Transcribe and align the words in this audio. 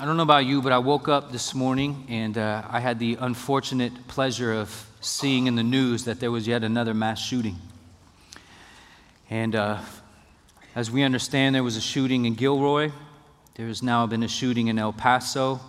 I 0.00 0.06
don't 0.06 0.16
know 0.16 0.22
about 0.22 0.46
you, 0.46 0.62
but 0.62 0.72
I 0.72 0.78
woke 0.78 1.08
up 1.08 1.30
this 1.30 1.54
morning 1.54 2.06
and 2.08 2.38
uh, 2.38 2.62
I 2.70 2.80
had 2.80 2.98
the 2.98 3.18
unfortunate 3.20 4.08
pleasure 4.08 4.50
of 4.50 4.86
seeing 5.02 5.46
in 5.46 5.56
the 5.56 5.62
news 5.62 6.04
that 6.04 6.20
there 6.20 6.30
was 6.30 6.46
yet 6.46 6.64
another 6.64 6.94
mass 6.94 7.20
shooting. 7.20 7.58
And 9.28 9.54
uh, 9.54 9.80
as 10.74 10.90
we 10.90 11.02
understand, 11.02 11.54
there 11.54 11.62
was 11.62 11.76
a 11.76 11.82
shooting 11.82 12.24
in 12.24 12.34
Gilroy. 12.34 12.92
There 13.56 13.66
has 13.66 13.82
now 13.82 14.06
been 14.06 14.22
a 14.22 14.28
shooting 14.28 14.68
in 14.68 14.78
El 14.78 14.94
Paso 14.94 15.60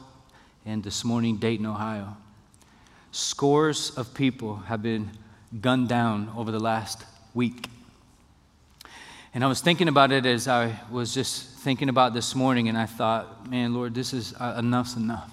and 0.65 0.81
this 0.81 1.03
morning, 1.03 1.35
Dayton, 1.35 1.65
Ohio. 1.65 2.15
Scores 3.11 3.89
of 3.97 4.13
people 4.13 4.55
have 4.67 4.81
been 4.81 5.11
gunned 5.59 5.89
down 5.89 6.31
over 6.37 6.51
the 6.51 6.59
last 6.59 7.03
week. 7.33 7.67
And 9.33 9.43
I 9.43 9.47
was 9.47 9.59
thinking 9.59 9.89
about 9.89 10.13
it 10.13 10.25
as 10.25 10.47
I 10.47 10.79
was 10.89 11.13
just 11.13 11.50
thinking 11.61 11.89
about 11.89 12.15
this 12.15 12.33
morning, 12.33 12.69
and 12.69 12.75
I 12.75 12.87
thought, 12.87 13.47
man, 13.47 13.75
Lord, 13.75 13.93
this 13.93 14.13
is 14.13 14.33
uh, 14.39 14.55
enough's 14.57 14.95
enough. 14.95 15.29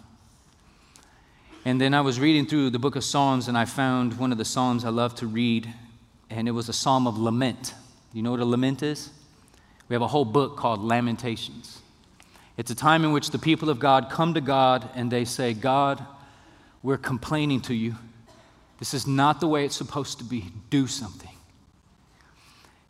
And 1.65 1.81
then 1.81 1.95
I 1.95 2.03
was 2.03 2.21
reading 2.21 2.45
through 2.45 2.69
the 2.69 2.79
book 2.79 2.97
of 2.97 3.05
Psalms, 3.05 3.49
and 3.49 3.57
I 3.57 3.65
found 3.65 4.19
one 4.19 4.31
of 4.31 4.37
the 4.37 4.45
Psalms 4.45 4.85
I 4.85 4.91
love 4.91 5.15
to 5.17 5.27
read, 5.27 5.73
and 6.29 6.47
it 6.47 6.51
was 6.51 6.69
a 6.69 6.73
psalm 6.75 7.07
of 7.07 7.17
lament. 7.17 7.73
You 8.13 8.23
know 8.23 8.31
what 8.31 8.41
a 8.41 8.45
lament 8.45 8.83
is? 8.83 9.09
We 9.89 9.95
have 9.95 10.03
a 10.03 10.07
whole 10.07 10.27
book 10.27 10.59
called 10.59 10.83
Lamentations. 10.83 11.81
It's 12.59 12.71
a 12.71 12.75
time 12.75 13.07
in 13.07 13.13
which 13.13 13.31
the 13.31 13.39
people 13.39 13.71
of 13.71 13.79
God 13.79 14.11
come 14.11 14.35
to 14.35 14.43
God 14.43 14.87
and 14.95 15.11
they 15.11 15.25
say, 15.25 15.55
God, 15.55 16.05
we're 16.83 16.99
complaining 16.99 17.63
to 17.63 17.75
you. 17.75 17.95
This 18.81 18.93
is 18.93 19.07
not 19.07 19.41
the 19.41 19.49
way 19.49 19.65
it's 19.65 19.77
supposed 19.77 20.19
to 20.19 20.25
be. 20.25 20.45
Do 20.69 20.87
something. 20.87 21.28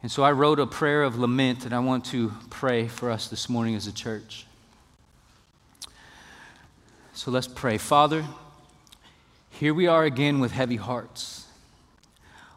And 0.02 0.10
so 0.10 0.22
I 0.22 0.30
wrote 0.32 0.60
a 0.60 0.66
prayer 0.66 1.02
of 1.02 1.18
lament 1.18 1.60
that 1.60 1.72
I 1.72 1.80
want 1.80 2.04
to 2.06 2.32
pray 2.50 2.86
for 2.86 3.10
us 3.10 3.28
this 3.28 3.48
morning 3.48 3.74
as 3.74 3.86
a 3.86 3.92
church. 3.92 4.46
So 7.14 7.32
let's 7.32 7.48
pray. 7.48 7.78
Father, 7.78 8.24
here 9.50 9.74
we 9.74 9.88
are 9.88 10.04
again 10.04 10.38
with 10.38 10.52
heavy 10.52 10.76
hearts. 10.76 11.46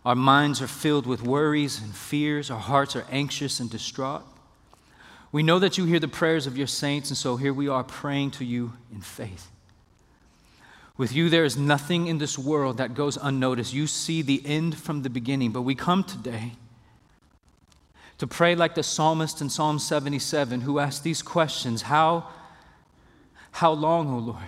Our 0.06 0.16
minds 0.16 0.62
are 0.62 0.68
filled 0.68 1.08
with 1.08 1.24
worries 1.24 1.82
and 1.82 1.96
fears. 1.96 2.52
Our 2.52 2.60
hearts 2.60 2.96
are 2.96 3.06
anxious 3.10 3.60
and 3.60 3.72
distraught. 3.72 4.24
We 5.32 5.42
know 5.42 5.58
that 5.60 5.78
you 5.78 5.86
hear 5.86 6.00
the 6.00 6.08
prayers 6.08 6.46
of 6.46 6.58
your 6.58 6.68
saints, 6.68 7.10
and 7.10 7.18
so 7.18 7.38
here 7.38 7.54
we 7.54 7.68
are 7.68 7.84
praying 7.84 8.32
to 8.32 8.46
you 8.46 8.74
in 8.94 9.02
faith. 9.02 9.50
With 10.98 11.14
you, 11.14 11.30
there 11.30 11.46
is 11.46 11.58
nothing 11.58 12.06
in 12.06 12.20
this 12.20 12.38
world 12.38 12.78
that 12.78 12.94
goes 12.94 13.18
unnoticed. 13.18 13.74
You 13.74 13.88
see 13.88 14.22
the 14.22 14.44
end 14.46 14.78
from 14.78 15.02
the 15.02 15.10
beginning, 15.10 15.52
but 15.52 15.62
we 15.62 15.74
come 15.74 16.04
today 16.04 16.52
to 18.22 18.28
pray 18.28 18.54
like 18.54 18.76
the 18.76 18.84
psalmist 18.84 19.42
in 19.42 19.50
Psalm 19.50 19.80
77 19.80 20.62
who 20.62 20.78
asked 20.78 21.04
these 21.04 21.24
questions 21.24 21.82
How, 21.82 22.28
how 23.50 23.72
long, 23.72 24.14
O 24.14 24.20
Lord? 24.20 24.44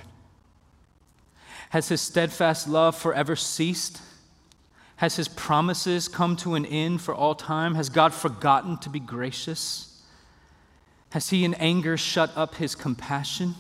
Has 1.71 1.89
his 1.89 1.99
steadfast 1.99 2.67
love 2.67 2.95
forever 2.95 3.35
ceased? 3.35 3.99
Has 4.97 5.16
his 5.16 5.27
promises 5.27 6.07
come 6.07 6.35
to 6.35 6.53
an 6.53 6.67
end 6.67 7.01
for 7.01 7.16
all 7.16 7.33
time? 7.33 7.73
Has 7.73 7.89
God 7.89 8.13
forgotten 8.13 8.77
to 8.77 8.91
be 8.91 8.99
gracious? 8.99 10.03
Has 11.09 11.31
he 11.31 11.44
in 11.44 11.55
anger 11.55 11.97
shut 11.97 12.29
up 12.35 12.53
his 12.53 12.75
compassion? 12.75 13.55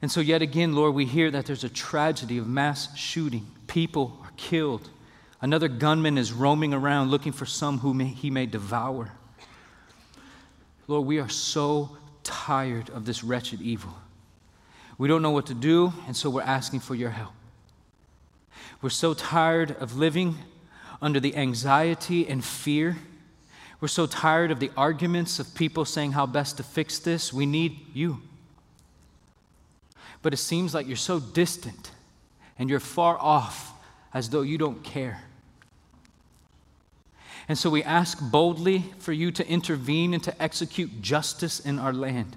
And 0.00 0.12
so, 0.12 0.20
yet 0.20 0.42
again, 0.42 0.76
Lord, 0.76 0.94
we 0.94 1.06
hear 1.06 1.32
that 1.32 1.44
there's 1.44 1.64
a 1.64 1.68
tragedy 1.68 2.38
of 2.38 2.46
mass 2.46 2.96
shooting. 2.96 3.48
People 3.66 4.20
are 4.22 4.30
killed. 4.36 4.90
Another 5.42 5.68
gunman 5.68 6.18
is 6.18 6.32
roaming 6.32 6.74
around 6.74 7.10
looking 7.10 7.32
for 7.32 7.46
some 7.46 7.78
whom 7.78 8.00
he 8.00 8.30
may 8.30 8.46
devour. 8.46 9.12
Lord, 10.86 11.06
we 11.06 11.18
are 11.18 11.28
so 11.28 11.96
tired 12.22 12.90
of 12.90 13.06
this 13.06 13.24
wretched 13.24 13.62
evil. 13.62 13.94
We 14.98 15.08
don't 15.08 15.22
know 15.22 15.30
what 15.30 15.46
to 15.46 15.54
do, 15.54 15.94
and 16.06 16.14
so 16.14 16.28
we're 16.28 16.42
asking 16.42 16.80
for 16.80 16.94
your 16.94 17.10
help. 17.10 17.32
We're 18.82 18.90
so 18.90 19.14
tired 19.14 19.70
of 19.78 19.96
living 19.96 20.36
under 21.00 21.20
the 21.20 21.36
anxiety 21.36 22.28
and 22.28 22.44
fear. 22.44 22.98
We're 23.80 23.88
so 23.88 24.06
tired 24.06 24.50
of 24.50 24.60
the 24.60 24.70
arguments 24.76 25.38
of 25.38 25.54
people 25.54 25.86
saying 25.86 26.12
how 26.12 26.26
best 26.26 26.58
to 26.58 26.62
fix 26.62 26.98
this. 26.98 27.32
We 27.32 27.46
need 27.46 27.78
you. 27.94 28.20
But 30.20 30.34
it 30.34 30.38
seems 30.38 30.74
like 30.74 30.86
you're 30.86 30.96
so 30.96 31.18
distant 31.18 31.92
and 32.58 32.68
you're 32.68 32.78
far 32.78 33.16
off 33.18 33.72
as 34.12 34.28
though 34.28 34.42
you 34.42 34.58
don't 34.58 34.82
care. 34.82 35.22
And 37.50 37.58
so 37.58 37.68
we 37.68 37.82
ask 37.82 38.20
boldly 38.30 38.84
for 39.00 39.12
you 39.12 39.32
to 39.32 39.48
intervene 39.48 40.14
and 40.14 40.22
to 40.22 40.40
execute 40.40 41.02
justice 41.02 41.58
in 41.58 41.80
our 41.80 41.92
land. 41.92 42.36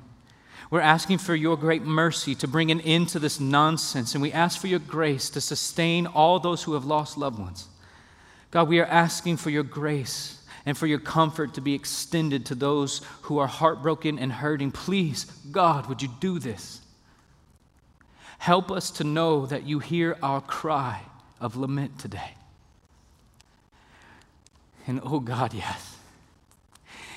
We're 0.72 0.80
asking 0.80 1.20
for 1.20 1.36
your 1.36 1.56
great 1.56 1.84
mercy 1.84 2.34
to 2.34 2.48
bring 2.48 2.72
an 2.72 2.82
end 2.82 3.10
to 3.10 3.20
this 3.20 3.40
nonsense, 3.40 4.16
and 4.16 4.24
we 4.24 4.32
ask 4.32 4.60
for 4.60 4.66
your 4.66 4.80
grace 4.80 5.30
to 5.30 5.40
sustain 5.40 6.08
all 6.08 6.40
those 6.40 6.64
who 6.64 6.74
have 6.74 6.86
lost 6.86 7.16
loved 7.16 7.38
ones. 7.38 7.68
God, 8.50 8.68
we 8.68 8.80
are 8.80 8.88
asking 8.88 9.38
for 9.38 9.52
your 9.52 9.62
grace 9.62 10.44
and 10.66 10.76
for 10.76 10.88
your 10.88 10.98
comfort 10.98 11.54
to 11.54 11.62
be 11.62 11.76
extended 11.76 12.48
to 12.48 12.56
those 12.56 13.02
who 13.22 13.38
are 13.38 13.46
heartbroken 13.46 14.18
and 14.18 14.32
hurting. 14.32 14.72
Please, 14.72 15.26
God, 15.52 15.86
would 15.90 16.02
you 16.02 16.10
do 16.22 16.40
this? 16.40 16.82
Help 18.40 18.72
us 18.72 18.90
to 18.90 19.04
know 19.04 19.46
that 19.46 19.68
you 19.68 19.78
hear 19.78 20.18
our 20.24 20.42
cry 20.42 21.04
of 21.40 21.56
lament 21.56 22.00
today. 22.00 22.32
And 24.88 25.02
oh 25.04 25.20
God, 25.20 25.54
yes. 25.54 25.98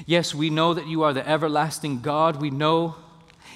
Yes, 0.04 0.34
we 0.34 0.50
know 0.50 0.74
that 0.74 0.86
you 0.86 1.02
are 1.02 1.12
the 1.12 1.26
everlasting 1.26 2.00
God. 2.00 2.40
We 2.40 2.50
know 2.50 2.96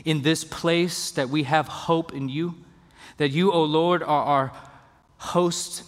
in 0.05 0.23
this 0.23 0.45
place 0.45 1.11
that 1.13 1.29
we 1.29 1.43
have 1.43 1.69
hope 1.69 2.15
in 2.15 2.29
you, 2.29 2.55
that 3.19 3.31
you, 3.31 3.53
O 3.53 3.57
oh 3.57 3.65
Lord, 3.65 4.03
are 4.03 4.25
our 4.25 4.53
host 5.19 5.85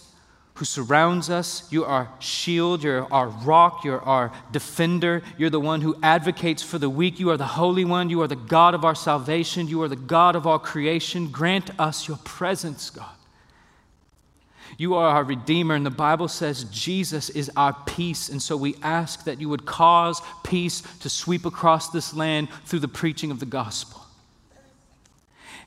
who 0.55 0.65
surrounds 0.65 1.29
us. 1.29 1.71
You 1.71 1.83
are 1.83 2.09
shield, 2.19 2.83
you're 2.83 3.11
our 3.11 3.27
rock, 3.27 3.83
you're 3.83 4.01
our 4.01 4.31
defender, 4.51 5.23
you're 5.37 5.49
the 5.49 5.59
one 5.59 5.81
who 5.81 5.97
advocates 6.03 6.61
for 6.61 6.77
the 6.77 6.89
weak. 6.89 7.19
You 7.19 7.31
are 7.31 7.37
the 7.37 7.45
Holy 7.45 7.83
One, 7.83 8.09
you 8.09 8.21
are 8.21 8.27
the 8.27 8.35
God 8.35 8.75
of 8.75 8.85
our 8.85 8.95
salvation, 8.95 9.67
you 9.67 9.81
are 9.81 9.87
the 9.87 9.95
God 9.95 10.35
of 10.35 10.45
all 10.45 10.59
creation. 10.59 11.29
Grant 11.29 11.77
us 11.79 12.07
your 12.07 12.17
presence, 12.17 12.91
God. 12.91 13.15
You 14.77 14.95
are 14.95 15.07
our 15.07 15.23
Redeemer, 15.23 15.75
and 15.75 15.85
the 15.85 15.91
Bible 15.91 16.27
says 16.27 16.63
Jesus 16.65 17.29
is 17.29 17.51
our 17.55 17.73
peace. 17.85 18.29
And 18.29 18.41
so 18.41 18.57
we 18.57 18.75
ask 18.81 19.25
that 19.25 19.39
you 19.39 19.49
would 19.49 19.65
cause 19.65 20.21
peace 20.43 20.81
to 20.99 21.09
sweep 21.09 21.45
across 21.45 21.89
this 21.89 22.13
land 22.13 22.49
through 22.65 22.79
the 22.79 22.87
preaching 22.87 23.31
of 23.31 23.39
the 23.39 23.45
gospel. 23.45 24.01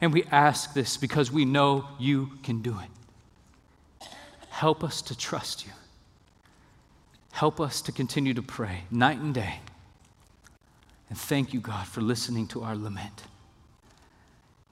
And 0.01 0.13
we 0.13 0.25
ask 0.25 0.75
this 0.75 0.97
because 0.97 1.31
we 1.31 1.45
know 1.45 1.87
you 1.99 2.33
can 2.43 2.61
do 2.61 2.77
it. 2.79 4.09
Help 4.51 4.83
us 4.83 5.03
to 5.03 5.17
trust 5.17 5.67
you. 5.67 5.73
Help 7.33 7.61
us 7.61 7.83
to 7.83 7.93
continue 7.93 8.35
to 8.35 8.43
pray 8.43 8.85
night 8.91 9.19
and 9.19 9.35
day. 9.35 9.61
And 11.09 11.19
thank 11.19 11.53
you, 11.53 11.61
God, 11.61 11.87
for 11.87 12.01
listening 12.01 12.47
to 12.49 12.63
our 12.63 12.75
lament. 12.75 13.23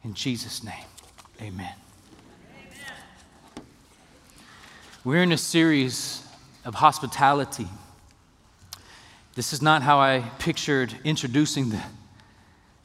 In 0.03 0.15
Jesus' 0.15 0.65
name, 0.65 0.85
amen. 1.41 1.84
We're 5.05 5.23
in 5.23 5.33
a 5.33 5.37
series 5.37 6.27
of 6.65 6.77
hospitality. 6.77 7.69
This 9.35 9.53
is 9.53 9.61
not 9.61 9.83
how 9.83 10.01
I 10.01 10.21
pictured 10.39 10.95
introducing 11.05 11.69
the, 11.69 11.83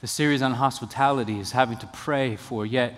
the 0.02 0.07
series 0.07 0.41
on 0.41 0.52
hospitality, 0.52 1.40
is 1.40 1.53
having 1.53 1.78
to 1.78 1.88
pray 1.88 2.35
for 2.35 2.66
yet 2.66 2.94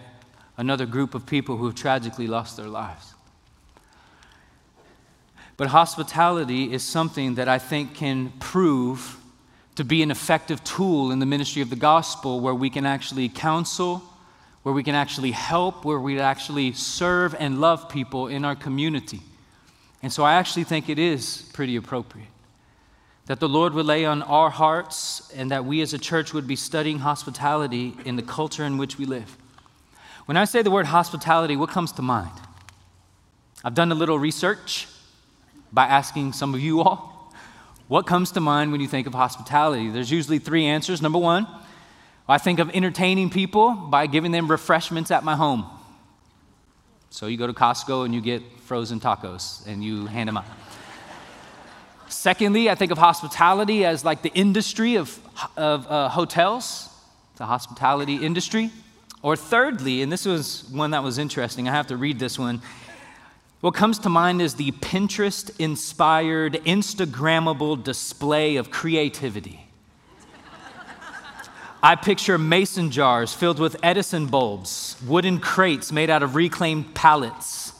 another 0.57 0.87
group 0.87 1.13
of 1.13 1.27
people 1.27 1.57
who 1.57 1.67
have 1.67 1.75
tragically 1.75 2.25
lost 2.25 2.57
their 2.57 2.67
lives. 2.67 3.13
But 5.55 5.67
hospitality 5.67 6.73
is 6.73 6.81
something 6.81 7.35
that 7.35 7.47
I 7.47 7.59
think 7.59 7.93
can 7.93 8.31
prove 8.39 9.19
to 9.75 9.83
be 9.83 10.01
an 10.01 10.09
effective 10.09 10.63
tool 10.63 11.11
in 11.11 11.19
the 11.19 11.27
ministry 11.27 11.61
of 11.61 11.69
the 11.69 11.75
gospel 11.75 12.39
where 12.39 12.55
we 12.55 12.71
can 12.71 12.87
actually 12.87 13.29
counsel 13.29 14.01
where 14.63 14.73
we 14.73 14.83
can 14.83 14.95
actually 14.95 15.31
help, 15.31 15.85
where 15.85 15.99
we 15.99 16.19
actually 16.19 16.73
serve 16.73 17.35
and 17.39 17.59
love 17.59 17.89
people 17.89 18.27
in 18.27 18.45
our 18.45 18.55
community. 18.55 19.21
And 20.03 20.11
so 20.11 20.23
I 20.23 20.33
actually 20.33 20.63
think 20.63 20.89
it 20.89 20.99
is 20.99 21.49
pretty 21.53 21.75
appropriate 21.75 22.27
that 23.27 23.39
the 23.39 23.47
Lord 23.47 23.73
would 23.73 23.85
lay 23.85 24.03
on 24.03 24.23
our 24.23 24.49
hearts 24.49 25.31
and 25.35 25.51
that 25.51 25.63
we 25.63 25.81
as 25.81 25.93
a 25.93 25.97
church 25.97 26.33
would 26.33 26.47
be 26.47 26.55
studying 26.55 26.99
hospitality 26.99 27.95
in 28.03 28.15
the 28.15 28.21
culture 28.21 28.65
in 28.65 28.77
which 28.77 28.97
we 28.97 29.05
live. 29.05 29.37
When 30.25 30.37
I 30.37 30.45
say 30.45 30.61
the 30.61 30.71
word 30.71 30.87
hospitality, 30.87 31.55
what 31.55 31.69
comes 31.69 31.91
to 31.93 32.01
mind? 32.01 32.33
I've 33.63 33.75
done 33.75 33.91
a 33.91 33.95
little 33.95 34.19
research 34.19 34.87
by 35.71 35.85
asking 35.85 36.33
some 36.33 36.53
of 36.53 36.59
you 36.59 36.81
all. 36.81 37.31
What 37.87 38.07
comes 38.07 38.31
to 38.31 38.41
mind 38.41 38.71
when 38.71 38.81
you 38.81 38.87
think 38.87 39.07
of 39.07 39.13
hospitality? 39.13 39.89
There's 39.89 40.11
usually 40.11 40.39
three 40.39 40.65
answers. 40.65 41.01
Number 41.01 41.19
one, 41.19 41.47
I 42.27 42.37
think 42.37 42.59
of 42.59 42.69
entertaining 42.73 43.29
people 43.29 43.71
by 43.73 44.07
giving 44.07 44.31
them 44.31 44.49
refreshments 44.49 45.11
at 45.11 45.23
my 45.23 45.35
home. 45.35 45.65
So 47.09 47.25
you 47.27 47.37
go 47.37 47.47
to 47.47 47.53
Costco 47.53 48.05
and 48.05 48.15
you 48.15 48.21
get 48.21 48.41
frozen 48.61 48.99
tacos 48.99 49.67
and 49.67 49.83
you 49.83 50.05
hand 50.05 50.29
them 50.29 50.37
out. 50.37 50.45
Secondly, 52.07 52.69
I 52.69 52.75
think 52.75 52.91
of 52.91 52.97
hospitality 52.97 53.85
as 53.85 54.05
like 54.05 54.21
the 54.21 54.31
industry 54.33 54.95
of, 54.95 55.19
of 55.57 55.87
uh, 55.87 56.09
hotels. 56.09 56.89
the 57.37 57.47
hospitality 57.47 58.17
industry. 58.17 58.69
Or 59.23 59.35
thirdly, 59.35 60.01
and 60.01 60.11
this 60.11 60.25
was 60.25 60.63
one 60.71 60.91
that 60.91 61.03
was 61.03 61.17
interesting, 61.17 61.67
I 61.67 61.71
have 61.71 61.87
to 61.87 61.97
read 61.97 62.19
this 62.19 62.37
one. 62.39 62.61
What 63.61 63.73
comes 63.73 63.99
to 63.99 64.09
mind 64.09 64.41
is 64.41 64.55
the 64.55 64.71
Pinterest 64.71 65.51
inspired, 65.59 66.53
Instagrammable 66.65 67.83
display 67.83 68.57
of 68.57 68.71
creativity. 68.71 69.65
I 71.83 71.95
picture 71.95 72.37
mason 72.37 72.91
jars 72.91 73.33
filled 73.33 73.57
with 73.57 73.75
Edison 73.81 74.27
bulbs, 74.27 74.95
wooden 75.05 75.39
crates 75.39 75.91
made 75.91 76.11
out 76.11 76.21
of 76.21 76.35
reclaimed 76.35 76.93
pallets, 76.93 77.73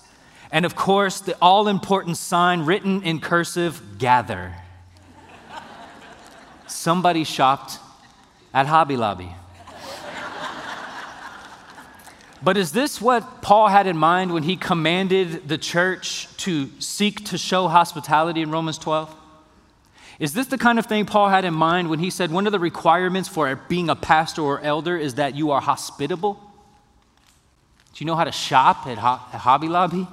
and 0.51 0.65
of 0.65 0.75
course, 0.75 1.21
the 1.21 1.37
all 1.39 1.67
important 1.67 2.17
sign 2.17 2.65
written 2.65 3.03
in 3.03 3.19
cursive 3.19 3.99
gather. 3.99 4.53
Somebody 6.65 7.23
shopped 7.23 7.77
at 8.53 8.65
Hobby 8.65 8.97
Lobby. 8.97 9.35
But 12.43 12.57
is 12.57 12.71
this 12.71 12.99
what 12.99 13.43
Paul 13.43 13.67
had 13.67 13.85
in 13.85 13.97
mind 13.97 14.33
when 14.33 14.41
he 14.41 14.55
commanded 14.55 15.47
the 15.47 15.59
church 15.59 16.27
to 16.37 16.71
seek 16.79 17.23
to 17.25 17.37
show 17.37 17.67
hospitality 17.67 18.41
in 18.41 18.49
Romans 18.49 18.79
12? 18.79 19.15
Is 20.21 20.33
this 20.33 20.45
the 20.45 20.57
kind 20.59 20.77
of 20.77 20.85
thing 20.85 21.07
Paul 21.07 21.29
had 21.29 21.45
in 21.45 21.53
mind 21.55 21.89
when 21.89 21.97
he 21.97 22.11
said 22.11 22.31
one 22.31 22.45
of 22.45 22.51
the 22.51 22.59
requirements 22.59 23.27
for 23.27 23.55
being 23.55 23.89
a 23.89 23.95
pastor 23.95 24.43
or 24.43 24.61
elder 24.61 24.95
is 24.95 25.15
that 25.15 25.33
you 25.33 25.49
are 25.49 25.59
hospitable? 25.59 26.35
Do 26.35 28.03
you 28.03 28.05
know 28.05 28.15
how 28.15 28.25
to 28.25 28.31
shop 28.31 28.85
at, 28.85 28.99
Hobby 28.99 29.67
Lobby? 29.67 30.07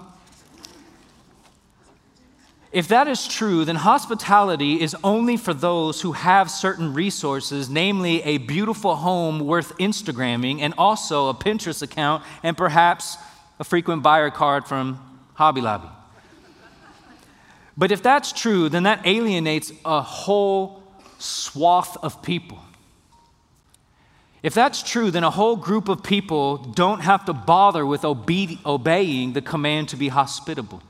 If 2.72 2.88
that 2.88 3.06
is 3.06 3.28
true, 3.28 3.66
then 3.66 3.76
hospitality 3.76 4.80
is 4.80 4.96
only 5.04 5.36
for 5.36 5.52
those 5.52 6.00
who 6.00 6.12
have 6.12 6.50
certain 6.50 6.94
resources, 6.94 7.68
namely 7.68 8.22
a 8.22 8.38
beautiful 8.38 8.96
home 8.96 9.40
worth 9.40 9.76
Instagramming, 9.76 10.60
and 10.60 10.72
also 10.78 11.28
a 11.28 11.34
Pinterest 11.34 11.82
account, 11.82 12.24
and 12.42 12.56
perhaps 12.56 13.18
a 13.58 13.64
frequent 13.64 14.02
buyer 14.02 14.30
card 14.30 14.66
from 14.66 14.98
Hobby 15.34 15.60
Lobby. 15.60 15.88
But 17.78 17.92
if 17.92 18.02
that's 18.02 18.32
true, 18.32 18.68
then 18.68 18.82
that 18.82 19.06
alienates 19.06 19.72
a 19.84 20.02
whole 20.02 20.82
swath 21.18 21.96
of 22.02 22.20
people. 22.22 22.58
If 24.42 24.52
that's 24.52 24.82
true, 24.82 25.12
then 25.12 25.22
a 25.22 25.30
whole 25.30 25.54
group 25.54 25.88
of 25.88 26.02
people 26.02 26.56
don't 26.56 27.00
have 27.00 27.24
to 27.26 27.32
bother 27.32 27.86
with 27.86 28.04
obe- 28.04 28.58
obeying 28.66 29.32
the 29.32 29.40
command 29.40 29.88
to 29.90 29.96
be 29.96 30.08
hospitable. 30.08 30.82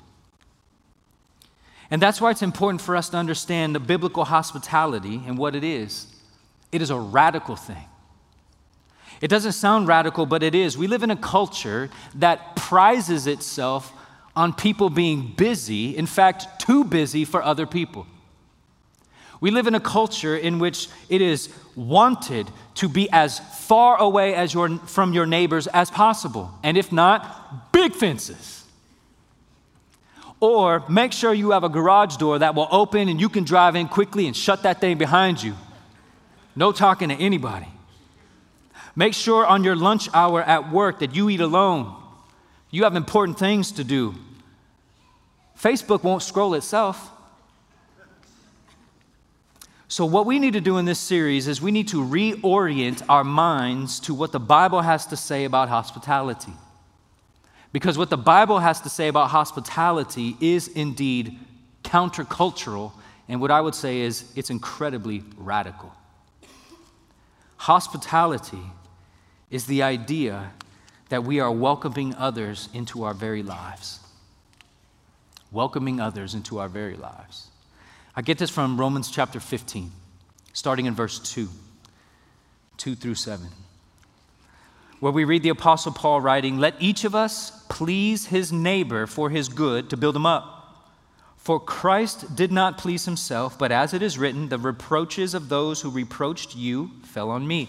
And 1.91 2.01
that's 2.01 2.23
why 2.23 2.31
it's 2.31 2.43
important 2.43 2.81
for 2.81 2.97
us 2.97 3.11
to 3.11 3.19
understand 3.19 3.75
the 3.75 3.81
biblical 3.81 4.25
hospitality 4.25 5.23
and 5.27 5.37
what 5.37 5.55
it 5.55 5.65
is. 5.65 6.07
It 6.73 6.81
is 6.81 6.91
a 6.91 6.99
radical 6.99 7.57
thing. 7.57 7.85
It 9.21 9.29
doesn't 9.29 9.53
sound 9.53 9.89
radical, 9.89 10.25
but 10.25 10.43
it 10.43 10.55
is. 10.55 10.79
We 10.79 10.87
live 10.87 11.03
in 11.03 11.11
a 11.11 11.17
culture 11.17 11.91
that 12.15 12.57
prizes 12.57 13.27
itself 13.27 13.93
on 14.39 14.53
people 14.53 14.89
being 14.89 15.35
busy, 15.37 15.97
in 15.97 16.07
fact, 16.07 16.61
too 16.61 16.85
busy 16.85 17.25
for 17.25 17.43
other 17.43 17.67
people. 17.67 18.07
We 19.41 19.51
live 19.51 19.67
in 19.67 19.75
a 19.75 19.81
culture 19.81 20.37
in 20.37 20.61
which 20.61 20.89
it 21.09 21.21
is 21.21 21.49
wanted 21.75 22.49
to 22.77 22.89
be 22.89 23.11
as 23.11 23.41
far 23.67 24.01
away 24.01 24.37
as 24.37 24.55
your, 24.55 24.79
from 24.79 25.13
your 25.13 25.27
neighbors 25.27 25.67
as 25.67 25.91
possible. 25.91 26.53
And 26.63 26.77
if 26.77 26.93
not, 26.93 27.73
big 27.73 27.95
fences. 27.95 28.65
Or 30.39 30.85
make 30.89 31.13
sure 31.13 31.35
you 31.35 31.51
have 31.51 31.65
a 31.65 31.69
garage 31.69 32.17
door 32.17 32.39
that 32.39 32.55
will 32.55 32.69
open 32.71 33.09
and 33.09 33.21
you 33.21 33.29
can 33.29 33.43
drive 33.43 33.75
in 33.75 33.89
quickly 33.89 34.29
and 34.29 34.37
shut 34.37 34.63
that 34.63 34.81
thing 34.81 34.99
behind 34.99 35.43
you. 35.43 35.57
No 36.55 36.71
talking 36.71 37.09
to 37.09 37.17
anybody. 37.17 37.69
Make 38.95 39.15
sure 39.15 39.45
on 39.45 39.65
your 39.65 39.75
lunch 39.75 40.09
hour 40.15 40.43
at 40.43 40.71
work 40.73 41.01
that 41.01 41.17
you 41.17 41.29
eat 41.29 41.41
alone. 41.41 41.95
You 42.71 42.85
have 42.85 42.95
important 42.95 43.37
things 43.37 43.73
to 43.73 43.85
do. 43.85 44.15
Facebook 45.61 46.05
won't 46.05 46.23
scroll 46.23 46.55
itself. 46.55 47.11
So, 49.89 50.05
what 50.05 50.27
we 50.27 50.39
need 50.39 50.53
to 50.53 50.61
do 50.61 50.77
in 50.77 50.85
this 50.85 51.01
series 51.01 51.49
is 51.49 51.63
we 51.63 51.71
need 51.71 51.89
to 51.89 51.97
reorient 51.97 53.03
our 53.09 53.25
minds 53.25 54.01
to 54.01 54.15
what 54.15 54.33
the 54.33 54.41
Bible 54.41 54.83
has 54.83 55.07
to 55.07 55.17
say 55.17 55.45
about 55.45 55.71
hospitality. 55.71 56.53
Because 57.73 57.99
what 57.99 58.11
the 58.11 58.19
Bible 58.19 58.59
has 58.59 58.81
to 58.83 58.89
say 58.89 59.09
about 59.09 59.31
hospitality 59.31 60.37
is 60.41 60.69
indeed 60.69 61.39
countercultural, 61.85 62.93
and 63.29 63.41
what 63.41 63.51
I 63.51 63.61
would 63.61 63.75
say 63.75 64.01
is 64.01 64.31
it's 64.37 64.51
incredibly 64.51 65.25
radical. 65.37 65.93
Hospitality 67.57 68.63
is 69.51 69.67
the 69.67 69.83
idea 69.83 70.51
that 71.09 71.25
we 71.25 71.41
are 71.41 71.51
welcoming 71.51 72.15
others 72.15 72.69
into 72.75 73.05
our 73.05 73.15
very 73.15 73.43
lives. 73.43 74.01
Welcoming 75.51 76.01
others 76.01 76.35
into 76.35 76.59
our 76.59 76.69
very 76.69 76.97
lives. 76.97 77.49
I 78.15 78.23
get 78.23 78.39
this 78.39 78.51
from 78.51 78.79
Romans 78.79 79.11
chapter 79.11 79.41
15, 79.41 79.91
starting 80.53 80.87
in 80.87 80.95
verse 80.95 81.19
2, 81.19 81.49
2 82.77 82.95
through 82.95 83.15
7 83.15 83.49
where 85.01 85.13
we 85.13 85.25
read 85.25 85.43
the 85.43 85.49
Apostle 85.49 85.93
Paul 85.93 86.21
writing, 86.21 86.59
Let 86.59 86.75
each 86.81 87.05
of 87.05 87.15
us 87.15 87.65
please 87.69 88.27
his 88.27 88.53
neighbor 88.53 89.07
for 89.07 89.31
his 89.31 89.49
good 89.49 89.91
to 89.91 89.97
build 89.97 90.17
him 90.17 90.27
up. 90.27 90.55
For 91.37 91.61
Christ 91.61 92.35
did 92.35 92.51
not 92.51 92.79
please 92.79 93.05
himself, 93.05 93.59
but 93.59 93.73
as 93.73 93.95
it 93.95 94.03
is 94.03 94.19
written, 94.19 94.49
the 94.49 94.59
reproaches 94.59 95.35
of 95.35 95.49
those 95.49 95.81
who 95.81 95.91
reproached 95.91 96.57
you 96.57 96.91
fell 97.05 97.31
on 97.31 97.47
me. 97.47 97.69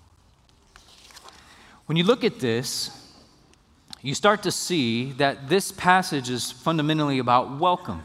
When 1.91 1.97
you 1.97 2.05
look 2.05 2.23
at 2.23 2.39
this, 2.39 2.89
you 4.01 4.15
start 4.15 4.43
to 4.43 4.51
see 4.51 5.11
that 5.17 5.49
this 5.49 5.73
passage 5.73 6.29
is 6.29 6.49
fundamentally 6.49 7.19
about 7.19 7.59
welcome. 7.59 8.01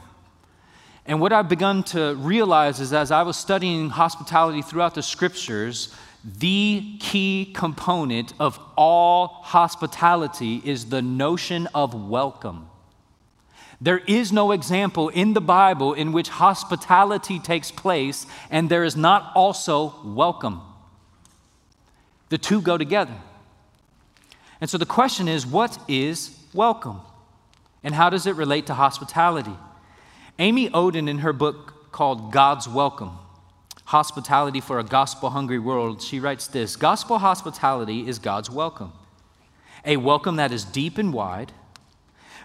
And 1.07 1.21
what 1.21 1.33
I've 1.33 1.49
begun 1.49 1.85
to 1.95 2.17
realize 2.17 2.81
is 2.81 2.93
as 2.93 3.13
I 3.13 3.23
was 3.23 3.37
studying 3.37 3.91
hospitality 3.91 4.61
throughout 4.61 4.97
the 4.97 5.05
scriptures, 5.05 5.95
the 6.25 6.97
key 6.99 7.53
component 7.55 8.33
of 8.41 8.59
all 8.77 9.29
hospitality 9.45 10.61
is 10.65 10.87
the 10.87 11.01
notion 11.01 11.69
of 11.73 11.95
welcome. 11.95 12.69
There 13.81 13.99
is 13.99 14.33
no 14.33 14.51
example 14.51 15.11
in 15.11 15.33
the 15.33 15.41
Bible 15.41 15.95
in 15.95 16.11
which 16.11 16.29
hospitality 16.29 17.39
takes 17.39 17.71
place 17.71 18.27
and 18.51 18.69
there 18.69 18.83
is 18.83 18.97
not 18.97 19.31
also 19.37 19.95
welcome. 20.05 20.61
The 22.31 22.39
two 22.39 22.61
go 22.61 22.77
together. 22.77 23.15
And 24.61 24.71
so 24.71 24.79
the 24.79 24.87
question 24.87 25.29
is 25.29 25.47
what 25.47 25.79
is 25.89 26.37
welcome? 26.53 27.01
And 27.83 27.95
how 27.95 28.11
does 28.11 28.27
it 28.27 28.37
relate 28.37 28.67
to 28.67 28.75
hospitality? 28.75 29.57
Amy 30.39 30.71
Oden, 30.71 31.09
in 31.09 31.19
her 31.19 31.33
book 31.33 31.93
called 31.93 32.33
God's 32.33 32.69
Welcome 32.69 33.13
Hospitality 33.87 34.61
for 34.61 34.81
a 34.81 34.85
Gospel 34.85 35.31
Hungry 35.31 35.61
World, 35.61 36.03
she 36.03 36.19
writes 36.19 36.49
this 36.49 36.75
Gospel 36.75 37.19
hospitality 37.19 38.09
is 38.09 38.19
God's 38.19 38.51
welcome, 38.51 38.93
a 39.85 39.97
welcome 39.97 40.37
that 40.37 40.51
is 40.51 40.65
deep 40.65 40.99
and 40.99 41.13
wide. 41.13 41.53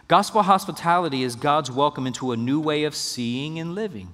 Gospel 0.08 0.44
hospitality 0.44 1.24
is 1.24 1.36
God's 1.36 1.72
welcome 1.72 2.06
into 2.06 2.32
a 2.32 2.38
new 2.38 2.60
way 2.60 2.84
of 2.84 2.96
seeing 2.96 3.58
and 3.58 3.74
living. 3.74 4.14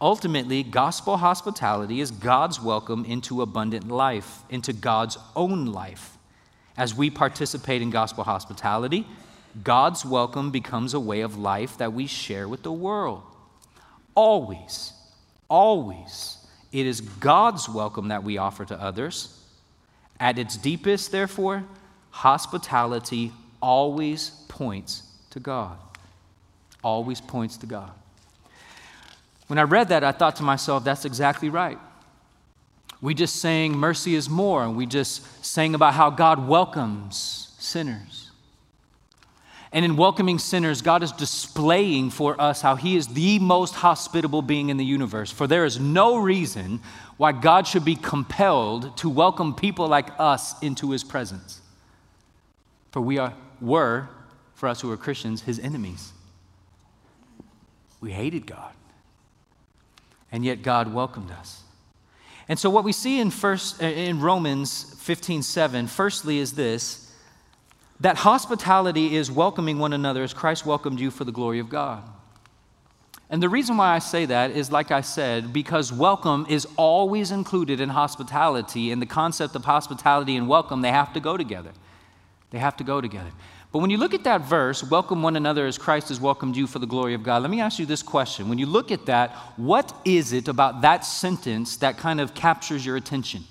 Ultimately, 0.00 0.62
gospel 0.62 1.16
hospitality 1.16 2.00
is 2.00 2.10
God's 2.10 2.60
welcome 2.60 3.04
into 3.04 3.40
abundant 3.40 3.88
life, 3.88 4.42
into 4.50 4.72
God's 4.72 5.16
own 5.34 5.66
life. 5.66 6.18
As 6.80 6.94
we 6.94 7.10
participate 7.10 7.82
in 7.82 7.90
gospel 7.90 8.24
hospitality, 8.24 9.06
God's 9.62 10.02
welcome 10.02 10.50
becomes 10.50 10.94
a 10.94 10.98
way 10.98 11.20
of 11.20 11.36
life 11.36 11.76
that 11.76 11.92
we 11.92 12.06
share 12.06 12.48
with 12.48 12.62
the 12.62 12.72
world. 12.72 13.20
Always, 14.14 14.94
always, 15.50 16.38
it 16.72 16.86
is 16.86 17.02
God's 17.02 17.68
welcome 17.68 18.08
that 18.08 18.24
we 18.24 18.38
offer 18.38 18.64
to 18.64 18.80
others. 18.80 19.38
At 20.18 20.38
its 20.38 20.56
deepest, 20.56 21.12
therefore, 21.12 21.64
hospitality 22.12 23.32
always 23.60 24.30
points 24.48 25.02
to 25.32 25.38
God. 25.38 25.76
Always 26.82 27.20
points 27.20 27.58
to 27.58 27.66
God. 27.66 27.90
When 29.48 29.58
I 29.58 29.64
read 29.64 29.90
that, 29.90 30.02
I 30.02 30.12
thought 30.12 30.36
to 30.36 30.42
myself, 30.42 30.82
that's 30.82 31.04
exactly 31.04 31.50
right. 31.50 31.76
We 33.00 33.14
just 33.14 33.36
sang 33.36 33.76
Mercy 33.76 34.14
is 34.14 34.28
More, 34.28 34.62
and 34.62 34.76
we 34.76 34.86
just 34.86 35.44
sang 35.44 35.74
about 35.74 35.94
how 35.94 36.10
God 36.10 36.46
welcomes 36.46 37.54
sinners. 37.58 38.30
And 39.72 39.84
in 39.84 39.96
welcoming 39.96 40.38
sinners, 40.38 40.82
God 40.82 41.02
is 41.02 41.12
displaying 41.12 42.10
for 42.10 42.38
us 42.40 42.60
how 42.60 42.74
He 42.74 42.96
is 42.96 43.08
the 43.08 43.38
most 43.38 43.76
hospitable 43.76 44.42
being 44.42 44.68
in 44.68 44.76
the 44.76 44.84
universe. 44.84 45.30
For 45.30 45.46
there 45.46 45.64
is 45.64 45.78
no 45.78 46.18
reason 46.18 46.80
why 47.16 47.32
God 47.32 47.66
should 47.66 47.84
be 47.84 47.94
compelled 47.94 48.96
to 48.98 49.08
welcome 49.08 49.54
people 49.54 49.86
like 49.86 50.08
us 50.18 50.60
into 50.60 50.90
His 50.90 51.04
presence. 51.04 51.60
For 52.90 53.00
we 53.00 53.18
are, 53.18 53.32
were, 53.60 54.08
for 54.54 54.68
us 54.68 54.80
who 54.80 54.90
are 54.90 54.96
Christians, 54.96 55.42
His 55.42 55.60
enemies. 55.60 56.12
We 58.00 58.10
hated 58.10 58.46
God. 58.46 58.74
And 60.32 60.44
yet 60.44 60.62
God 60.62 60.92
welcomed 60.92 61.30
us. 61.30 61.62
And 62.50 62.58
so 62.58 62.68
what 62.68 62.82
we 62.82 62.90
see 62.90 63.20
in 63.20 63.30
first 63.30 63.80
uh, 63.80 63.86
in 63.86 64.20
Romans 64.20 64.96
15, 64.98 65.44
7, 65.44 65.86
firstly 65.86 66.40
is 66.40 66.54
this 66.54 67.08
that 68.00 68.16
hospitality 68.16 69.14
is 69.14 69.30
welcoming 69.30 69.78
one 69.78 69.92
another 69.92 70.24
as 70.24 70.34
Christ 70.34 70.66
welcomed 70.66 70.98
you 70.98 71.12
for 71.12 71.22
the 71.22 71.30
glory 71.30 71.60
of 71.60 71.68
God. 71.68 72.02
And 73.28 73.40
the 73.40 73.48
reason 73.48 73.76
why 73.76 73.94
I 73.94 74.00
say 74.00 74.26
that 74.26 74.50
is, 74.50 74.72
like 74.72 74.90
I 74.90 75.00
said, 75.00 75.52
because 75.52 75.92
welcome 75.92 76.44
is 76.48 76.66
always 76.76 77.30
included 77.30 77.80
in 77.80 77.90
hospitality, 77.90 78.90
and 78.90 79.00
the 79.00 79.06
concept 79.06 79.54
of 79.54 79.64
hospitality 79.64 80.34
and 80.34 80.48
welcome, 80.48 80.80
they 80.80 80.90
have 80.90 81.12
to 81.12 81.20
go 81.20 81.36
together. 81.36 81.70
They 82.50 82.58
have 82.58 82.76
to 82.78 82.84
go 82.84 83.00
together. 83.00 83.30
But 83.72 83.78
when 83.78 83.90
you 83.90 83.98
look 83.98 84.14
at 84.14 84.24
that 84.24 84.40
verse, 84.40 84.82
welcome 84.82 85.22
one 85.22 85.36
another 85.36 85.64
as 85.66 85.78
Christ 85.78 86.08
has 86.08 86.20
welcomed 86.20 86.56
you 86.56 86.66
for 86.66 86.80
the 86.80 86.86
glory 86.86 87.14
of 87.14 87.22
God, 87.22 87.42
let 87.42 87.50
me 87.50 87.60
ask 87.60 87.78
you 87.78 87.86
this 87.86 88.02
question. 88.02 88.48
When 88.48 88.58
you 88.58 88.66
look 88.66 88.90
at 88.90 89.06
that, 89.06 89.30
what 89.56 89.94
is 90.04 90.32
it 90.32 90.48
about 90.48 90.80
that 90.80 91.04
sentence 91.04 91.76
that 91.76 91.96
kind 91.96 92.20
of 92.20 92.34
captures 92.34 92.84
your 92.84 92.96
attention? 92.96 93.44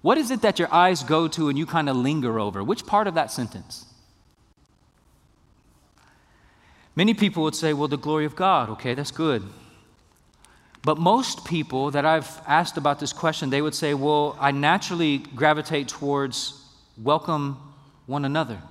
What 0.00 0.16
is 0.16 0.30
it 0.30 0.40
that 0.40 0.58
your 0.58 0.72
eyes 0.72 1.02
go 1.02 1.28
to 1.28 1.50
and 1.50 1.58
you 1.58 1.66
kind 1.66 1.90
of 1.90 1.96
linger 1.96 2.40
over? 2.40 2.64
Which 2.64 2.86
part 2.86 3.06
of 3.06 3.14
that 3.14 3.30
sentence? 3.30 3.84
Many 6.94 7.12
people 7.12 7.42
would 7.42 7.54
say, 7.54 7.74
well, 7.74 7.88
the 7.88 7.98
glory 7.98 8.24
of 8.24 8.34
God. 8.36 8.70
Okay, 8.70 8.94
that's 8.94 9.10
good. 9.10 9.42
But 10.82 10.96
most 10.96 11.44
people 11.44 11.90
that 11.90 12.06
I've 12.06 12.40
asked 12.46 12.78
about 12.78 13.00
this 13.00 13.12
question, 13.12 13.50
they 13.50 13.60
would 13.60 13.74
say, 13.74 13.92
well, 13.92 14.34
I 14.40 14.50
naturally 14.52 15.18
gravitate 15.18 15.88
towards 15.88 16.64
welcome 16.96 17.58
one 18.06 18.24
another. 18.24 18.62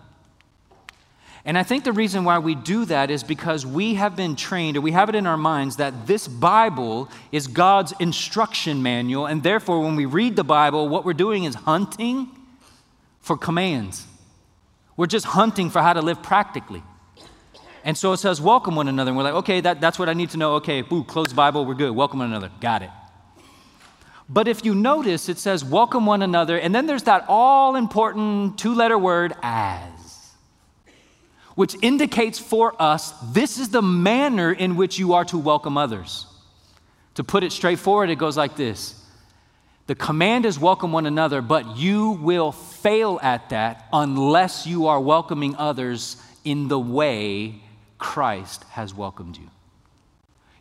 And 1.47 1.59
I 1.59 1.63
think 1.63 1.83
the 1.83 1.91
reason 1.91 2.23
why 2.23 2.39
we 2.39 2.55
do 2.55 2.85
that 2.85 3.11
is 3.11 3.23
because 3.23 3.67
we 3.67 3.93
have 3.93 4.15
been 4.15 4.35
trained, 4.35 4.77
or 4.77 4.81
we 4.81 4.91
have 4.93 5.09
it 5.09 5.15
in 5.15 5.27
our 5.27 5.37
minds, 5.37 5.75
that 5.75 6.07
this 6.07 6.27
Bible 6.27 7.07
is 7.31 7.45
God's 7.45 7.93
instruction 7.99 8.81
manual. 8.81 9.27
And 9.27 9.43
therefore, 9.43 9.81
when 9.81 9.95
we 9.95 10.05
read 10.05 10.35
the 10.35 10.43
Bible, 10.43 10.89
what 10.89 11.05
we're 11.05 11.13
doing 11.13 11.43
is 11.43 11.53
hunting 11.53 12.29
for 13.19 13.37
commands. 13.37 14.07
We're 14.97 15.05
just 15.05 15.27
hunting 15.27 15.69
for 15.69 15.83
how 15.83 15.93
to 15.93 16.01
live 16.01 16.23
practically. 16.23 16.81
And 17.83 17.95
so 17.95 18.13
it 18.13 18.17
says, 18.17 18.41
welcome 18.41 18.75
one 18.75 18.87
another. 18.87 19.09
And 19.09 19.17
we're 19.17 19.25
like, 19.25 19.35
okay, 19.35 19.61
that, 19.61 19.79
that's 19.79 19.99
what 19.99 20.09
I 20.09 20.13
need 20.13 20.31
to 20.31 20.37
know. 20.37 20.55
Okay, 20.55 20.81
boo, 20.81 21.03
close 21.03 21.31
Bible, 21.31 21.63
we're 21.65 21.75
good. 21.75 21.91
Welcome 21.91 22.19
one 22.19 22.29
another. 22.29 22.49
Got 22.59 22.81
it. 22.81 22.89
But 24.27 24.47
if 24.47 24.65
you 24.65 24.73
notice, 24.73 25.29
it 25.29 25.37
says, 25.37 25.63
welcome 25.63 26.07
one 26.07 26.23
another. 26.23 26.57
And 26.57 26.73
then 26.73 26.87
there's 26.87 27.03
that 27.03 27.25
all 27.27 27.75
important 27.75 28.57
two 28.57 28.73
letter 28.73 28.97
word, 28.97 29.35
as 29.43 29.94
which 31.55 31.75
indicates 31.81 32.38
for 32.38 32.79
us 32.81 33.13
this 33.31 33.57
is 33.57 33.69
the 33.69 33.81
manner 33.81 34.51
in 34.51 34.75
which 34.75 35.00
you 35.00 35.13
are 35.13 35.25
to 35.25 35.38
welcome 35.38 35.77
others. 35.77 36.27
To 37.15 37.24
put 37.24 37.43
it 37.43 37.51
straightforward, 37.51 38.09
it 38.09 38.17
goes 38.17 38.38
like 38.38 38.55
this 38.55 39.01
The 39.88 39.95
command 39.95 40.45
is 40.45 40.59
welcome 40.59 40.91
one 40.91 41.05
another, 41.05 41.41
but 41.41 41.77
you 41.77 42.12
will 42.12 42.51
fail 42.51 43.19
at 43.24 43.50
that 43.50 43.85
unless 43.91 44.67
you 44.67 44.88
are 44.88 45.00
welcoming 45.00 45.55
others 45.55 46.17
in 46.43 46.67
the 46.67 46.79
way 46.79 47.62
Christ 47.97 48.63
has 48.71 48.93
welcomed 48.93 49.38
you. 49.38 49.50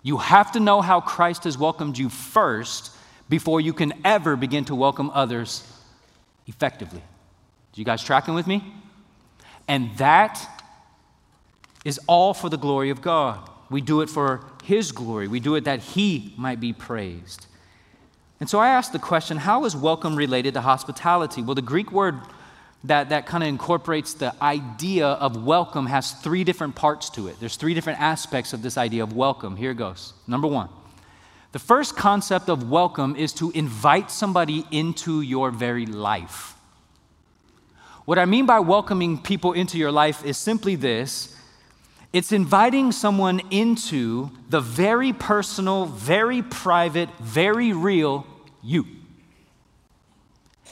You 0.03 0.19
have 0.19 0.53
to 0.53 0.61
know 0.61 0.81
how 0.81 1.01
Christ 1.01 1.45
has 1.45 1.59
welcomed 1.59 1.99
you 1.99 2.09
first 2.09 2.93
before 3.29 3.61
you 3.61 3.73
can 3.73 3.95
ever 4.05 4.37
begin 4.37 4.65
to 4.67 4.75
welcome 4.75 5.11
others 5.11 5.67
effectively. 6.47 7.03
You 7.75 7.85
guys 7.85 8.05
tracking 8.05 8.35
with 8.35 8.47
me? 8.47 8.63
And 9.67 9.97
that 9.97 10.54
is 11.85 12.01
all 12.07 12.35
for 12.35 12.49
the 12.49 12.57
glory 12.57 12.91
of 12.91 13.03
God. 13.03 13.49
We 13.71 13.81
do 13.81 14.01
it 14.01 14.11
for 14.11 14.45
His 14.65 14.93
glory, 14.93 15.29
we 15.29 15.41
do 15.41 15.55
it 15.55 15.65
that 15.65 15.81
He 15.81 16.35
might 16.37 16.61
be 16.61 16.73
praised. 16.73 17.47
And 18.41 18.51
so 18.51 18.59
I 18.59 18.69
asked 18.69 18.93
the 18.93 18.99
question 18.99 19.37
how 19.37 19.65
is 19.65 19.77
welcome 19.77 20.17
related 20.17 20.55
to 20.55 20.61
hospitality? 20.61 21.43
Well, 21.43 21.55
the 21.55 21.63
Greek 21.63 21.93
word 21.93 22.17
that, 22.85 23.09
that 23.09 23.27
kind 23.27 23.43
of 23.43 23.49
incorporates 23.49 24.15
the 24.15 24.35
idea 24.43 25.07
of 25.07 25.43
welcome 25.43 25.87
has 25.87 26.13
three 26.13 26.45
different 26.45 26.75
parts 26.75 27.09
to 27.11 27.29
it. 27.29 27.41
There's 27.41 27.57
three 27.57 27.73
different 27.73 28.01
aspects 28.01 28.53
of 28.53 28.61
this 28.61 28.77
idea 28.77 29.03
of 29.03 29.15
welcome. 29.15 29.57
Here 29.57 29.73
goes. 29.73 30.13
Number 30.27 30.47
one, 30.47 30.69
the 31.53 31.59
first 31.59 31.97
concept 31.97 32.51
of 32.51 32.69
welcome 32.69 33.17
is 33.17 33.33
to 33.35 33.51
invite 33.53 34.11
somebody 34.11 34.67
into 34.71 35.23
your 35.23 35.51
very 35.51 35.87
life. 35.87 36.55
What 38.05 38.19
I 38.19 38.27
mean 38.27 38.45
by 38.45 38.61
welcoming 38.61 39.17
people 39.17 39.55
into 39.55 39.79
your 39.79 39.93
life 39.93 40.25
is 40.25 40.37
simply 40.37 40.75
this 40.75 41.34
it's 42.15 42.31
inviting 42.31 42.93
someone 42.93 43.41
into 43.51 44.31
the 44.49 44.61
very 44.61 45.13
personal, 45.13 45.87
very 45.87 46.43
private, 46.43 47.09
very 47.19 47.73
real 47.73 48.25
you. 48.63 48.87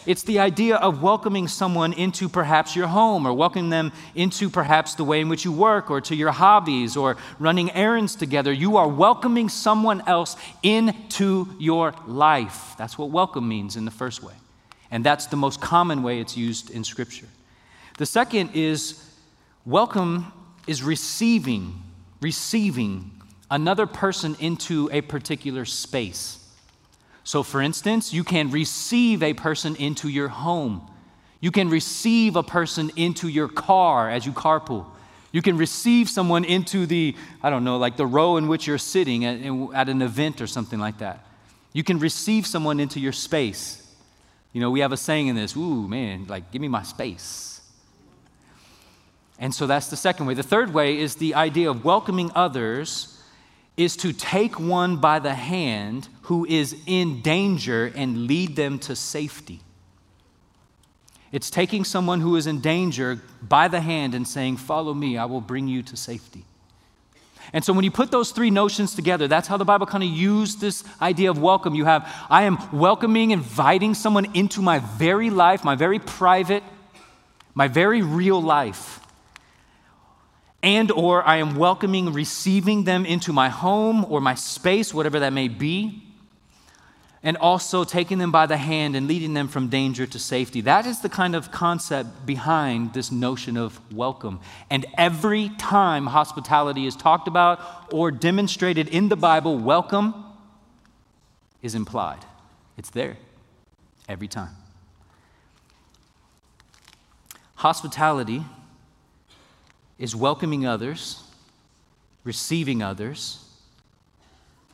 It's 0.06 0.22
the 0.22 0.38
idea 0.38 0.76
of 0.76 1.02
welcoming 1.02 1.48
someone 1.48 1.94
into 1.94 2.28
perhaps 2.28 2.76
your 2.76 2.86
home 2.86 3.26
or 3.26 3.32
welcoming 3.32 3.70
them 3.70 3.90
into 4.14 4.48
perhaps 4.50 4.94
the 4.94 5.02
way 5.02 5.20
in 5.20 5.28
which 5.28 5.44
you 5.44 5.50
work 5.50 5.90
or 5.90 6.00
to 6.02 6.14
your 6.14 6.30
hobbies 6.30 6.96
or 6.96 7.16
running 7.40 7.72
errands 7.72 8.14
together. 8.14 8.52
You 8.52 8.76
are 8.76 8.86
welcoming 8.86 9.48
someone 9.48 10.00
else 10.06 10.36
into 10.62 11.48
your 11.58 11.92
life. 12.06 12.76
That's 12.78 12.96
what 12.96 13.10
welcome 13.10 13.48
means 13.48 13.74
in 13.74 13.84
the 13.84 13.90
first 13.90 14.22
way. 14.22 14.34
And 14.92 15.02
that's 15.02 15.26
the 15.26 15.36
most 15.36 15.60
common 15.60 16.04
way 16.04 16.20
it's 16.20 16.36
used 16.36 16.70
in 16.70 16.84
Scripture. 16.84 17.26
The 17.98 18.06
second 18.06 18.50
is 18.54 19.04
welcome 19.66 20.32
is 20.66 20.82
receiving, 20.82 21.82
receiving 22.20 23.10
another 23.50 23.86
person 23.86 24.36
into 24.40 24.88
a 24.92 25.00
particular 25.00 25.64
space. 25.64 26.38
So, 27.24 27.42
for 27.42 27.60
instance, 27.60 28.12
you 28.12 28.24
can 28.24 28.50
receive 28.50 29.22
a 29.22 29.34
person 29.34 29.76
into 29.76 30.08
your 30.08 30.28
home. 30.28 30.88
You 31.40 31.50
can 31.50 31.68
receive 31.68 32.36
a 32.36 32.42
person 32.42 32.90
into 32.96 33.28
your 33.28 33.48
car 33.48 34.10
as 34.10 34.24
you 34.26 34.32
carpool. 34.32 34.86
You 35.32 35.42
can 35.42 35.56
receive 35.56 36.08
someone 36.08 36.44
into 36.44 36.86
the, 36.86 37.16
I 37.42 37.50
don't 37.50 37.64
know, 37.64 37.78
like 37.78 37.96
the 37.96 38.06
row 38.06 38.36
in 38.36 38.48
which 38.48 38.66
you're 38.66 38.78
sitting 38.78 39.24
at, 39.24 39.40
at 39.74 39.88
an 39.88 40.02
event 40.02 40.40
or 40.40 40.46
something 40.46 40.78
like 40.78 40.98
that. 40.98 41.26
You 41.72 41.82
can 41.82 41.98
receive 41.98 42.46
someone 42.46 42.80
into 42.80 43.00
your 43.00 43.12
space. 43.12 43.78
You 44.52 44.60
know, 44.60 44.70
we 44.70 44.80
have 44.80 44.92
a 44.92 44.96
saying 44.96 45.28
in 45.28 45.36
this, 45.36 45.56
ooh, 45.56 45.88
man, 45.88 46.26
like, 46.26 46.50
give 46.52 46.60
me 46.60 46.68
my 46.68 46.82
space. 46.82 47.51
And 49.42 49.52
so 49.52 49.66
that's 49.66 49.88
the 49.88 49.96
second 49.96 50.26
way. 50.26 50.34
The 50.34 50.44
third 50.44 50.72
way 50.72 50.96
is 50.96 51.16
the 51.16 51.34
idea 51.34 51.68
of 51.68 51.84
welcoming 51.84 52.30
others 52.32 53.20
is 53.76 53.96
to 53.96 54.12
take 54.12 54.60
one 54.60 54.98
by 54.98 55.18
the 55.18 55.34
hand 55.34 56.08
who 56.22 56.46
is 56.46 56.76
in 56.86 57.22
danger 57.22 57.92
and 57.96 58.28
lead 58.28 58.54
them 58.54 58.78
to 58.78 58.94
safety. 58.94 59.58
It's 61.32 61.50
taking 61.50 61.82
someone 61.82 62.20
who 62.20 62.36
is 62.36 62.46
in 62.46 62.60
danger 62.60 63.20
by 63.42 63.66
the 63.66 63.80
hand 63.80 64.14
and 64.14 64.28
saying, 64.28 64.58
Follow 64.58 64.94
me, 64.94 65.18
I 65.18 65.24
will 65.24 65.40
bring 65.40 65.66
you 65.66 65.82
to 65.82 65.96
safety. 65.96 66.44
And 67.52 67.64
so 67.64 67.72
when 67.72 67.82
you 67.82 67.90
put 67.90 68.12
those 68.12 68.30
three 68.30 68.50
notions 68.50 68.94
together, 68.94 69.26
that's 69.26 69.48
how 69.48 69.56
the 69.56 69.64
Bible 69.64 69.86
kind 69.86 70.04
of 70.04 70.10
used 70.10 70.60
this 70.60 70.84
idea 71.00 71.30
of 71.30 71.42
welcome. 71.42 71.74
You 71.74 71.86
have, 71.86 72.08
I 72.30 72.44
am 72.44 72.58
welcoming, 72.70 73.32
inviting 73.32 73.94
someone 73.94 74.36
into 74.36 74.62
my 74.62 74.78
very 74.78 75.30
life, 75.30 75.64
my 75.64 75.74
very 75.74 75.98
private, 75.98 76.62
my 77.54 77.66
very 77.66 78.02
real 78.02 78.40
life 78.40 79.00
and 80.62 80.90
or 80.92 81.26
I 81.26 81.36
am 81.36 81.56
welcoming, 81.56 82.12
receiving 82.12 82.84
them 82.84 83.04
into 83.04 83.32
my 83.32 83.48
home 83.48 84.04
or 84.08 84.20
my 84.20 84.34
space, 84.34 84.94
whatever 84.94 85.20
that 85.20 85.32
may 85.32 85.48
be, 85.48 86.02
and 87.24 87.36
also 87.36 87.84
taking 87.84 88.18
them 88.18 88.32
by 88.32 88.46
the 88.46 88.56
hand 88.56 88.96
and 88.96 89.06
leading 89.06 89.34
them 89.34 89.48
from 89.48 89.68
danger 89.68 90.06
to 90.06 90.18
safety. 90.18 90.60
That 90.60 90.86
is 90.86 91.00
the 91.00 91.08
kind 91.08 91.34
of 91.34 91.50
concept 91.50 92.26
behind 92.26 92.94
this 92.94 93.12
notion 93.12 93.56
of 93.56 93.80
welcome. 93.92 94.40
And 94.70 94.86
every 94.96 95.50
time 95.50 96.06
hospitality 96.06 96.86
is 96.86 96.96
talked 96.96 97.28
about 97.28 97.92
or 97.92 98.10
demonstrated 98.10 98.88
in 98.88 99.08
the 99.08 99.16
Bible, 99.16 99.58
welcome 99.58 100.24
is 101.60 101.74
implied. 101.74 102.24
It's 102.76 102.90
there 102.90 103.16
every 104.08 104.28
time. 104.28 104.56
Hospitality 107.56 108.44
is 110.02 110.16
welcoming 110.16 110.66
others, 110.66 111.22
receiving 112.24 112.82
others, 112.82 113.38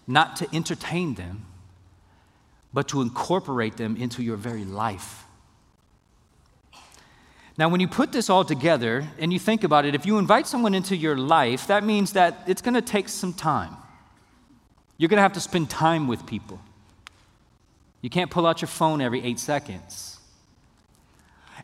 not 0.06 0.37
to 0.37 0.49
entertain 0.54 1.16
them, 1.16 1.44
but 2.73 2.88
to 2.88 3.02
incorporate 3.02 3.76
them 3.76 3.94
into 3.94 4.23
your 4.23 4.37
very 4.37 4.64
life. 4.64 5.25
Now, 7.58 7.68
when 7.68 7.78
you 7.78 7.88
put 7.88 8.11
this 8.11 8.30
all 8.30 8.42
together 8.42 9.06
and 9.18 9.30
you 9.30 9.38
think 9.38 9.64
about 9.64 9.85
it, 9.85 9.94
if 9.94 10.06
you 10.06 10.16
invite 10.16 10.47
someone 10.47 10.75
into 10.75 10.97
your 10.97 11.18
life, 11.18 11.66
that 11.66 11.85
means 11.85 12.14
that 12.14 12.44
it's 12.47 12.62
going 12.62 12.73
to 12.75 12.80
take 12.80 13.11
some 13.11 13.35
time. 13.35 13.76
You're 14.97 15.08
going 15.08 15.18
to 15.18 15.23
have 15.23 15.35
to 15.35 15.40
spend 15.40 15.68
time 15.68 16.08
with 16.08 16.25
people. 16.25 16.58
You 18.00 18.08
can't 18.08 18.30
pull 18.30 18.47
out 18.47 18.62
your 18.62 18.68
phone 18.68 19.02
every 19.02 19.23
eight 19.23 19.38
seconds. 19.38 20.18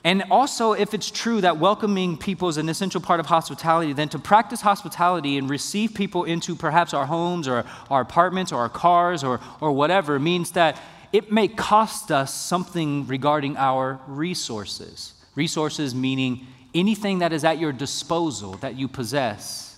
And 0.05 0.23
also, 0.31 0.73
if 0.73 0.93
it's 0.93 1.11
true 1.11 1.41
that 1.41 1.57
welcoming 1.57 2.19
people 2.19 2.51
is 2.51 2.59
an 2.59 2.69
essential 2.69 3.01
part 3.01 3.21
of 3.21 3.27
hospitality, 3.27 3.95
then 3.95 4.11
to 4.11 4.19
practice 4.19 4.61
hospitality 4.61 5.39
and 5.39 5.49
receive 5.49 5.95
people 5.95 6.25
into 6.25 6.55
perhaps 6.55 6.93
our 6.93 7.07
homes 7.07 7.49
or 7.49 7.65
our 7.89 8.03
apartments 8.03 8.53
or 8.53 8.61
our 8.61 8.69
cars 8.69 9.25
or, 9.25 9.41
or 9.63 9.73
whatever 9.73 10.19
means 10.19 10.51
that 10.51 10.79
it 11.11 11.33
may 11.33 11.49
cost 11.49 12.13
us 12.13 12.35
something 12.35 13.07
regarding 13.07 13.57
our 13.57 13.99
resources. 14.07 15.15
Resources 15.37 15.95
meaning 15.95 16.47
anything 16.75 17.21
that 17.21 17.33
is 17.33 17.43
at 17.43 17.59
your 17.59 17.73
disposal 17.73 18.55
that 18.59 18.77
you 18.77 18.89
possess. 18.89 19.75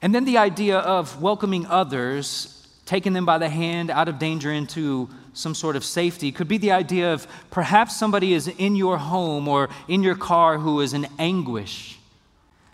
And 0.00 0.14
then 0.14 0.24
the 0.24 0.38
idea 0.38 0.78
of 0.78 1.20
welcoming 1.20 1.66
others, 1.66 2.68
taking 2.86 3.12
them 3.12 3.26
by 3.26 3.38
the 3.38 3.48
hand 3.48 3.90
out 3.90 4.08
of 4.08 4.20
danger 4.20 4.52
into 4.52 5.08
some 5.34 5.54
sort 5.54 5.76
of 5.76 5.84
safety, 5.84 6.32
could 6.32 6.48
be 6.48 6.58
the 6.58 6.72
idea 6.72 7.12
of 7.12 7.26
perhaps 7.50 7.96
somebody 7.96 8.32
is 8.32 8.48
in 8.48 8.76
your 8.76 8.96
home 8.96 9.46
or 9.46 9.68
in 9.88 10.02
your 10.02 10.14
car 10.14 10.58
who 10.58 10.80
is 10.80 10.94
in 10.94 11.06
anguish 11.18 11.98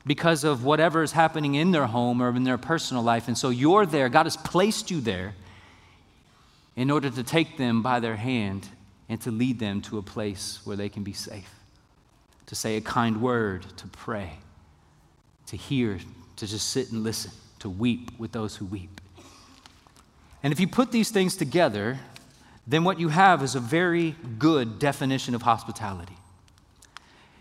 because 0.07 0.45
of 0.45 0.64
whatever 0.64 1.02
is 1.02 1.12
happening 1.12 1.55
in 1.55 1.73
their 1.73 1.87
home 1.87 2.23
or 2.23 2.35
in 2.35 2.45
their 2.45 2.59
personal 2.59 3.02
life. 3.02 3.29
And 3.29 3.37
so 3.37 3.50
you're 3.50 3.87
there, 3.87 4.09
God 4.09 4.26
has 4.26 4.37
placed 4.37 4.90
you 4.90 5.00
there 5.00 5.35
in 6.76 6.90
order 6.90 7.11
to 7.11 7.23
take 7.23 7.57
them 7.57 7.83
by 7.83 8.00
their 8.00 8.17
hand 8.17 8.69
and 9.09 9.21
to 9.23 9.31
lead 9.31 9.59
them 9.59 9.83
to 9.83 9.99
a 9.99 10.02
place 10.02 10.61
where 10.64 10.76
they 10.76 10.88
can 10.88 11.02
be 11.02 11.12
safe, 11.12 11.52
to 12.47 12.55
say 12.55 12.76
a 12.76 12.81
kind 12.81 13.21
word, 13.21 13.67
to 13.76 13.87
pray, 13.88 14.38
to 15.47 15.57
hear, 15.57 15.99
to 16.37 16.47
just 16.47 16.69
sit 16.69 16.93
and 16.93 17.02
listen, 17.02 17.33
to 17.59 17.69
weep 17.69 18.11
with 18.19 18.33
those 18.33 18.57
who 18.57 18.64
weep. 18.64 19.00
And 20.43 20.52
if 20.52 20.61
you 20.61 20.69
put 20.69 20.93
these 20.93 21.11
things 21.11 21.37
together, 21.37 21.99
then 22.67 22.85
what 22.85 23.00
you 23.00 23.09
have 23.09 23.43
is 23.43 23.55
a 23.55 23.61
very 23.61 24.14
good 24.38 24.79
definition 24.79 25.35
of 25.35 25.43
hospitality. 25.43 26.17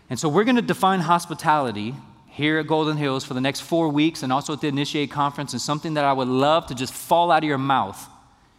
And 0.08 0.18
so 0.18 0.28
we're 0.28 0.44
going 0.44 0.56
to 0.56 0.62
define 0.62 1.00
hospitality 1.00 1.94
here 2.26 2.58
at 2.58 2.66
Golden 2.66 2.96
Hills 2.96 3.24
for 3.24 3.34
the 3.34 3.40
next 3.40 3.60
four 3.60 3.88
weeks 3.88 4.22
and 4.22 4.32
also 4.32 4.52
at 4.52 4.60
the 4.60 4.68
Initiate 4.68 5.10
Conference, 5.10 5.52
and 5.52 5.60
something 5.60 5.94
that 5.94 6.04
I 6.04 6.12
would 6.12 6.28
love 6.28 6.66
to 6.68 6.74
just 6.74 6.92
fall 6.92 7.30
out 7.30 7.42
of 7.42 7.48
your 7.48 7.58
mouth 7.58 8.08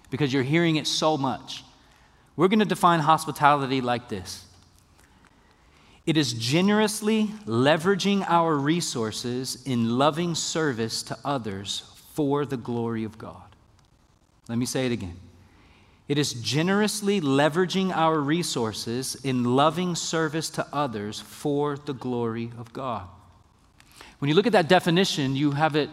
because 0.10 0.32
you're 0.32 0.44
hearing 0.44 0.76
it 0.76 0.88
so 0.88 1.18
much. 1.18 1.64
We're 2.36 2.48
going 2.48 2.60
to 2.60 2.66
define 2.66 3.00
hospitality 3.00 3.82
like 3.82 4.10
this 4.10 4.46
it 6.06 6.18
is 6.18 6.34
generously 6.34 7.28
leveraging 7.46 8.26
our 8.28 8.56
resources 8.56 9.62
in 9.66 9.98
loving 9.98 10.34
service 10.34 11.04
to 11.04 11.18
others 11.24 11.84
for 12.14 12.46
the 12.46 12.58
glory 12.58 13.04
of 13.04 13.18
God. 13.18 13.56
Let 14.50 14.58
me 14.58 14.66
say 14.66 14.88
it 14.88 14.92
again. 14.92 15.18
It 16.12 16.18
is 16.18 16.34
generously 16.34 17.22
leveraging 17.22 17.96
our 17.96 18.20
resources 18.20 19.16
in 19.24 19.56
loving 19.56 19.96
service 19.96 20.50
to 20.50 20.68
others 20.74 21.22
for 21.22 21.78
the 21.78 21.94
glory 21.94 22.52
of 22.58 22.74
God. 22.74 23.08
When 24.20 24.28
you 24.28 24.36
look 24.36 24.46
at 24.46 24.52
that 24.52 24.68
definition, 24.68 25.38
you 25.38 25.52
have 25.52 25.78
it 25.78 25.90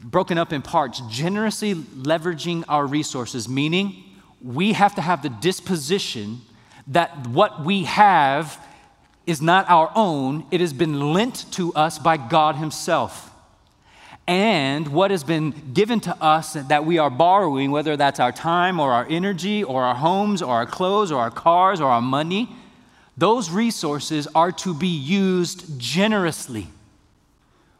broken 0.00 0.38
up 0.38 0.52
in 0.52 0.62
parts. 0.62 1.02
Generously 1.10 1.74
leveraging 1.74 2.62
our 2.68 2.86
resources, 2.86 3.48
meaning 3.48 4.04
we 4.40 4.74
have 4.74 4.94
to 4.94 5.00
have 5.00 5.24
the 5.24 5.28
disposition 5.28 6.42
that 6.86 7.26
what 7.26 7.64
we 7.64 7.82
have 7.82 8.64
is 9.26 9.42
not 9.42 9.68
our 9.68 9.90
own, 9.96 10.46
it 10.52 10.60
has 10.60 10.72
been 10.72 11.12
lent 11.12 11.50
to 11.54 11.74
us 11.74 11.98
by 11.98 12.16
God 12.16 12.54
Himself. 12.54 13.29
And 14.30 14.86
what 14.86 15.10
has 15.10 15.24
been 15.24 15.50
given 15.74 15.98
to 16.02 16.16
us 16.22 16.52
that 16.52 16.84
we 16.84 16.98
are 16.98 17.10
borrowing, 17.10 17.72
whether 17.72 17.96
that's 17.96 18.20
our 18.20 18.30
time 18.30 18.78
or 18.78 18.92
our 18.92 19.04
energy 19.10 19.64
or 19.64 19.82
our 19.82 19.96
homes 19.96 20.40
or 20.40 20.54
our 20.54 20.66
clothes 20.66 21.10
or 21.10 21.20
our 21.20 21.32
cars 21.32 21.80
or 21.80 21.90
our 21.90 22.00
money, 22.00 22.48
those 23.16 23.50
resources 23.50 24.28
are 24.32 24.52
to 24.52 24.72
be 24.72 24.86
used 24.86 25.80
generously. 25.80 26.68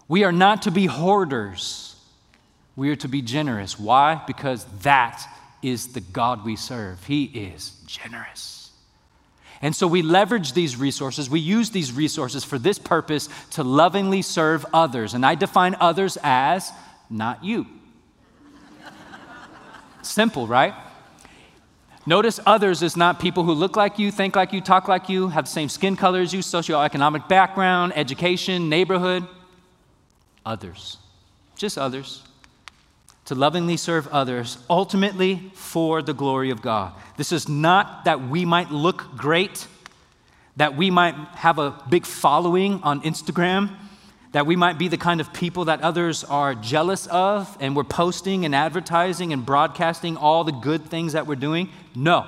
We 0.08 0.24
are 0.24 0.32
not 0.32 0.62
to 0.62 0.72
be 0.72 0.86
hoarders. 0.86 1.94
We 2.74 2.90
are 2.90 2.96
to 2.96 3.06
be 3.06 3.22
generous. 3.22 3.78
Why? 3.78 4.20
Because 4.26 4.64
that 4.80 5.24
is 5.62 5.92
the 5.92 6.00
God 6.00 6.44
we 6.44 6.56
serve. 6.56 7.04
He 7.04 7.26
is 7.26 7.80
generous. 7.86 8.59
And 9.62 9.76
so 9.76 9.86
we 9.86 10.02
leverage 10.02 10.54
these 10.54 10.76
resources, 10.76 11.28
we 11.28 11.40
use 11.40 11.70
these 11.70 11.92
resources 11.92 12.44
for 12.44 12.58
this 12.58 12.78
purpose 12.78 13.28
to 13.52 13.62
lovingly 13.62 14.22
serve 14.22 14.64
others. 14.72 15.12
And 15.12 15.24
I 15.24 15.34
define 15.34 15.76
others 15.80 16.16
as 16.22 16.72
not 17.10 17.44
you. 17.44 17.66
Simple, 20.02 20.46
right? 20.46 20.74
Notice 22.06 22.40
others 22.46 22.82
is 22.82 22.96
not 22.96 23.20
people 23.20 23.44
who 23.44 23.52
look 23.52 23.76
like 23.76 23.98
you, 23.98 24.10
think 24.10 24.34
like 24.34 24.54
you, 24.54 24.62
talk 24.62 24.88
like 24.88 25.10
you, 25.10 25.28
have 25.28 25.44
the 25.44 25.50
same 25.50 25.68
skin 25.68 25.94
color 25.94 26.20
as 26.20 26.32
you, 26.32 26.40
socioeconomic 26.40 27.28
background, 27.28 27.92
education, 27.94 28.70
neighborhood. 28.70 29.26
Others. 30.46 30.96
Just 31.56 31.76
others 31.76 32.22
to 33.30 33.36
lovingly 33.36 33.76
serve 33.76 34.08
others, 34.08 34.58
ultimately 34.68 35.52
for 35.54 36.02
the 36.02 36.12
glory 36.12 36.50
of 36.50 36.60
God. 36.60 36.92
This 37.16 37.30
is 37.30 37.48
not 37.48 38.04
that 38.04 38.28
we 38.28 38.44
might 38.44 38.72
look 38.72 39.16
great, 39.16 39.68
that 40.56 40.76
we 40.76 40.90
might 40.90 41.14
have 41.36 41.60
a 41.60 41.80
big 41.88 42.06
following 42.06 42.82
on 42.82 43.00
Instagram, 43.02 43.70
that 44.32 44.46
we 44.46 44.56
might 44.56 44.78
be 44.78 44.88
the 44.88 44.96
kind 44.96 45.20
of 45.20 45.32
people 45.32 45.66
that 45.66 45.80
others 45.80 46.24
are 46.24 46.56
jealous 46.56 47.06
of, 47.06 47.56
and 47.60 47.76
we're 47.76 47.84
posting 47.84 48.44
and 48.44 48.52
advertising 48.52 49.32
and 49.32 49.46
broadcasting 49.46 50.16
all 50.16 50.42
the 50.42 50.50
good 50.50 50.86
things 50.86 51.12
that 51.12 51.28
we're 51.28 51.36
doing. 51.36 51.68
No, 51.94 52.26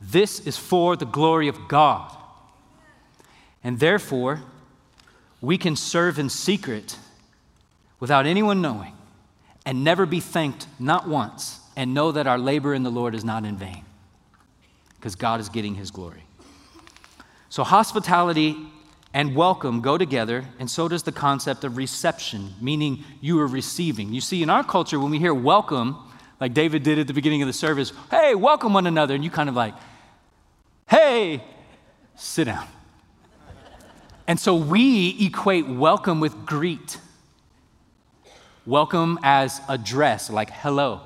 this 0.00 0.40
is 0.40 0.56
for 0.56 0.96
the 0.96 1.04
glory 1.04 1.48
of 1.48 1.68
God. 1.68 2.10
And 3.62 3.80
therefore, 3.80 4.40
we 5.42 5.58
can 5.58 5.76
serve 5.76 6.18
in 6.18 6.30
secret 6.30 6.96
without 8.00 8.24
anyone 8.24 8.62
knowing 8.62 8.95
and 9.66 9.82
never 9.82 10.06
be 10.06 10.20
thanked, 10.20 10.68
not 10.78 11.08
once, 11.08 11.60
and 11.76 11.92
know 11.92 12.12
that 12.12 12.26
our 12.26 12.38
labor 12.38 12.72
in 12.72 12.84
the 12.84 12.90
Lord 12.90 13.14
is 13.14 13.24
not 13.24 13.44
in 13.44 13.56
vain 13.56 13.84
because 14.94 15.16
God 15.16 15.40
is 15.40 15.48
getting 15.48 15.74
his 15.74 15.90
glory. 15.90 16.22
So, 17.48 17.64
hospitality 17.64 18.56
and 19.12 19.34
welcome 19.34 19.80
go 19.80 19.98
together, 19.98 20.44
and 20.58 20.70
so 20.70 20.88
does 20.88 21.02
the 21.02 21.12
concept 21.12 21.64
of 21.64 21.76
reception, 21.76 22.54
meaning 22.60 23.04
you 23.20 23.40
are 23.40 23.46
receiving. 23.46 24.12
You 24.12 24.20
see, 24.20 24.42
in 24.42 24.50
our 24.50 24.62
culture, 24.62 25.00
when 25.00 25.10
we 25.10 25.18
hear 25.18 25.34
welcome, 25.34 25.96
like 26.40 26.54
David 26.54 26.82
did 26.82 26.98
at 26.98 27.06
the 27.06 27.14
beginning 27.14 27.42
of 27.42 27.46
the 27.46 27.52
service, 27.52 27.92
hey, 28.10 28.34
welcome 28.34 28.72
one 28.72 28.86
another, 28.86 29.14
and 29.14 29.24
you 29.24 29.30
kind 29.30 29.48
of 29.48 29.54
like, 29.54 29.74
hey, 30.88 31.42
sit 32.14 32.44
down. 32.44 32.66
And 34.28 34.38
so 34.38 34.54
we 34.54 35.16
equate 35.26 35.66
welcome 35.66 36.20
with 36.20 36.44
greet. 36.44 36.98
Welcome 38.66 39.20
as 39.22 39.60
address, 39.68 40.28
like 40.28 40.50
hello. 40.50 41.00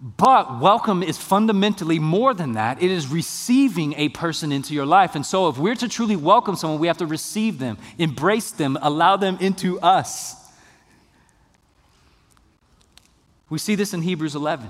But 0.00 0.60
welcome 0.60 1.02
is 1.02 1.18
fundamentally 1.18 1.98
more 1.98 2.32
than 2.32 2.52
that. 2.52 2.82
It 2.82 2.90
is 2.90 3.06
receiving 3.08 3.94
a 3.98 4.08
person 4.08 4.50
into 4.50 4.72
your 4.72 4.86
life. 4.86 5.14
And 5.14 5.24
so, 5.24 5.48
if 5.48 5.58
we're 5.58 5.74
to 5.76 5.88
truly 5.88 6.16
welcome 6.16 6.56
someone, 6.56 6.80
we 6.80 6.86
have 6.86 6.98
to 6.98 7.06
receive 7.06 7.58
them, 7.58 7.76
embrace 7.98 8.50
them, 8.50 8.78
allow 8.80 9.16
them 9.16 9.36
into 9.40 9.78
us. 9.80 10.36
We 13.50 13.58
see 13.58 13.74
this 13.74 13.92
in 13.92 14.02
Hebrews 14.02 14.34
11. 14.34 14.68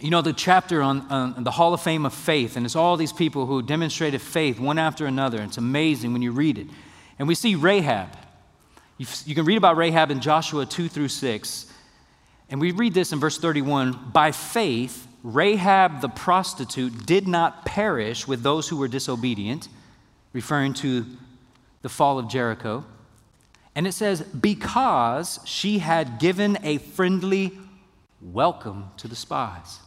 You 0.00 0.10
know, 0.10 0.22
the 0.22 0.32
chapter 0.32 0.82
on, 0.82 1.00
on, 1.10 1.44
the 1.44 1.52
Hall 1.52 1.72
of 1.72 1.80
Fame 1.80 2.04
of 2.04 2.12
Faith, 2.12 2.56
and 2.56 2.66
it's 2.66 2.76
all 2.76 2.96
these 2.96 3.12
people 3.12 3.46
who 3.46 3.62
demonstrated 3.62 4.20
faith 4.20 4.60
one 4.60 4.76
after 4.76 5.06
another. 5.06 5.40
It's 5.42 5.56
amazing 5.56 6.12
when 6.12 6.20
you 6.20 6.32
read 6.32 6.58
it. 6.58 6.66
And 7.18 7.28
we 7.28 7.34
see 7.34 7.54
Rahab. 7.54 8.08
You, 8.98 9.06
you 9.24 9.34
can 9.34 9.44
read 9.44 9.58
about 9.58 9.76
Rahab 9.76 10.10
in 10.10 10.20
Joshua 10.20 10.64
2 10.64 10.88
through 10.88 11.08
6. 11.08 11.72
And 12.48 12.60
we 12.60 12.72
read 12.72 12.94
this 12.94 13.12
in 13.12 13.20
verse 13.20 13.38
31 13.38 14.10
By 14.12 14.32
faith, 14.32 15.06
Rahab 15.22 16.00
the 16.00 16.08
prostitute 16.08 17.04
did 17.04 17.26
not 17.26 17.64
perish 17.64 18.26
with 18.26 18.42
those 18.42 18.68
who 18.68 18.76
were 18.76 18.88
disobedient, 18.88 19.68
referring 20.32 20.74
to 20.74 21.04
the 21.82 21.88
fall 21.88 22.18
of 22.18 22.28
Jericho. 22.28 22.84
And 23.74 23.86
it 23.86 23.92
says, 23.92 24.22
because 24.22 25.40
she 25.44 25.80
had 25.80 26.18
given 26.18 26.56
a 26.62 26.78
friendly 26.78 27.58
welcome 28.22 28.90
to 28.96 29.08
the 29.08 29.16
spies. 29.16 29.80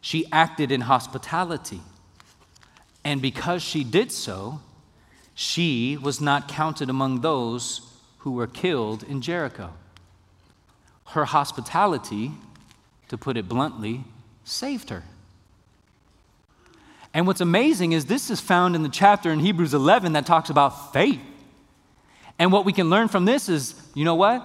She 0.00 0.30
acted 0.30 0.70
in 0.70 0.82
hospitality. 0.82 1.80
And 3.04 3.20
because 3.20 3.62
she 3.62 3.82
did 3.82 4.12
so, 4.12 4.60
she 5.34 5.96
was 5.96 6.20
not 6.20 6.46
counted 6.46 6.88
among 6.88 7.20
those 7.20 7.87
who 8.28 8.34
were 8.34 8.46
killed 8.46 9.02
in 9.04 9.22
Jericho. 9.22 9.72
Her 11.06 11.24
hospitality 11.24 12.32
to 13.08 13.16
put 13.16 13.38
it 13.38 13.48
bluntly, 13.48 14.04
saved 14.44 14.90
her. 14.90 15.02
And 17.14 17.26
what's 17.26 17.40
amazing 17.40 17.92
is 17.92 18.04
this 18.04 18.28
is 18.28 18.38
found 18.38 18.76
in 18.76 18.82
the 18.82 18.90
chapter 18.90 19.30
in 19.30 19.38
Hebrews 19.38 19.72
11 19.72 20.12
that 20.12 20.26
talks 20.26 20.50
about 20.50 20.92
faith. 20.92 21.18
And 22.38 22.52
what 22.52 22.66
we 22.66 22.74
can 22.74 22.90
learn 22.90 23.08
from 23.08 23.24
this 23.24 23.48
is 23.48 23.74
you 23.94 24.04
know 24.04 24.16
what? 24.16 24.42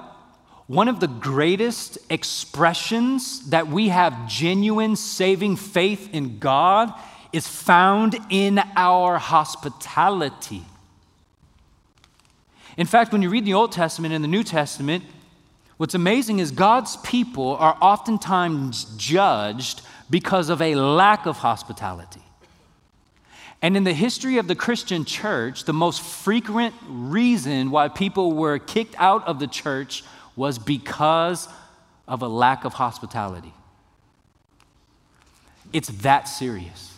One 0.67 0.87
of 0.87 1.01
the 1.01 1.07
greatest 1.07 1.97
expressions 2.09 3.49
that 3.49 3.67
we 3.67 3.89
have 3.89 4.29
genuine 4.29 4.95
saving 4.95 5.57
faith 5.57 6.09
in 6.13 6.39
God 6.39 6.93
is 7.33 7.49
found 7.49 8.15
in 8.29 8.61
our 8.77 9.17
hospitality. 9.17 10.63
In 12.77 12.87
fact, 12.87 13.11
when 13.11 13.21
you 13.21 13.29
read 13.29 13.45
the 13.45 13.53
Old 13.53 13.71
Testament 13.71 14.13
and 14.13 14.23
the 14.23 14.27
New 14.27 14.43
Testament, 14.43 15.03
what's 15.77 15.93
amazing 15.93 16.39
is 16.39 16.51
God's 16.51 16.97
people 16.97 17.55
are 17.57 17.77
oftentimes 17.81 18.85
judged 18.97 19.81
because 20.09 20.49
of 20.49 20.61
a 20.61 20.75
lack 20.75 21.25
of 21.25 21.37
hospitality. 21.37 22.21
And 23.61 23.77
in 23.77 23.85
the 23.85 23.93
history 23.93 24.39
of 24.39 24.47
the 24.47 24.55
Christian 24.55 25.05
church, 25.05 25.63
the 25.63 25.73
most 25.73 26.01
frequent 26.01 26.75
reason 26.85 27.71
why 27.71 27.87
people 27.87 28.33
were 28.33 28.59
kicked 28.59 28.95
out 28.97 29.25
of 29.25 29.39
the 29.39 29.47
church 29.47 30.03
was 30.35 30.59
because 30.59 31.47
of 32.07 32.21
a 32.21 32.27
lack 32.27 32.65
of 32.65 32.73
hospitality. 32.73 33.53
It's 35.71 35.87
that 36.01 36.27
serious. 36.27 36.93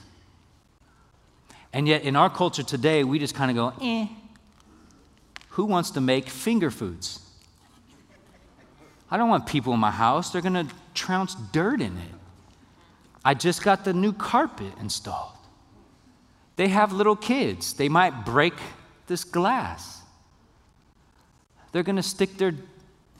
And 1.71 1.87
yet, 1.87 2.03
in 2.03 2.15
our 2.15 2.29
culture 2.29 2.63
today, 2.63 3.03
we 3.03 3.19
just 3.19 3.35
kind 3.35 3.51
of 3.51 3.55
go, 3.55 3.85
eh. 3.85 4.07
Who 5.55 5.63
wants 5.63 5.91
to 5.91 6.01
make 6.01 6.27
finger 6.27 6.69
foods? 6.69 7.21
I 9.09 9.15
don't 9.15 9.29
want 9.29 9.45
people 9.45 9.73
in 9.73 9.79
my 9.79 9.91
house. 9.91 10.29
They're 10.29 10.41
going 10.41 10.67
to 10.67 10.67
trounce 10.93 11.35
dirt 11.53 11.79
in 11.79 11.97
it. 11.97 12.15
I 13.23 13.35
just 13.35 13.63
got 13.63 13.85
the 13.85 13.93
new 13.93 14.11
carpet 14.11 14.73
installed. 14.81 15.31
They 16.57 16.67
have 16.67 16.91
little 16.91 17.15
kids. 17.15 17.73
They 17.73 17.87
might 17.87 18.25
break 18.25 18.53
this 19.07 19.23
glass. 19.23 20.01
They're 21.71 21.83
going 21.83 21.95
to 21.95 22.03
stick 22.03 22.37
their 22.37 22.53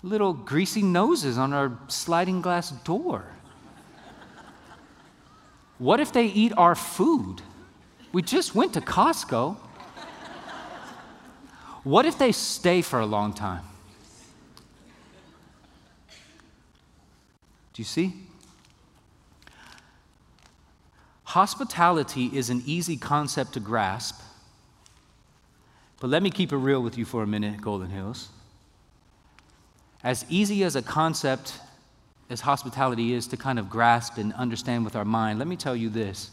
little 0.03 0.33
greasy 0.33 0.81
noses 0.81 1.37
on 1.37 1.53
our 1.53 1.79
sliding 1.87 2.41
glass 2.41 2.71
door. 2.71 3.23
What 5.77 6.01
if 6.01 6.11
they 6.11 6.25
eat 6.25 6.51
our 6.57 6.75
food? 6.75 7.41
We 8.11 8.21
just 8.21 8.55
went 8.55 8.73
to 8.73 8.81
Costco. 8.81 9.55
What 11.85 12.07
if 12.07 12.17
they 12.17 12.31
stay 12.31 12.81
for 12.81 12.99
a 12.99 13.05
long 13.05 13.31
time? 13.31 13.61
Do 17.73 17.81
you 17.81 17.83
see? 17.83 18.13
Hospitality 21.25 22.31
is 22.33 22.49
an 22.49 22.63
easy 22.65 22.97
concept 22.97 23.53
to 23.53 23.59
grasp, 23.59 24.19
but 25.99 26.09
let 26.09 26.23
me 26.23 26.31
keep 26.31 26.51
it 26.51 26.57
real 26.57 26.81
with 26.81 26.97
you 26.97 27.05
for 27.05 27.21
a 27.21 27.27
minute, 27.27 27.61
Golden 27.61 27.91
Hills. 27.91 28.29
As 30.03 30.25
easy 30.27 30.63
as 30.63 30.75
a 30.75 30.81
concept 30.81 31.59
as 32.31 32.41
hospitality 32.41 33.13
is 33.13 33.27
to 33.27 33.37
kind 33.37 33.59
of 33.59 33.69
grasp 33.69 34.17
and 34.17 34.33
understand 34.33 34.85
with 34.85 34.95
our 34.95 35.05
mind, 35.05 35.37
let 35.37 35.47
me 35.47 35.55
tell 35.55 35.75
you 35.75 35.89
this. 35.89 36.31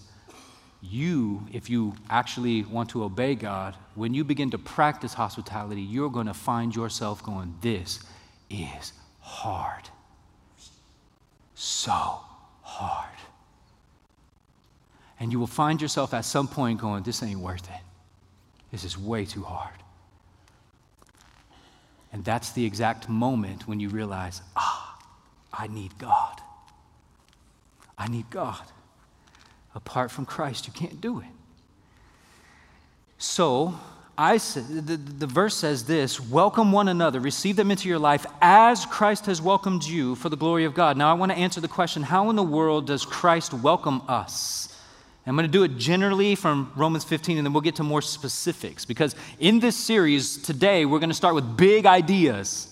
You, 0.83 1.47
if 1.53 1.71
you 1.71 1.95
actually 2.11 2.65
want 2.65 2.91
to 2.91 3.05
obey 3.05 3.37
God, 3.37 3.77
when 3.95 4.15
you 4.15 4.25
begin 4.25 4.51
to 4.51 4.59
practice 4.59 5.15
hospitality, 5.15 5.81
you're 5.81 6.11
going 6.11 6.27
to 6.27 6.35
find 6.35 6.75
yourself 6.75 7.23
going, 7.23 7.55
This 7.61 8.01
is 8.51 8.93
hard. 9.21 9.89
So 11.55 12.21
hard. 12.63 13.09
And 15.21 15.31
you 15.31 15.39
will 15.39 15.47
find 15.47 15.81
yourself 15.81 16.13
at 16.15 16.25
some 16.25 16.49
point 16.49 16.81
going, 16.81 17.05
This 17.05 17.23
ain't 17.23 17.39
worth 17.39 17.71
it. 17.71 17.81
This 18.73 18.83
is 18.83 18.99
way 18.99 19.25
too 19.25 19.43
hard. 19.43 19.75
And 22.13 22.25
that's 22.25 22.51
the 22.53 22.65
exact 22.65 23.09
moment 23.09 23.69
when 23.69 23.81
you 23.81 23.89
realize, 23.89 24.43
ah, 24.57 24.99
I 25.53 25.67
need 25.69 25.97
God. 25.99 26.41
I 27.97 28.09
need 28.09 28.29
God. 28.31 28.61
Apart 29.75 30.11
from 30.11 30.27
Christ, 30.27 30.67
you 30.67 30.73
can't 30.73 31.01
do 31.01 31.21
it. 31.21 31.27
So, 33.19 33.79
I 34.19 34.37
the, 34.37 34.97
the 34.97 35.27
verse 35.27 35.57
says 35.57 35.85
this 35.85 36.21
welcome 36.21 36.71
one 36.73 36.89
another, 36.89 37.19
receive 37.19 37.57
them 37.57 37.71
into 37.71 37.89
your 37.89 37.99
life 37.99 38.27
as 38.43 38.85
Christ 38.85 39.27
has 39.27 39.41
welcomed 39.41 39.85
you 39.85 40.15
for 40.17 40.29
the 40.29 40.37
glory 40.37 40.65
of 40.65 40.75
God. 40.75 40.97
Now, 40.97 41.11
I 41.11 41.15
want 41.15 41.33
to 41.33 41.39
answer 41.39 41.61
the 41.61 41.69
question 41.69 42.03
how 42.03 42.29
in 42.29 42.37
the 42.37 42.43
world 42.43 42.87
does 42.87 43.07
Christ 43.07 43.55
welcome 43.55 44.03
us? 44.09 44.69
I'm 45.27 45.37
going 45.37 45.47
to 45.47 45.53
do 45.53 45.63
it 45.63 45.79
generally 45.79 46.35
from 46.35 46.73
Romans 46.75 47.05
15, 47.05 47.39
and 47.39 47.47
then 47.47 47.53
we'll 47.53 47.61
get 47.61 47.77
to 47.77 47.85
more 47.85 48.03
specifics. 48.03 48.85
Because 48.85 49.15
in 49.39 49.61
this 49.61 49.77
series 49.77 50.37
today, 50.37 50.85
we're 50.85 50.99
going 50.99 51.11
to 51.11 51.15
start 51.15 51.37
with 51.37 51.57
big 51.57 51.87
ideas. 51.87 52.69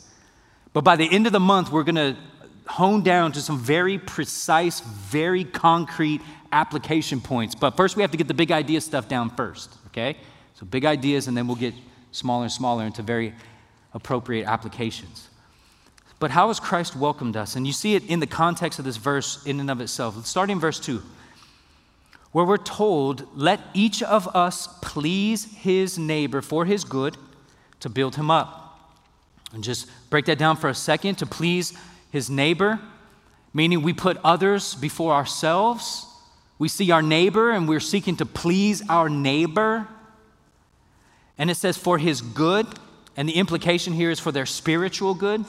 But 0.72 0.82
by 0.82 0.96
the 0.96 1.08
end 1.10 1.26
of 1.28 1.32
the 1.32 1.40
month, 1.40 1.70
we're 1.70 1.84
going 1.84 1.94
to 1.94 2.16
hone 2.70 3.02
down 3.02 3.33
to 3.33 3.40
some 3.40 3.59
very 3.59 3.98
precise, 3.98 4.80
very 4.80 5.44
concrete 5.44 6.20
application 6.52 7.20
points. 7.20 7.54
But 7.54 7.76
first, 7.76 7.96
we 7.96 8.02
have 8.02 8.11
to 8.12 8.16
get 8.16 8.28
the 8.28 8.35
big 8.35 8.52
idea 8.52 8.80
stuff 8.80 9.09
down 9.09 9.30
first, 9.30 9.76
okay? 9.88 10.16
So, 10.54 10.66
big 10.66 10.85
ideas, 10.85 11.28
and 11.28 11.37
then 11.37 11.46
we'll 11.46 11.56
get 11.56 11.74
smaller 12.12 12.44
and 12.44 12.52
smaller 12.52 12.85
into 12.85 13.02
very 13.02 13.35
appropriate 13.92 14.46
applications. 14.46 15.28
But 16.18 16.30
how 16.30 16.48
has 16.48 16.61
Christ 16.61 16.94
welcomed 16.94 17.37
us? 17.37 17.56
And 17.56 17.66
you 17.66 17.72
see 17.72 17.94
it 17.94 18.04
in 18.06 18.20
the 18.20 18.26
context 18.26 18.78
of 18.78 18.85
this 18.85 18.98
verse 18.98 19.44
in 19.46 19.59
and 19.59 19.70
of 19.70 19.80
itself. 19.80 20.24
Starting 20.26 20.56
in 20.56 20.61
verse 20.61 20.78
2 20.78 21.02
where 22.33 22.44
we're 22.44 22.59
told, 22.59 23.26
let 23.37 23.61
each 23.74 24.02
of 24.02 24.28
us 24.37 24.68
please 24.83 25.52
his 25.56 25.98
neighbor 25.98 26.40
for 26.40 26.64
his 26.64 26.85
good 26.85 27.16
to 27.80 27.88
build 27.88 28.14
him 28.14 28.30
up. 28.30 28.78
And 29.52 29.64
just 29.64 29.88
break 30.11 30.26
that 30.26 30.38
down 30.38 30.56
for 30.56 30.68
a 30.68 30.74
second 30.74 31.16
to 31.16 31.26
please 31.26 31.76
his 32.10 32.28
neighbor, 32.28 32.80
meaning 33.52 33.82
we 33.82 33.92
put 33.92 34.18
others 34.24 34.74
before 34.74 35.14
ourselves. 35.14 36.06
We 36.58 36.68
see 36.68 36.90
our 36.90 37.02
neighbor 37.02 37.50
and 37.50 37.68
we're 37.68 37.80
seeking 37.80 38.16
to 38.16 38.26
please 38.26 38.82
our 38.88 39.08
neighbor. 39.08 39.88
And 41.38 41.50
it 41.50 41.54
says 41.54 41.76
for 41.76 41.98
his 41.98 42.20
good, 42.20 42.66
and 43.16 43.28
the 43.28 43.32
implication 43.32 43.92
here 43.92 44.10
is 44.10 44.20
for 44.20 44.32
their 44.32 44.46
spiritual 44.46 45.14
good. 45.14 45.44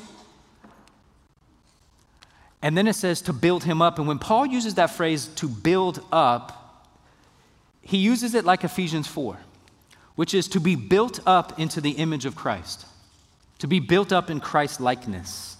And 2.62 2.78
then 2.78 2.88
it 2.88 2.94
says 2.94 3.22
to 3.24 3.34
build 3.34 3.64
him 3.64 3.82
up. 3.82 3.98
And 3.98 4.08
when 4.08 4.20
Paul 4.20 4.46
uses 4.46 4.76
that 4.76 4.92
phrase 4.92 5.28
to 5.36 5.48
build 5.48 6.04
up, 6.12 6.86
he 7.82 7.98
uses 7.98 8.36
it 8.36 8.46
like 8.46 8.64
Ephesians 8.64 9.08
4, 9.08 9.38
which 10.16 10.34
is 10.34 10.48
to 10.50 10.60
be 10.60 10.76
built 10.76 11.20
up 11.26 11.60
into 11.60 11.82
the 11.82 11.92
image 11.92 12.26
of 12.26 12.36
Christ, 12.36 12.86
to 13.60 13.68
be 13.68 13.80
built 13.80 14.12
up 14.12 14.30
in 14.30 14.40
Christ's 14.40 14.80
likeness. 14.80 15.51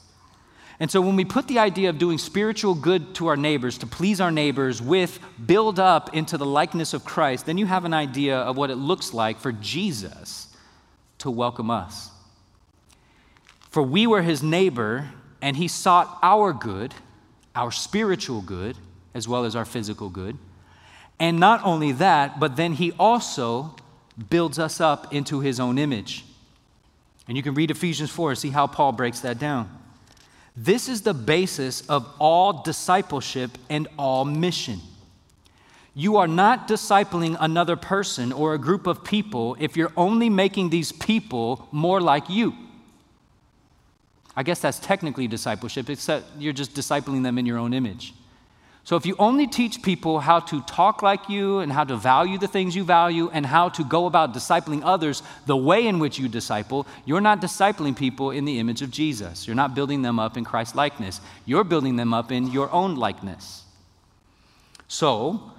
And 0.82 0.90
so 0.90 1.00
when 1.00 1.16
we 1.16 1.26
put 1.26 1.48
the 1.48 1.60
idea 1.60 1.92
of 1.92 2.00
doing 2.00 2.18
spiritual 2.18 2.74
good 2.74 3.14
to 3.14 3.28
our 3.28 3.38
neighbors, 3.38 3.78
to 3.78 3.86
please 3.86 4.20
our 4.20 4.32
neighbors, 4.32 4.82
with 4.82 5.20
build 5.46 5.80
up 5.80 6.16
into 6.16 6.40
the 6.40 6.46
likeness 6.46 6.96
of 6.96 7.06
Christ, 7.06 7.46
then 7.46 7.60
you 7.60 7.68
have 7.68 7.86
an 7.86 7.94
idea 7.94 8.40
of 8.40 8.58
what 8.58 8.72
it 8.72 8.78
looks 8.78 9.14
like 9.14 9.40
for 9.40 9.52
Jesus 9.52 10.48
to 11.20 11.30
welcome 11.30 11.70
us. 11.70 12.10
For 13.70 13.84
we 13.84 14.08
were 14.08 14.24
his 14.24 14.42
neighbor, 14.42 15.10
and 15.40 15.56
he 15.56 15.68
sought 15.68 16.18
our 16.24 16.52
good, 16.52 16.96
our 17.56 17.72
spiritual 17.72 18.42
good, 18.42 18.76
as 19.14 19.28
well 19.28 19.46
as 19.46 19.56
our 19.56 19.66
physical 19.66 20.10
good. 20.10 20.36
And 21.20 21.40
not 21.40 21.64
only 21.64 21.92
that, 21.92 22.40
but 22.40 22.56
then 22.56 22.74
he 22.74 22.92
also 22.94 23.76
builds 24.32 24.58
us 24.58 24.82
up 24.82 25.14
into 25.14 25.42
his 25.42 25.60
own 25.60 25.78
image. 25.78 26.26
And 27.28 27.38
you 27.38 27.44
can 27.44 27.54
read 27.54 27.70
Ephesians 27.70 28.10
4 28.10 28.32
and 28.32 28.40
see 28.40 28.50
how 28.50 28.66
Paul 28.66 28.94
breaks 28.94 29.20
that 29.20 29.38
down. 29.38 29.78
This 30.56 30.90
is 30.90 31.02
the 31.02 31.14
basis 31.14 31.82
of 31.90 32.08
all 32.20 32.62
discipleship 32.64 33.52
and 33.70 33.88
all 33.98 34.26
mission. 34.26 34.80
You 35.94 36.18
are 36.18 36.28
not 36.28 36.68
discipling 36.68 37.36
another 37.40 37.76
person 37.76 38.32
or 38.32 38.54
a 38.54 38.58
group 38.58 38.88
of 38.88 39.04
people 39.04 39.58
if 39.60 39.76
you're 39.76 39.92
only 39.98 40.30
making 40.30 40.70
these 40.70 40.92
people 40.92 41.68
more 41.72 42.00
like 42.00 42.30
you. 42.30 42.54
I 44.36 44.44
guess 44.44 44.62
that's 44.62 44.80
technically 44.80 45.28
discipleship, 45.28 45.90
except 45.90 46.26
you're 46.38 46.54
just 46.54 46.74
discipling 46.74 47.24
them 47.24 47.38
in 47.38 47.46
your 47.46 47.58
own 47.58 47.74
image. 47.74 48.14
So, 48.92 48.98
if 48.98 49.06
you 49.06 49.16
only 49.20 49.48
teach 49.48 49.82
people 49.82 50.20
how 50.20 50.42
to 50.42 50.60
talk 50.64 51.02
like 51.02 51.30
you 51.30 51.60
and 51.60 51.72
how 51.72 51.86
to 51.86 51.96
value 51.96 52.38
the 52.38 52.50
things 52.50 52.76
you 52.76 52.84
value 52.84 53.30
and 53.32 53.46
how 53.46 53.70
to 53.70 53.86
go 53.86 54.06
about 54.06 54.34
discipling 54.34 54.82
others 54.84 55.24
the 55.46 55.56
way 55.56 55.88
in 55.88 55.98
which 56.00 56.20
you 56.20 56.28
disciple, 56.28 56.86
you're 57.06 57.22
not 57.22 57.40
discipling 57.40 57.96
people 57.96 58.32
in 58.32 58.44
the 58.44 58.60
image 58.60 58.82
of 58.82 58.92
Jesus. 58.92 59.48
You're 59.48 59.56
not 59.56 59.76
building 59.76 60.02
them 60.02 60.20
up 60.20 60.36
in 60.36 60.44
Christ 60.44 60.76
likeness. 60.76 61.22
You're 61.46 61.64
building 61.64 61.96
them 61.96 62.14
up 62.14 62.34
in 62.34 62.48
your 62.48 62.70
own 62.74 62.96
likeness. 62.96 63.64
So, 64.90 65.54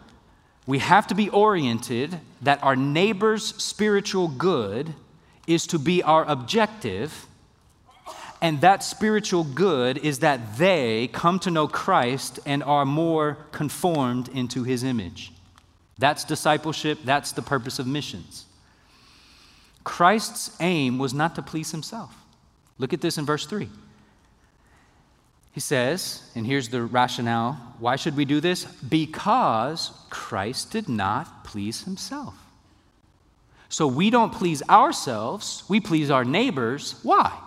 we 0.66 0.80
have 0.80 1.06
to 1.06 1.14
be 1.14 1.30
oriented 1.30 2.20
that 2.42 2.62
our 2.62 2.76
neighbor's 2.76 3.54
spiritual 3.54 4.28
good 4.28 4.92
is 5.46 5.66
to 5.68 5.78
be 5.78 6.02
our 6.02 6.26
objective 6.28 7.26
And 8.42 8.60
that 8.60 8.82
spiritual 8.82 9.44
good 9.44 9.98
is 9.98 10.18
that 10.18 10.58
they 10.58 11.08
come 11.12 11.38
to 11.38 11.50
know 11.50 11.68
Christ 11.68 12.40
and 12.44 12.64
are 12.64 12.84
more 12.84 13.38
conformed 13.52 14.28
into 14.30 14.64
his 14.64 14.82
image. 14.82 15.32
That's 15.98 16.24
discipleship, 16.24 16.98
that's 17.04 17.30
the 17.30 17.40
purpose 17.40 17.78
of 17.78 17.86
missions. 17.86 18.46
Christ's 19.84 20.56
aim 20.60 20.98
was 20.98 21.14
not 21.14 21.36
to 21.36 21.42
please 21.42 21.70
himself. 21.70 22.16
Look 22.78 22.92
at 22.92 23.00
this 23.00 23.16
in 23.16 23.24
verse 23.24 23.46
3. 23.46 23.68
He 25.52 25.60
says, 25.60 26.28
and 26.34 26.44
here's 26.44 26.68
the 26.68 26.82
rationale 26.82 27.52
why 27.78 27.94
should 27.94 28.16
we 28.16 28.24
do 28.24 28.40
this? 28.40 28.64
Because 28.64 29.92
Christ 30.10 30.72
did 30.72 30.88
not 30.88 31.44
please 31.44 31.84
himself. 31.84 32.34
So 33.68 33.86
we 33.86 34.10
don't 34.10 34.32
please 34.32 34.62
ourselves, 34.68 35.62
we 35.68 35.78
please 35.78 36.10
our 36.10 36.24
neighbors. 36.24 36.96
Why? 37.04 37.38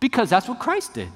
Because 0.00 0.30
that's 0.30 0.48
what 0.48 0.58
Christ 0.58 0.94
did. 0.94 1.10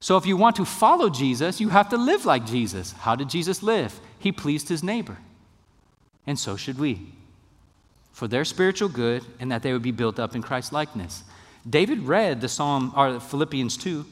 So 0.00 0.16
if 0.16 0.24
you 0.26 0.36
want 0.36 0.56
to 0.56 0.64
follow 0.64 1.10
Jesus, 1.10 1.60
you 1.60 1.68
have 1.70 1.88
to 1.90 1.96
live 1.96 2.24
like 2.24 2.46
Jesus. 2.46 2.92
How 2.92 3.14
did 3.14 3.28
Jesus 3.28 3.62
live? 3.62 3.98
He 4.18 4.32
pleased 4.32 4.68
his 4.68 4.82
neighbor. 4.82 5.18
And 6.26 6.38
so 6.38 6.56
should 6.56 6.78
we. 6.78 7.12
For 8.12 8.28
their 8.28 8.44
spiritual 8.44 8.88
good 8.88 9.24
and 9.38 9.50
that 9.52 9.62
they 9.62 9.72
would 9.72 9.82
be 9.82 9.90
built 9.90 10.18
up 10.18 10.34
in 10.34 10.42
Christ's 10.42 10.72
likeness. 10.72 11.22
David 11.68 12.00
read 12.02 12.40
the 12.40 12.48
Psalm 12.48 12.92
or 12.96 13.20
Philippians 13.20 13.76
2. 13.76 14.06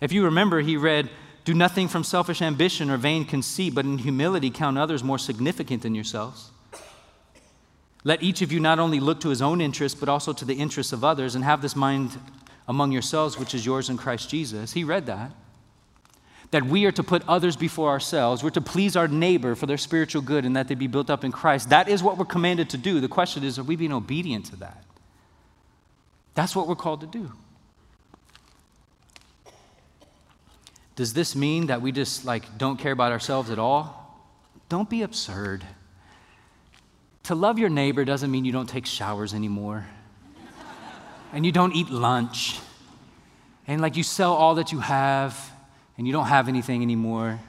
If 0.00 0.12
you 0.12 0.24
remember, 0.24 0.60
he 0.60 0.76
read, 0.76 1.08
Do 1.44 1.54
nothing 1.54 1.88
from 1.88 2.04
selfish 2.04 2.42
ambition 2.42 2.90
or 2.90 2.96
vain 2.96 3.24
conceit, 3.24 3.74
but 3.74 3.84
in 3.84 3.98
humility 3.98 4.50
count 4.50 4.76
others 4.76 5.04
more 5.04 5.18
significant 5.18 5.82
than 5.82 5.94
yourselves. 5.94 6.50
Let 8.06 8.22
each 8.22 8.40
of 8.40 8.52
you 8.52 8.60
not 8.60 8.78
only 8.78 9.00
look 9.00 9.18
to 9.22 9.30
his 9.30 9.42
own 9.42 9.60
interests, 9.60 9.98
but 9.98 10.08
also 10.08 10.32
to 10.32 10.44
the 10.44 10.54
interests 10.54 10.92
of 10.92 11.02
others, 11.02 11.34
and 11.34 11.42
have 11.42 11.60
this 11.60 11.74
mind 11.74 12.16
among 12.68 12.92
yourselves, 12.92 13.36
which 13.36 13.52
is 13.52 13.66
yours 13.66 13.90
in 13.90 13.96
Christ 13.96 14.30
Jesus. 14.30 14.72
He 14.72 14.84
read 14.84 15.06
that. 15.06 15.32
That 16.52 16.66
we 16.66 16.84
are 16.84 16.92
to 16.92 17.02
put 17.02 17.26
others 17.26 17.56
before 17.56 17.90
ourselves. 17.90 18.44
We're 18.44 18.50
to 18.50 18.60
please 18.60 18.94
our 18.94 19.08
neighbor 19.08 19.56
for 19.56 19.66
their 19.66 19.76
spiritual 19.76 20.22
good 20.22 20.44
and 20.44 20.54
that 20.54 20.68
they 20.68 20.76
be 20.76 20.86
built 20.86 21.10
up 21.10 21.24
in 21.24 21.32
Christ. 21.32 21.70
That 21.70 21.88
is 21.88 22.00
what 22.00 22.16
we're 22.16 22.26
commanded 22.26 22.70
to 22.70 22.78
do. 22.78 23.00
The 23.00 23.08
question 23.08 23.42
is, 23.42 23.58
are 23.58 23.64
we 23.64 23.74
being 23.74 23.92
obedient 23.92 24.44
to 24.46 24.56
that? 24.58 24.84
That's 26.34 26.54
what 26.54 26.68
we're 26.68 26.76
called 26.76 27.00
to 27.00 27.08
do. 27.08 27.32
Does 30.94 31.12
this 31.12 31.34
mean 31.34 31.66
that 31.66 31.82
we 31.82 31.90
just 31.90 32.24
like 32.24 32.56
don't 32.56 32.78
care 32.78 32.92
about 32.92 33.10
ourselves 33.10 33.50
at 33.50 33.58
all? 33.58 34.16
Don't 34.68 34.88
be 34.88 35.02
absurd. 35.02 35.64
To 37.26 37.34
love 37.34 37.58
your 37.58 37.70
neighbor 37.70 38.04
doesn't 38.04 38.30
mean 38.30 38.44
you 38.44 38.52
don't 38.52 38.68
take 38.68 38.86
showers 38.86 39.34
anymore. 39.34 39.84
and 41.32 41.44
you 41.44 41.50
don't 41.50 41.74
eat 41.74 41.90
lunch. 41.90 42.60
And 43.66 43.82
like 43.82 43.96
you 43.96 44.04
sell 44.04 44.32
all 44.32 44.54
that 44.54 44.70
you 44.70 44.78
have 44.78 45.36
and 45.98 46.06
you 46.06 46.12
don't 46.12 46.26
have 46.26 46.46
anything 46.46 46.82
anymore. 46.82 47.40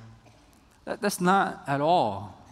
That, 0.85 0.99
that's 0.99 1.21
not 1.21 1.61
at 1.67 1.79
all 1.79 2.43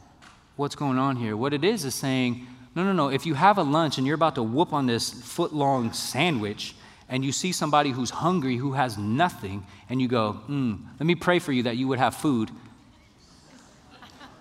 what's 0.56 0.76
going 0.76 1.00
on 1.00 1.16
here. 1.16 1.36
What 1.36 1.52
it 1.52 1.64
is 1.64 1.84
is 1.84 1.96
saying, 1.96 2.46
no, 2.76 2.84
no, 2.84 2.94
no. 2.94 3.10
If 3.10 3.26
you 3.26 3.34
have 3.34 3.58
a 3.58 3.64
lunch 3.64 3.98
and 3.98 4.06
you're 4.06 4.14
about 4.14 4.36
to 4.36 4.44
whoop 4.44 4.72
on 4.72 4.86
this 4.86 5.10
foot 5.10 5.52
long 5.52 5.94
sandwich 5.94 6.76
and 7.10 7.26
you 7.26 7.32
see 7.32 7.52
somebody 7.52 7.90
who's 7.90 8.12
hungry 8.12 8.58
who 8.58 8.74
has 8.74 9.00
nothing 9.00 9.66
and 9.90 10.00
you 10.00 10.08
go, 10.08 10.42
mm, 10.48 10.80
let 11.00 11.08
me 11.08 11.16
pray 11.16 11.40
for 11.40 11.52
you 11.54 11.64
that 11.64 11.76
you 11.76 11.88
would 11.88 11.98
have 11.98 12.14
food 12.14 12.52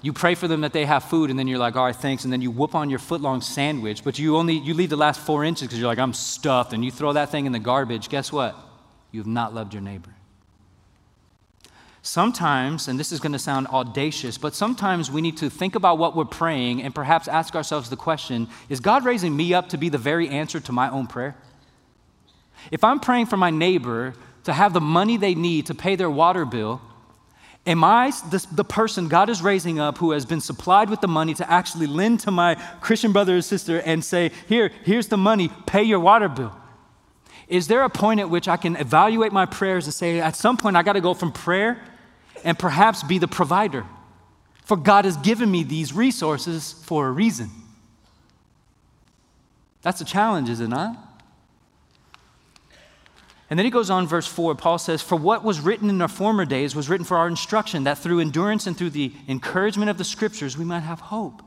you 0.05 0.13
pray 0.13 0.35
for 0.35 0.47
them 0.47 0.61
that 0.61 0.75
they 0.75 0.85
have 0.85 1.05
food, 1.05 1.31
and 1.31 1.39
then 1.39 1.49
you're 1.49 1.59
like, 1.59 1.77
all 1.77 1.87
right, 1.87 1.97
thanks. 1.97 2.25
And 2.25 2.33
then 2.33 2.43
you 2.43 2.51
whoop 2.51 2.75
on 2.75 2.91
your 2.91 2.99
foot 2.99 3.23
long 3.23 3.41
sandwich, 3.41 4.05
but 4.05 4.19
you 4.19 4.37
only 4.37 4.59
you 4.59 4.75
leave 4.75 4.91
the 4.91 4.97
last 4.97 5.19
four 5.19 5.45
inches 5.45 5.63
because 5.63 5.79
you're 5.79 5.89
like, 5.89 5.99
I'm 5.99 6.13
stuffed, 6.13 6.75
and 6.75 6.85
you 6.85 6.91
throw 6.91 7.15
that 7.15 7.31
thing 7.31 7.47
in 7.47 7.53
the 7.53 7.59
garbage. 7.59 8.11
Guess 8.11 8.31
what? 8.31 8.55
You 9.13 9.21
have 9.21 9.27
not 9.27 9.55
loved 9.55 9.73
your 9.73 9.81
neighbor. 9.81 10.15
Sometimes, 12.03 12.87
and 12.87 13.01
this 13.01 13.13
is 13.13 13.19
going 13.19 13.33
to 13.33 13.39
sound 13.39 13.67
audacious, 13.69 14.37
but 14.37 14.55
sometimes 14.55 15.11
we 15.11 15.23
need 15.23 15.39
to 15.39 15.49
think 15.49 15.75
about 15.75 15.97
what 15.97 16.15
we're 16.15 16.27
praying 16.27 16.83
and 16.83 16.95
perhaps 16.95 17.27
ask 17.27 17.57
ourselves 17.57 17.89
the 17.89 17.97
question 17.97 18.47
is 18.69 18.81
God 18.81 19.07
raising 19.07 19.35
me 19.35 19.55
up 19.55 19.71
to 19.71 19.79
be 19.79 19.89
the 19.89 19.97
very 19.97 20.29
answer 20.29 20.61
to 20.61 20.71
my 20.73 20.91
own 20.91 21.07
prayer? 21.07 21.35
If 22.71 22.85
I'm 22.85 23.01
praying 23.01 23.27
for 23.27 23.39
my 23.39 23.49
neighbor 23.49 24.13
to 24.45 24.53
have 24.53 24.75
the 24.75 24.83
money 24.83 25.17
they 25.17 25.35
need 25.35 25.65
to 25.67 25.75
pay 25.75 25.97
their 25.97 26.11
water 26.11 26.45
bill, 26.45 26.83
Am 27.67 27.83
I 27.83 28.11
the, 28.31 28.47
the 28.53 28.65
person 28.65 29.09
God 29.09 29.31
is 29.31 29.41
raising 29.41 29.81
up 29.81 29.97
who 29.99 30.11
has 30.11 30.27
been 30.27 30.41
supplied 30.41 30.91
with 30.91 31.01
the 31.01 31.09
money 31.09 31.33
to 31.35 31.51
actually 31.51 31.87
lend 31.87 32.21
to 32.21 32.31
my 32.31 32.57
Christian 32.81 33.13
brother 33.13 33.39
or 33.39 33.43
sister 33.43 33.81
and 33.81 34.05
say, 34.05 34.33
Here, 34.49 34.71
here's 34.85 35.09
the 35.09 35.17
money, 35.17 35.49
pay 35.67 35.83
your 35.83 36.01
water 36.01 36.29
bill? 36.29 36.55
Is 37.49 37.67
there 37.67 37.83
a 37.83 37.91
point 37.91 38.21
at 38.21 38.29
which 38.29 38.49
I 38.49 38.57
can 38.59 38.77
evaluate 38.77 39.33
my 39.33 39.47
prayers 39.47 39.87
and 39.87 39.95
say, 39.95 40.21
At 40.21 40.37
some 40.37 40.59
point, 40.59 40.77
I 40.77 40.83
got 40.83 40.95
to 40.95 41.01
go 41.01 41.15
from 41.15 41.33
prayer 41.33 41.81
and 42.45 42.59
perhaps 42.59 43.03
be 43.03 43.19
the 43.19 43.29
provider? 43.29 43.87
For 44.65 44.77
God 44.77 45.07
has 45.07 45.17
given 45.19 45.51
me 45.51 45.63
these 45.63 45.93
resources 45.93 46.73
for 46.85 47.09
a 47.09 47.13
reason. 47.13 47.51
That's 49.83 50.01
a 50.01 50.05
challenge, 50.05 50.49
is 50.49 50.61
it 50.61 50.69
not? 50.69 51.14
And 53.55 53.59
then 53.61 53.67
he 53.67 53.71
goes 53.71 53.89
on, 53.89 54.09
verse 54.09 54.27
4. 54.27 54.57
Paul 54.57 54.79
says, 54.79 55.01
For 55.01 55.15
what 55.15 55.45
was 55.45 55.61
written 55.61 55.89
in 55.89 56.03
our 56.03 56.09
former 56.09 56.45
days 56.45 56.75
was 56.75 56.89
written 56.89 57.07
for 57.07 57.17
our 57.17 57.29
instruction, 57.29 57.85
that 57.85 57.99
through 57.99 58.19
endurance 58.19 58.67
and 58.67 58.77
through 58.77 58.91
the 58.91 59.13
encouragement 59.29 59.89
of 59.91 59.97
the 59.97 60.03
scriptures 60.03 60.59
we 60.59 60.65
might 60.65 60.81
have 60.81 60.99
hope. 60.99 61.41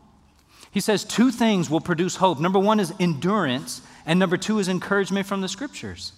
He 0.72 0.80
says 0.80 1.04
two 1.04 1.32
things 1.32 1.70
will 1.70 1.82
produce 1.82 2.16
hope. 2.16 2.40
Number 2.40 2.60
one 2.60 2.80
is 2.80 2.94
endurance, 2.98 3.82
and 4.06 4.18
number 4.20 4.38
two 4.38 4.58
is 4.58 4.70
encouragement 4.70 5.28
from 5.28 5.42
the 5.42 5.50
scriptures. 5.50 6.14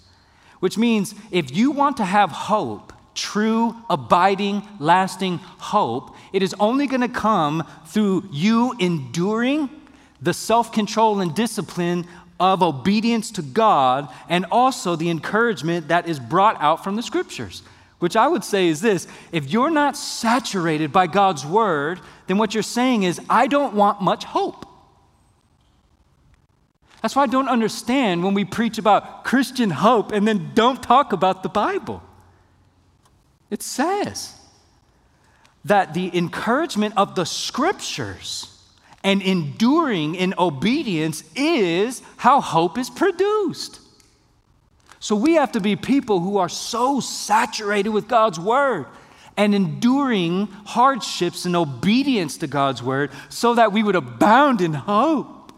Which 0.60 0.78
means 0.78 1.15
if 1.32 1.49
you 1.58 1.71
want 1.71 1.97
to 1.97 2.06
have 2.06 2.30
hope, 2.30 2.93
true, 3.15 3.75
abiding, 3.89 4.62
lasting 4.78 5.38
hope, 5.38 6.15
it 6.34 6.43
is 6.43 6.54
only 6.60 6.86
going 6.86 7.02
to 7.02 7.10
come 7.10 7.67
through 7.88 8.30
you 8.32 8.75
enduring 8.78 9.71
the 10.21 10.36
self 10.36 10.71
control 10.71 11.19
and 11.19 11.34
discipline 11.34 12.06
of 12.39 12.63
obedience 12.63 13.32
to 13.32 13.41
God 13.41 14.10
and 14.30 14.45
also 14.52 14.95
the 14.95 15.10
encouragement 15.10 15.89
that 15.89 16.08
is 16.08 16.19
brought 16.19 16.62
out 16.62 16.84
from 16.84 16.95
the 16.95 17.04
scriptures. 17.04 17.62
Which 17.99 18.15
I 18.15 18.28
would 18.28 18.43
say 18.43 18.67
is 18.67 18.82
this 18.82 19.08
if 19.32 19.52
you're 19.52 19.69
not 19.69 19.97
saturated 19.97 20.91
by 20.91 21.08
God's 21.08 21.45
word, 21.45 21.99
then 22.28 22.38
what 22.38 22.54
you're 22.54 22.63
saying 22.63 23.04
is, 23.04 23.19
I 23.30 23.47
don't 23.47 23.73
want 23.73 24.02
much 24.02 24.23
hope. 24.23 24.65
That's 27.02 27.15
why 27.15 27.23
I 27.23 27.28
don't 27.28 27.47
understand 27.47 28.23
when 28.23 28.34
we 28.34 28.45
preach 28.45 28.78
about 28.78 29.23
Christian 29.23 29.69
hope 29.69 30.12
and 30.12 30.28
then 30.28 30.52
don't 30.54 30.82
talk 30.82 31.13
about 31.13 31.43
the 31.43 31.49
Bible. 31.49 32.04
It 33.49 33.63
says 33.63 34.36
that 35.65 35.93
the 35.93 36.15
encouragement 36.15 36.95
of 36.97 37.15
the 37.15 37.25
scriptures 37.25 38.58
and 39.03 39.21
enduring 39.21 40.15
in 40.15 40.33
obedience 40.38 41.23
is 41.35 42.01
how 42.17 42.41
hope 42.41 42.77
is 42.77 42.89
produced. 42.89 43.79
So 44.99 45.15
we 45.15 45.35
have 45.35 45.53
to 45.53 45.62
be 45.62 45.75
people 45.75 46.19
who 46.19 46.38
are 46.38 46.49
so 46.49 46.99
saturated 46.99 47.89
with 47.89 48.07
God's 48.07 48.39
word 48.39 48.85
and 49.38 49.55
enduring 49.55 50.47
hardships 50.65 51.45
and 51.45 51.55
obedience 51.55 52.38
to 52.38 52.47
God's 52.47 52.83
word 52.83 53.12
so 53.29 53.55
that 53.55 53.71
we 53.71 53.81
would 53.81 53.95
abound 53.95 54.59
in 54.59 54.73
hope. 54.73 55.53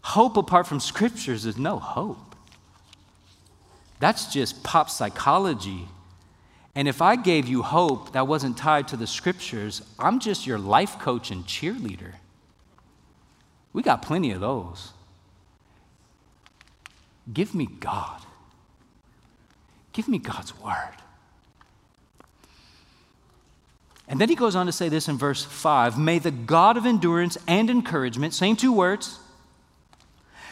Hope 0.00 0.38
apart 0.38 0.66
from 0.66 0.80
scriptures 0.80 1.44
is 1.44 1.58
no 1.58 1.78
hope. 1.78 2.34
That's 4.00 4.32
just 4.32 4.62
pop 4.62 4.88
psychology 4.88 5.88
and 6.78 6.86
if 6.86 7.02
I 7.02 7.16
gave 7.16 7.48
you 7.48 7.62
hope 7.64 8.12
that 8.12 8.28
wasn't 8.28 8.56
tied 8.56 8.86
to 8.88 8.96
the 8.96 9.08
scriptures, 9.08 9.82
I'm 9.98 10.20
just 10.20 10.46
your 10.46 10.60
life 10.60 10.96
coach 11.00 11.32
and 11.32 11.44
cheerleader. 11.44 12.12
We 13.72 13.82
got 13.82 14.00
plenty 14.00 14.30
of 14.30 14.40
those. 14.40 14.92
Give 17.34 17.52
me 17.52 17.66
God. 17.66 18.20
Give 19.92 20.06
me 20.06 20.18
God's 20.18 20.56
word. 20.60 20.94
And 24.06 24.20
then 24.20 24.28
he 24.28 24.36
goes 24.36 24.54
on 24.54 24.66
to 24.66 24.72
say 24.72 24.88
this 24.88 25.08
in 25.08 25.18
verse 25.18 25.42
5 25.42 25.98
May 25.98 26.20
the 26.20 26.30
God 26.30 26.76
of 26.76 26.86
endurance 26.86 27.36
and 27.48 27.68
encouragement, 27.68 28.34
same 28.34 28.54
two 28.54 28.72
words, 28.72 29.18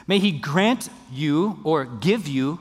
may 0.08 0.18
he 0.18 0.32
grant 0.32 0.88
you 1.12 1.60
or 1.62 1.84
give 1.84 2.26
you 2.26 2.58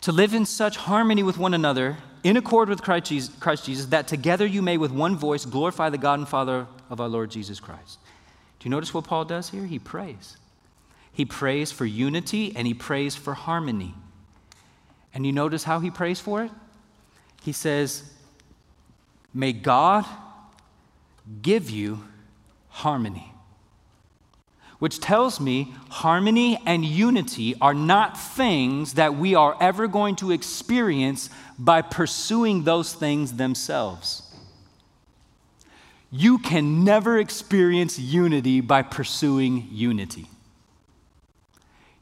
to 0.00 0.10
live 0.10 0.34
in 0.34 0.44
such 0.44 0.78
harmony 0.78 1.22
with 1.22 1.38
one 1.38 1.54
another 1.54 1.98
in 2.24 2.36
accord 2.36 2.68
with 2.68 2.82
Christ 2.82 3.64
Jesus, 3.64 3.86
that 3.86 4.08
together 4.08 4.46
you 4.46 4.62
may 4.62 4.76
with 4.76 4.90
one 4.90 5.16
voice 5.16 5.44
glorify 5.44 5.90
the 5.90 5.98
God 5.98 6.18
and 6.18 6.28
Father 6.28 6.66
of 6.90 7.00
our 7.00 7.08
Lord 7.08 7.30
Jesus 7.30 7.60
Christ. 7.60 7.98
Do 8.58 8.68
you 8.68 8.70
notice 8.70 8.92
what 8.92 9.04
Paul 9.04 9.24
does 9.24 9.50
here? 9.50 9.64
He 9.64 9.78
prays. 9.78 10.36
He 11.12 11.24
prays 11.24 11.72
for 11.72 11.84
unity 11.84 12.52
and 12.54 12.66
he 12.66 12.74
prays 12.74 13.16
for 13.16 13.34
harmony. 13.34 13.94
And 15.14 15.24
you 15.24 15.32
notice 15.32 15.64
how 15.64 15.80
he 15.80 15.90
prays 15.90 16.20
for 16.20 16.42
it? 16.42 16.50
He 17.42 17.52
says, 17.52 18.12
May 19.32 19.52
God 19.52 20.04
give 21.42 21.70
you 21.70 22.04
harmony. 22.68 23.32
Which 24.78 25.00
tells 25.00 25.40
me 25.40 25.74
harmony 25.90 26.60
and 26.64 26.84
unity 26.84 27.54
are 27.60 27.74
not 27.74 28.18
things 28.18 28.94
that 28.94 29.16
we 29.16 29.34
are 29.34 29.56
ever 29.60 29.88
going 29.88 30.14
to 30.16 30.30
experience 30.30 31.30
by 31.58 31.82
pursuing 31.82 32.62
those 32.64 32.92
things 32.92 33.34
themselves. 33.34 34.22
You 36.10 36.38
can 36.38 36.84
never 36.84 37.18
experience 37.18 37.98
unity 37.98 38.60
by 38.60 38.82
pursuing 38.82 39.68
unity. 39.70 40.26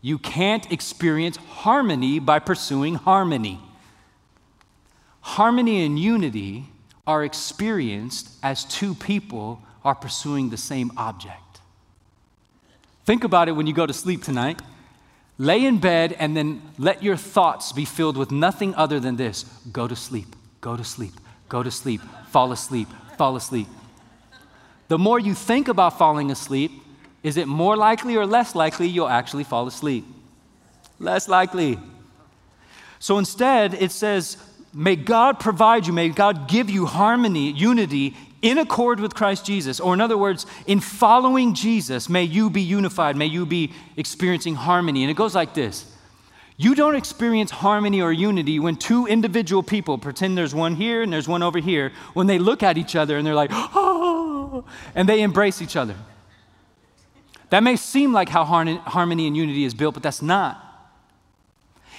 You 0.01 0.19
can't 0.19 0.71
experience 0.71 1.37
harmony 1.37 2.21
by 2.21 2.39
pursuing 2.39 2.95
harmony. 2.95 3.59
Harmony 5.21 5.85
and 5.85 5.99
unity 5.99 6.67
are 7.07 7.25
experienced 7.25 8.31
as 8.43 8.65
two 8.65 8.95
people 8.95 9.63
are 9.85 9.95
pursuing 9.95 10.51
the 10.51 10.57
same 10.57 10.93
object. 10.97 11.46
Think 13.07 13.23
about 13.23 13.49
it 13.49 13.53
when 13.53 13.69
you 13.69 13.73
go 13.73 13.87
to 13.87 13.93
sleep 13.93 14.25
tonight. 14.25 14.61
Lay 15.39 15.65
in 15.65 15.79
bed 15.79 16.17
and 16.19 16.37
then 16.37 16.61
let 16.77 17.05
your 17.05 17.17
thoughts 17.17 17.73
be 17.73 17.85
filled 17.85 18.17
with 18.17 18.33
nothing 18.33 18.75
other 18.75 18.99
than 18.99 19.17
this 19.17 19.45
go 19.71 19.87
to 19.87 19.95
sleep, 19.95 20.35
go 20.61 20.77
to 20.77 20.83
sleep, 20.83 21.13
go 21.49 21.63
to 21.63 21.71
sleep, 21.71 22.01
fall 22.31 22.51
asleep, 22.51 22.89
fall 23.17 23.37
asleep. 23.37 23.69
The 24.89 24.99
more 24.99 25.21
you 25.21 25.35
think 25.35 25.69
about 25.69 25.99
falling 25.99 26.33
asleep, 26.33 26.73
is 27.23 27.37
it 27.37 27.47
more 27.47 27.77
likely 27.77 28.17
or 28.17 28.27
less 28.27 28.55
likely 28.57 28.89
you'll 28.89 29.09
actually 29.09 29.45
fall 29.45 29.69
asleep? 29.69 30.05
Less 30.99 31.29
likely. 31.29 31.79
So 32.99 33.19
instead, 33.19 33.75
it 33.75 33.93
says, 33.93 34.37
May 34.73 34.97
God 34.97 35.39
provide 35.39 35.87
you, 35.87 35.93
may 35.93 36.09
God 36.09 36.49
give 36.49 36.69
you 36.69 36.87
harmony, 36.87 37.53
unity 37.53 38.17
in 38.43 38.59
accord 38.59 39.01
with 39.01 39.15
Christ 39.15 39.45
Jesus. 39.45 39.81
Or, 39.81 39.95
in 39.95 40.01
other 40.01 40.19
words, 40.19 40.47
in 40.67 40.81
following 40.81 41.55
Jesus, 41.55 42.09
may 42.09 42.25
you 42.25 42.51
be 42.51 42.63
unified, 42.63 43.17
may 43.17 43.27
you 43.27 43.47
be 43.47 43.73
experiencing 43.97 44.55
harmony. 44.55 45.03
And 45.03 45.11
it 45.11 45.17
goes 45.17 45.35
like 45.35 45.55
this 45.55 45.93
You 46.57 46.75
don't 46.75 46.95
experience 46.95 47.51
harmony 47.51 48.01
or 48.01 48.13
unity 48.13 48.59
when 48.59 48.77
two 48.77 49.07
individual 49.07 49.63
people 49.63 49.99
pretend 49.99 50.37
there's 50.37 50.55
one 50.55 50.77
here 50.77 51.03
and 51.03 51.13
there's 51.13 51.29
one 51.29 51.43
over 51.43 51.59
here, 51.59 51.93
when 52.15 52.27
they 52.27 52.39
look 52.39 52.63
at 52.63 52.79
each 52.79 52.97
other 52.97 53.17
and 53.17 53.27
they're 53.27 53.35
like, 53.35 53.51
oh, 53.53 54.65
and 54.95 55.09
they 55.09 55.23
embrace 55.23 55.61
each 55.61 55.77
other. 55.77 55.97
That 57.51 57.63
may 57.63 57.77
seem 57.77 58.13
like 58.13 58.29
how 58.29 58.45
harmony 58.45 59.27
and 59.27 59.37
unity 59.37 59.65
is 59.65 59.75
built, 59.75 59.95
but 59.95 60.03
that's 60.03 60.23
not. 60.23 60.63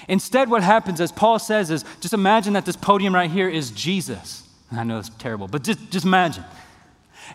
Instead, 0.08 0.50
what 0.50 0.64
happens, 0.64 1.02
as 1.02 1.12
Paul 1.12 1.40
says, 1.40 1.72
is 1.72 1.84
just 2.00 2.14
imagine 2.14 2.54
that 2.54 2.66
this 2.66 2.76
podium 2.76 3.16
right 3.16 3.32
here 3.32 3.50
is 3.50 3.72
Jesus. 3.72 4.47
I 4.72 4.84
know 4.84 5.00
it's 5.00 5.10
terrible, 5.10 5.48
but 5.48 5.64
just, 5.64 5.90
just 5.90 6.06
imagine. 6.06 6.44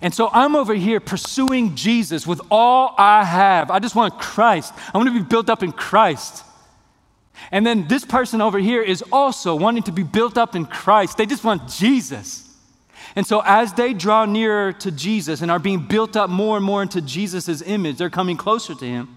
And 0.01 0.14
so 0.14 0.31
I'm 0.33 0.57
over 0.57 0.75
here 0.75 1.01
pursuing 1.01 1.75
Jesus 1.75 2.27
with 2.27 2.40
all 2.51 2.95
I 2.97 3.25
have. 3.25 3.71
I 3.71 3.79
just 3.79 3.95
want 3.95 4.18
Christ. 4.18 4.73
I 4.92 4.99
want 4.99 5.09
to 5.09 5.14
be 5.14 5.25
built 5.25 5.51
up 5.51 5.62
in 5.62 5.73
Christ. 5.73 6.45
And 7.51 7.66
then 7.66 7.88
this 7.88 8.05
person 8.05 8.40
over 8.40 8.59
here 8.59 8.83
is 8.83 9.03
also 9.12 9.55
wanting 9.55 9.83
to 9.85 9.92
be 9.92 10.03
built 10.03 10.38
up 10.38 10.55
in 10.55 10.64
Christ. 10.64 11.18
They 11.18 11.27
just 11.27 11.45
want 11.45 11.68
Jesus. 11.68 12.49
And 13.16 13.27
so 13.27 13.42
as 13.45 13.75
they 13.75 13.92
draw 13.92 14.25
nearer 14.25 14.73
to 14.75 14.90
Jesus 14.90 15.42
and 15.42 15.51
are 15.51 15.59
being 15.59 15.87
built 15.87 16.16
up 16.16 16.31
more 16.31 16.57
and 16.57 16.64
more 16.64 16.83
into 16.83 17.01
Jesus' 17.01 17.61
image, 17.62 17.99
they're 17.99 18.11
coming 18.11 18.37
closer 18.37 18.75
to 18.75 18.85
him. 18.85 19.16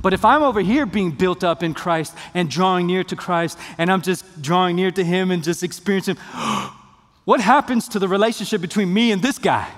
But 0.00 0.12
if 0.12 0.24
I'm 0.24 0.42
over 0.42 0.60
here 0.60 0.86
being 0.86 1.12
built 1.12 1.44
up 1.44 1.62
in 1.62 1.74
Christ 1.74 2.14
and 2.34 2.50
drawing 2.50 2.86
near 2.86 3.04
to 3.04 3.16
Christ, 3.16 3.58
and 3.78 3.90
I'm 3.90 4.02
just 4.02 4.42
drawing 4.42 4.76
near 4.76 4.90
to 4.90 5.04
him 5.04 5.30
and 5.30 5.42
just 5.42 5.62
experiencing, 5.62 6.16
oh, 6.34 6.81
What 7.24 7.40
happens 7.40 7.88
to 7.88 7.98
the 7.98 8.08
relationship 8.08 8.60
between 8.60 8.92
me 8.92 9.12
and 9.12 9.22
this 9.22 9.38
guy? 9.38 9.68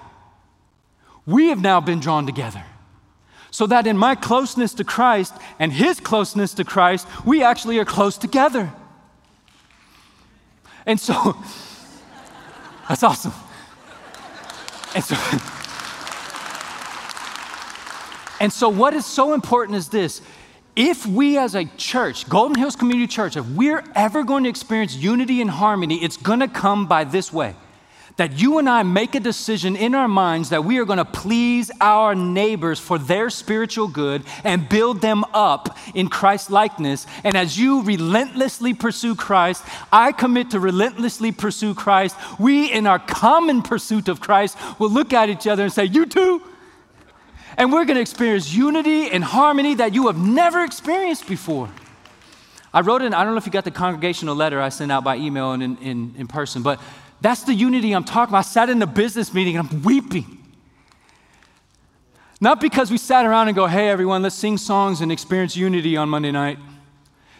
We 1.27 1.49
have 1.49 1.61
now 1.61 1.81
been 1.81 2.01
drawn 2.01 2.27
together. 2.27 2.65
So 3.51 3.67
that 3.69 3.87
in 3.87 3.97
my 3.97 4.17
closeness 4.17 4.75
to 4.75 4.85
Christ 4.85 5.35
and 5.59 5.73
his 5.73 6.01
closeness 6.01 6.55
to 6.55 6.65
Christ, 6.65 7.07
we 7.25 7.43
actually 7.43 7.79
are 7.79 7.85
close 7.85 8.19
together. 8.19 8.73
And 10.87 10.99
so, 10.99 11.15
that's 12.89 13.03
awesome. 13.03 13.33
And 14.95 15.05
so, 15.05 15.15
and 18.41 18.53
so, 18.53 18.69
what 18.69 18.95
is 18.95 19.07
so 19.07 19.35
important 19.35 19.79
is 19.79 19.89
this 19.89 20.21
if 20.77 21.07
we 21.07 21.39
as 21.39 21.55
a 21.55 21.65
church, 21.77 22.29
Golden 22.29 22.59
Hills 22.59 22.77
Community 22.77 23.07
Church, 23.07 23.37
if 23.37 23.47
we're 23.47 23.85
ever 23.95 24.25
going 24.25 24.45
to 24.45 24.51
experience 24.51 24.97
unity 24.97 25.41
and 25.41 25.51
harmony, 25.51 26.03
it's 26.03 26.17
going 26.17 26.41
to 26.41 26.49
come 26.49 26.87
by 26.87 27.05
this 27.05 27.33
way. 27.33 27.55
That 28.17 28.39
you 28.39 28.59
and 28.59 28.69
I 28.69 28.85
make 28.85 29.17
a 29.17 29.21
decision 29.21 29.75
in 29.75 29.93
our 29.93 30.07
minds 30.07 30.51
that 30.51 30.65
we 30.65 30.79
are 30.79 30.85
going 30.85 30.99
to 30.99 31.05
please 31.05 31.73
our 31.81 32.15
neighbors 32.15 32.79
for 32.79 32.97
their 32.97 33.29
spiritual 33.29 33.89
good 33.89 34.23
and 34.45 34.69
build 34.69 35.01
them 35.01 35.25
up 35.35 35.77
in 35.95 36.09
Christ 36.09 36.49
likeness. 36.49 37.09
And 37.25 37.37
as 37.37 37.59
you 37.59 37.83
relentlessly 37.83 38.73
pursue 38.73 39.17
Christ, 39.17 39.65
I 39.93 40.13
commit 40.13 40.51
to 40.53 40.61
relentlessly 40.61 41.33
pursue 41.33 41.75
Christ. 41.75 42.17
We, 42.39 42.71
in 42.71 42.87
our 42.87 43.01
common 43.01 43.63
pursuit 43.63 44.09
of 44.09 44.21
Christ, 44.21 44.57
will 44.79 44.91
look 44.91 45.13
at 45.13 45.29
each 45.29 45.49
other 45.49 45.65
and 45.65 45.73
say, 45.73 45.85
You 45.85 46.07
too? 46.07 46.41
And 47.57 47.73
we're 47.73 47.85
going 47.85 47.97
to 47.97 48.01
experience 48.01 48.53
unity 48.53 49.11
and 49.11 49.23
harmony 49.23 49.75
that 49.77 49.95
you 49.95 50.07
have 50.09 50.19
never 50.19 50.65
experienced 50.65 51.29
before. 51.29 51.71
I 52.73 52.81
wrote 52.81 53.03
in, 53.03 53.15
I 53.15 53.23
don't 53.23 53.35
know 53.35 53.39
if 53.39 53.47
you 53.47 53.53
got 53.53 53.65
the 53.65 53.71
congregational 53.71 54.35
letter 54.35 54.61
I 54.61 54.69
sent 54.69 54.91
out 54.91 55.05
by 55.05 55.17
email 55.17 55.53
and 55.53 55.63
in, 55.63 55.77
in, 55.79 56.15
in 56.19 56.27
person, 56.27 56.63
but 56.63 56.81
that's 57.21 57.45
the 57.45 57.55
unity 57.55 57.93
I'm 57.93 58.05
talking 58.05 58.33
about. 58.33 58.39
I 58.39 58.43
sat 58.43 58.69
in 58.69 58.83
a 58.83 58.87
business 58.87 59.33
meeting 59.33 59.57
and 59.57 59.69
I'm 59.69 59.83
weeping. 59.83 60.45
Not 62.41 62.61
because 62.61 62.91
we 62.91 62.99
sat 62.99 63.25
around 63.25 63.49
and 63.49 63.55
go, 63.55 63.67
hey, 63.67 63.89
everyone, 63.89 64.23
let's 64.23 64.35
sing 64.35 64.59
songs 64.59 65.01
and 65.01 65.13
experience 65.13 65.57
unity 65.57 65.97
on 65.97 66.09
Monday 66.09 66.33
night. 66.33 66.59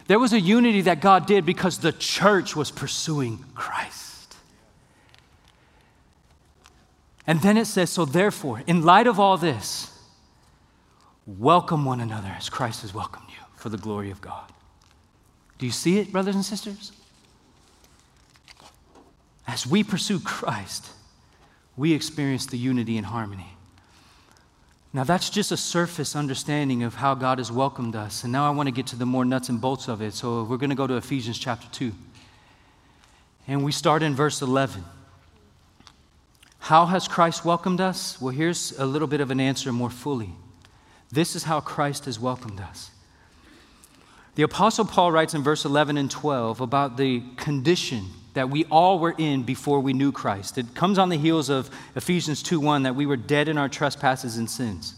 There 0.07 0.19
was 0.19 0.33
a 0.33 0.39
unity 0.39 0.81
that 0.81 1.01
God 1.01 1.25
did 1.25 1.45
because 1.45 1.79
the 1.79 1.91
church 1.91 2.55
was 2.55 2.71
pursuing 2.71 3.43
Christ. 3.55 4.35
And 7.27 7.41
then 7.41 7.57
it 7.57 7.65
says, 7.65 7.89
so 7.89 8.05
therefore, 8.05 8.61
in 8.67 8.83
light 8.83 9.07
of 9.07 9.19
all 9.19 9.37
this, 9.37 9.91
Welcome 11.25 11.85
one 11.85 12.01
another 12.01 12.27
as 12.37 12.49
Christ 12.49 12.83
has 12.83 12.93
welcomed 12.93 13.29
you 13.29 13.43
for 13.55 13.69
the 13.69 13.77
glory 13.77 14.11
of 14.11 14.21
God. 14.21 14.51
Do 15.57 15.65
you 15.65 15.71
see 15.71 15.97
it, 15.97 16.11
brothers 16.11 16.35
and 16.35 16.45
sisters? 16.45 16.91
As 19.47 19.65
we 19.65 19.83
pursue 19.83 20.19
Christ, 20.19 20.87
we 21.75 21.93
experience 21.93 22.45
the 22.45 22.57
unity 22.57 22.97
and 22.97 23.05
harmony. 23.07 23.47
Now, 24.93 25.03
that's 25.03 25.29
just 25.29 25.51
a 25.51 25.57
surface 25.57 26.15
understanding 26.15 26.83
of 26.83 26.95
how 26.95 27.15
God 27.15 27.39
has 27.39 27.51
welcomed 27.51 27.95
us. 27.95 28.23
And 28.23 28.31
now 28.31 28.47
I 28.47 28.51
want 28.51 28.67
to 28.67 28.71
get 28.71 28.87
to 28.87 28.95
the 28.95 29.05
more 29.05 29.25
nuts 29.25 29.49
and 29.49 29.59
bolts 29.59 29.87
of 29.87 30.01
it. 30.01 30.13
So 30.13 30.43
we're 30.43 30.57
going 30.57 30.69
to 30.69 30.75
go 30.75 30.87
to 30.87 30.95
Ephesians 30.95 31.37
chapter 31.37 31.67
2. 31.71 31.91
And 33.47 33.65
we 33.65 33.71
start 33.71 34.03
in 34.03 34.15
verse 34.15 34.41
11. 34.41 34.83
How 36.59 36.85
has 36.85 37.07
Christ 37.07 37.43
welcomed 37.43 37.81
us? 37.81 38.21
Well, 38.21 38.33
here's 38.33 38.77
a 38.79 38.85
little 38.85 39.07
bit 39.07 39.21
of 39.21 39.31
an 39.31 39.39
answer 39.39 39.71
more 39.71 39.89
fully. 39.89 40.29
This 41.15 41.35
is 41.35 41.43
how 41.43 41.61
Christ 41.61 42.05
has 42.05 42.19
welcomed 42.19 42.59
us. 42.59 42.91
The 44.35 44.43
Apostle 44.43 44.83
Paul 44.83 45.13
writes 45.13 45.33
in 45.33 45.43
verse 45.43 45.63
11 45.63 45.97
and 45.97 46.11
12 46.11 46.59
about 46.59 46.97
the 46.97 47.23
condition 47.37 48.07
that 48.33 48.49
we 48.49 48.65
all 48.65 48.99
were 48.99 49.15
in 49.17 49.43
before 49.43 49.79
we 49.79 49.93
knew 49.93 50.11
Christ. 50.11 50.57
It 50.57 50.75
comes 50.75 50.97
on 50.99 51.07
the 51.07 51.17
heels 51.17 51.49
of 51.49 51.69
Ephesians 51.95 52.43
2:1 52.43 52.83
that 52.83 52.95
we 52.95 53.05
were 53.05 53.15
dead 53.15 53.47
in 53.47 53.57
our 53.57 53.69
trespasses 53.69 54.35
and 54.35 54.49
sins. 54.49 54.93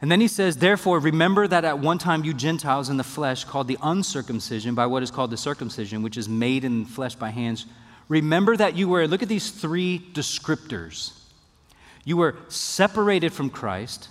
And 0.00 0.10
then 0.10 0.22
he 0.22 0.28
says, 0.28 0.56
Therefore, 0.56 0.98
remember 0.98 1.46
that 1.46 1.66
at 1.66 1.78
one 1.78 1.98
time 1.98 2.24
you 2.24 2.32
Gentiles 2.32 2.88
in 2.88 2.96
the 2.96 3.04
flesh, 3.04 3.44
called 3.44 3.68
the 3.68 3.78
uncircumcision 3.82 4.74
by 4.74 4.86
what 4.86 5.02
is 5.02 5.10
called 5.10 5.30
the 5.30 5.36
circumcision, 5.36 6.00
which 6.02 6.16
is 6.16 6.26
made 6.26 6.64
in 6.64 6.86
flesh 6.86 7.14
by 7.14 7.28
hands, 7.28 7.66
remember 8.08 8.56
that 8.56 8.76
you 8.76 8.88
were, 8.88 9.06
look 9.06 9.22
at 9.22 9.28
these 9.28 9.50
three 9.50 9.98
descriptors. 10.14 11.12
You 12.04 12.16
were 12.16 12.36
separated 12.48 13.34
from 13.34 13.50
Christ, 13.50 14.08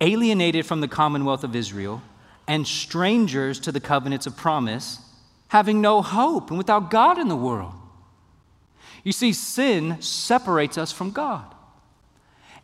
alienated 0.00 0.66
from 0.66 0.80
the 0.80 0.88
commonwealth 0.88 1.44
of 1.44 1.56
Israel, 1.56 2.02
and 2.48 2.66
strangers 2.66 3.58
to 3.60 3.72
the 3.72 3.80
covenants 3.80 4.26
of 4.26 4.36
promise, 4.36 5.00
having 5.48 5.80
no 5.80 6.02
hope 6.02 6.50
and 6.50 6.58
without 6.58 6.90
God 6.90 7.18
in 7.18 7.28
the 7.28 7.36
world. 7.36 7.72
You 9.04 9.12
see, 9.12 9.32
sin 9.32 10.00
separates 10.00 10.76
us 10.76 10.90
from 10.90 11.12
God. 11.12 11.44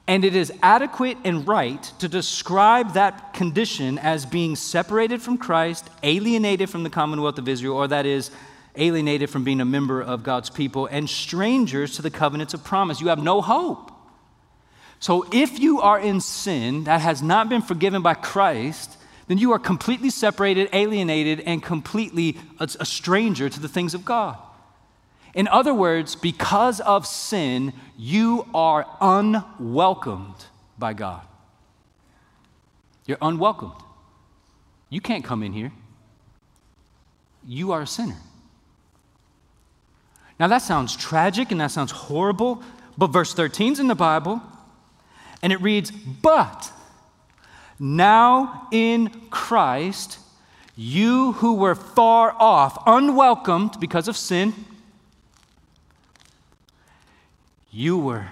And 0.09 0.25
it 0.25 0.35
is 0.35 0.53
adequate 0.63 1.17
and 1.23 1.47
right 1.47 1.83
to 2.01 2.09
describe 2.09 2.95
that 2.95 3.33
condition 3.33 3.99
as 3.99 4.27
being 4.27 4.57
separated 4.57 5.23
from 5.23 5.39
Christ, 5.39 5.89
alienated 6.03 6.69
from 6.69 6.83
the 6.83 6.91
commonwealth 6.91 7.39
of 7.39 7.49
Israel, 7.49 7.77
or 7.77 7.87
that 7.87 8.07
is, 8.07 8.33
alienated 8.75 9.31
from 9.31 9.45
being 9.45 9.61
a 9.61 9.65
member 9.65 10.03
of 10.03 10.25
God's 10.25 10.51
people, 10.51 10.87
and 10.87 11.09
strangers 11.09 11.95
to 11.97 12.03
the 12.03 12.11
covenants 12.11 12.55
of 12.55 12.65
promise. 12.65 13.01
You 13.01 13.09
have 13.09 13.23
no 13.23 13.41
hope. 13.41 13.92
So 15.03 15.27
if 15.33 15.59
you 15.59 15.81
are 15.81 15.99
in 15.99 16.21
sin 16.21 16.85
that 16.85 17.01
has 17.01 17.25
not 17.25 17.49
been 17.49 17.61
forgiven 17.61 18.03
by 18.03 18.15
Christ, 18.15 18.97
then 19.27 19.37
you 19.37 19.51
are 19.51 19.59
completely 19.59 20.11
separated, 20.11 20.69
alienated, 20.73 21.41
and 21.41 21.61
completely 21.61 22.39
a, 22.61 22.69
a 22.79 22.87
stranger 22.87 23.49
to 23.49 23.59
the 23.59 23.67
things 23.67 23.95
of 23.95 24.05
God. 24.05 24.39
In 25.35 25.49
other 25.49 25.75
words, 25.75 26.15
because 26.15 26.79
of 26.79 27.05
sin, 27.05 27.73
you 27.99 28.47
are 28.55 28.87
unwelcomed 29.01 30.47
by 30.79 30.93
God. 30.93 31.23
You're 33.05 33.19
unwelcomed. 33.21 33.83
You 34.89 35.01
can't 35.01 35.25
come 35.25 35.43
in 35.43 35.53
here. 35.53 35.73
You 37.45 37.73
are 37.73 37.83
a 37.83 37.89
sinner. 37.89 38.21
Now, 40.39 40.47
that 40.47 40.63
sounds 40.63 40.95
tragic 40.95 41.51
and 41.51 41.61
that 41.61 41.73
sounds 41.73 41.91
horrible, 41.91 42.63
but 42.97 43.09
verse 43.09 43.35
13 43.35 43.73
is 43.73 43.81
in 43.81 43.89
the 43.89 43.97
Bible, 43.97 44.41
and 45.43 45.53
it 45.53 45.61
reads, 45.61 45.91
But 45.91 46.71
now 47.79 48.69
in 48.71 49.09
Christ, 49.31 50.19
you 50.77 51.33
who 51.33 51.55
were 51.55 51.75
far 51.75 52.33
off, 52.39 52.83
unwelcomed 52.87 53.79
because 53.81 54.09
of 54.09 54.17
sin, 54.17 54.55
you 57.71 57.99
were, 57.99 58.27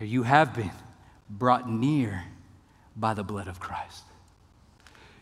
or 0.00 0.06
you 0.06 0.22
have 0.22 0.54
been, 0.54 0.70
brought 1.28 1.68
near 1.68 2.24
by 2.96 3.12
the 3.14 3.22
blood 3.22 3.48
of 3.48 3.60
Christ. 3.60 4.04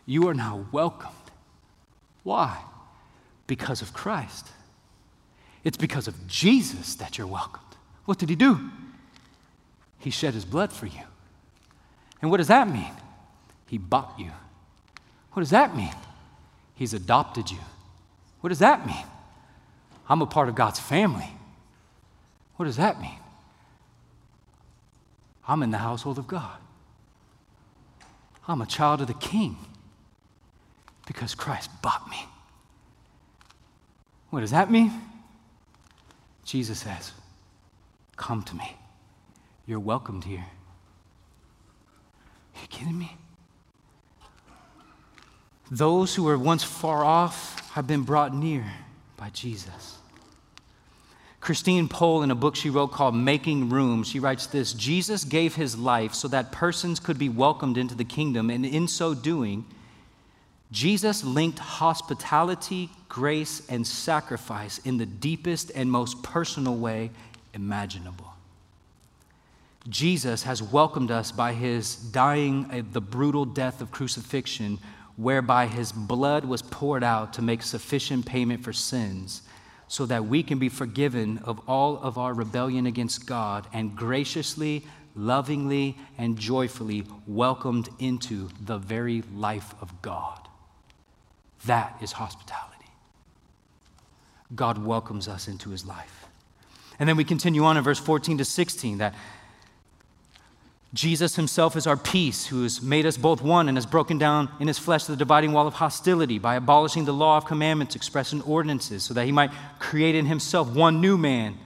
You 0.05 0.27
are 0.29 0.33
now 0.33 0.67
welcomed. 0.71 1.13
Why? 2.23 2.61
Because 3.45 3.81
of 3.81 3.93
Christ. 3.93 4.47
It's 5.63 5.77
because 5.77 6.07
of 6.07 6.27
Jesus 6.27 6.95
that 6.95 7.17
you're 7.17 7.27
welcomed. 7.27 7.63
What 8.05 8.17
did 8.17 8.29
he 8.29 8.35
do? 8.35 8.69
He 9.99 10.09
shed 10.09 10.33
his 10.33 10.45
blood 10.45 10.71
for 10.71 10.85
you. 10.85 11.01
And 12.21 12.31
what 12.31 12.37
does 12.37 12.47
that 12.47 12.67
mean? 12.67 12.91
He 13.67 13.77
bought 13.77 14.13
you. 14.17 14.31
What 15.33 15.41
does 15.41 15.49
that 15.51 15.75
mean? 15.75 15.93
He's 16.75 16.93
adopted 16.93 17.51
you. 17.51 17.59
What 18.41 18.49
does 18.49 18.59
that 18.59 18.85
mean? 18.85 19.05
I'm 20.09 20.21
a 20.21 20.25
part 20.25 20.49
of 20.49 20.55
God's 20.55 20.79
family. 20.79 21.29
What 22.55 22.65
does 22.65 22.77
that 22.77 23.01
mean? 23.01 23.19
I'm 25.47 25.63
in 25.63 25.71
the 25.71 25.77
household 25.77 26.17
of 26.17 26.27
God. 26.27 26.57
I'm 28.47 28.61
a 28.61 28.65
child 28.65 29.01
of 29.01 29.07
the 29.07 29.13
King 29.13 29.57
because 31.05 31.35
Christ 31.35 31.69
bought 31.81 32.09
me. 32.09 32.25
What 34.29 34.41
does 34.41 34.51
that 34.51 34.69
mean? 34.71 34.91
Jesus 36.43 36.79
says, 36.79 37.11
Come 38.15 38.43
to 38.43 38.55
me. 38.55 38.75
You're 39.67 39.81
welcomed 39.81 40.23
here. 40.23 40.45
Are 42.55 42.61
you 42.61 42.67
kidding 42.69 42.97
me? 42.97 43.17
Those 45.69 46.15
who 46.15 46.23
were 46.23 46.37
once 46.37 46.63
far 46.63 47.03
off 47.03 47.69
have 47.71 47.85
been 47.85 48.03
brought 48.03 48.33
near 48.33 48.65
by 49.17 49.29
Jesus. 49.31 49.97
Christine 51.41 51.87
Pohl, 51.89 52.23
in 52.23 52.31
a 52.31 52.35
book 52.35 52.55
she 52.55 52.69
wrote 52.69 52.93
called 52.93 53.15
Making 53.15 53.69
Room, 53.69 54.03
she 54.03 54.19
writes 54.19 54.47
this 54.47 54.73
Jesus 54.73 55.25
gave 55.25 55.55
his 55.55 55.77
life 55.77 56.13
so 56.13 56.29
that 56.29 56.53
persons 56.53 56.99
could 56.99 57.19
be 57.19 57.29
welcomed 57.29 57.77
into 57.77 57.95
the 57.95 58.05
kingdom, 58.05 58.49
and 58.49 58.65
in 58.65 58.87
so 58.87 59.13
doing, 59.13 59.65
Jesus 60.71 61.23
linked 61.23 61.59
hospitality, 61.59 62.89
grace, 63.07 63.61
and 63.69 63.85
sacrifice 63.85 64.79
in 64.79 64.97
the 64.97 65.05
deepest 65.05 65.71
and 65.75 65.91
most 65.91 66.23
personal 66.23 66.75
way 66.75 67.11
imaginable. 67.53 68.36
Jesus 69.89 70.43
has 70.43 70.61
welcomed 70.61 71.11
us 71.11 71.31
by 71.31 71.53
his 71.53 71.95
dying 71.95 72.67
uh, 72.71 72.81
the 72.91 73.01
brutal 73.01 73.45
death 73.45 73.81
of 73.81 73.91
crucifixion, 73.91 74.79
whereby 75.15 75.67
his 75.67 75.91
blood 75.91 76.45
was 76.45 76.61
poured 76.61 77.03
out 77.03 77.33
to 77.33 77.41
make 77.41 77.63
sufficient 77.63 78.25
payment 78.25 78.63
for 78.63 78.73
sins, 78.73 79.43
so 79.87 80.05
that 80.05 80.25
we 80.25 80.43
can 80.43 80.59
be 80.59 80.69
forgiven 80.69 81.39
of 81.39 81.61
all 81.67 81.97
of 81.99 82.17
our 82.17 82.33
rebellion 82.33 82.85
against 82.85 83.25
God 83.25 83.65
and 83.71 83.95
graciously, 83.95 84.83
lovingly, 85.15 85.97
and 86.17 86.37
joyfully 86.37 87.05
welcomed 87.25 87.89
into 87.99 88.49
the 88.59 88.77
very 88.77 89.23
life 89.33 89.73
of 89.81 90.01
God. 90.01 90.47
That 91.65 91.97
is 92.01 92.13
hospitality. 92.13 92.73
God 94.53 94.77
welcomes 94.77 95.27
us 95.27 95.47
into 95.47 95.69
his 95.69 95.85
life. 95.85 96.25
And 96.99 97.07
then 97.07 97.17
we 97.17 97.23
continue 97.23 97.63
on 97.63 97.77
in 97.77 97.83
verse 97.83 97.99
14 97.99 98.39
to 98.39 98.45
16 98.45 98.97
that 98.99 99.13
Jesus 100.93 101.35
himself 101.35 101.75
is 101.75 101.85
our 101.85 101.97
peace, 101.97 102.45
who 102.45 102.63
has 102.63 102.81
made 102.81 103.05
us 103.05 103.17
both 103.17 103.41
one 103.41 103.67
and 103.67 103.77
has 103.77 103.85
broken 103.85 104.17
down 104.17 104.49
in 104.59 104.67
his 104.67 104.79
flesh 104.79 105.03
the 105.03 105.17
dividing 105.17 105.51
wall 105.51 105.67
of 105.67 105.73
hostility 105.73 106.39
by 106.39 106.55
abolishing 106.55 107.03
the 107.03 107.13
law 107.13 107.37
of 107.37 107.45
commandments 107.45 107.95
expressed 107.95 108.31
in 108.31 108.41
ordinances, 108.41 109.03
so 109.03 109.13
that 109.13 109.25
he 109.25 109.31
might 109.31 109.51
create 109.79 110.15
in 110.15 110.25
himself 110.25 110.73
one 110.73 111.01
new 111.01 111.17
man 111.17 111.57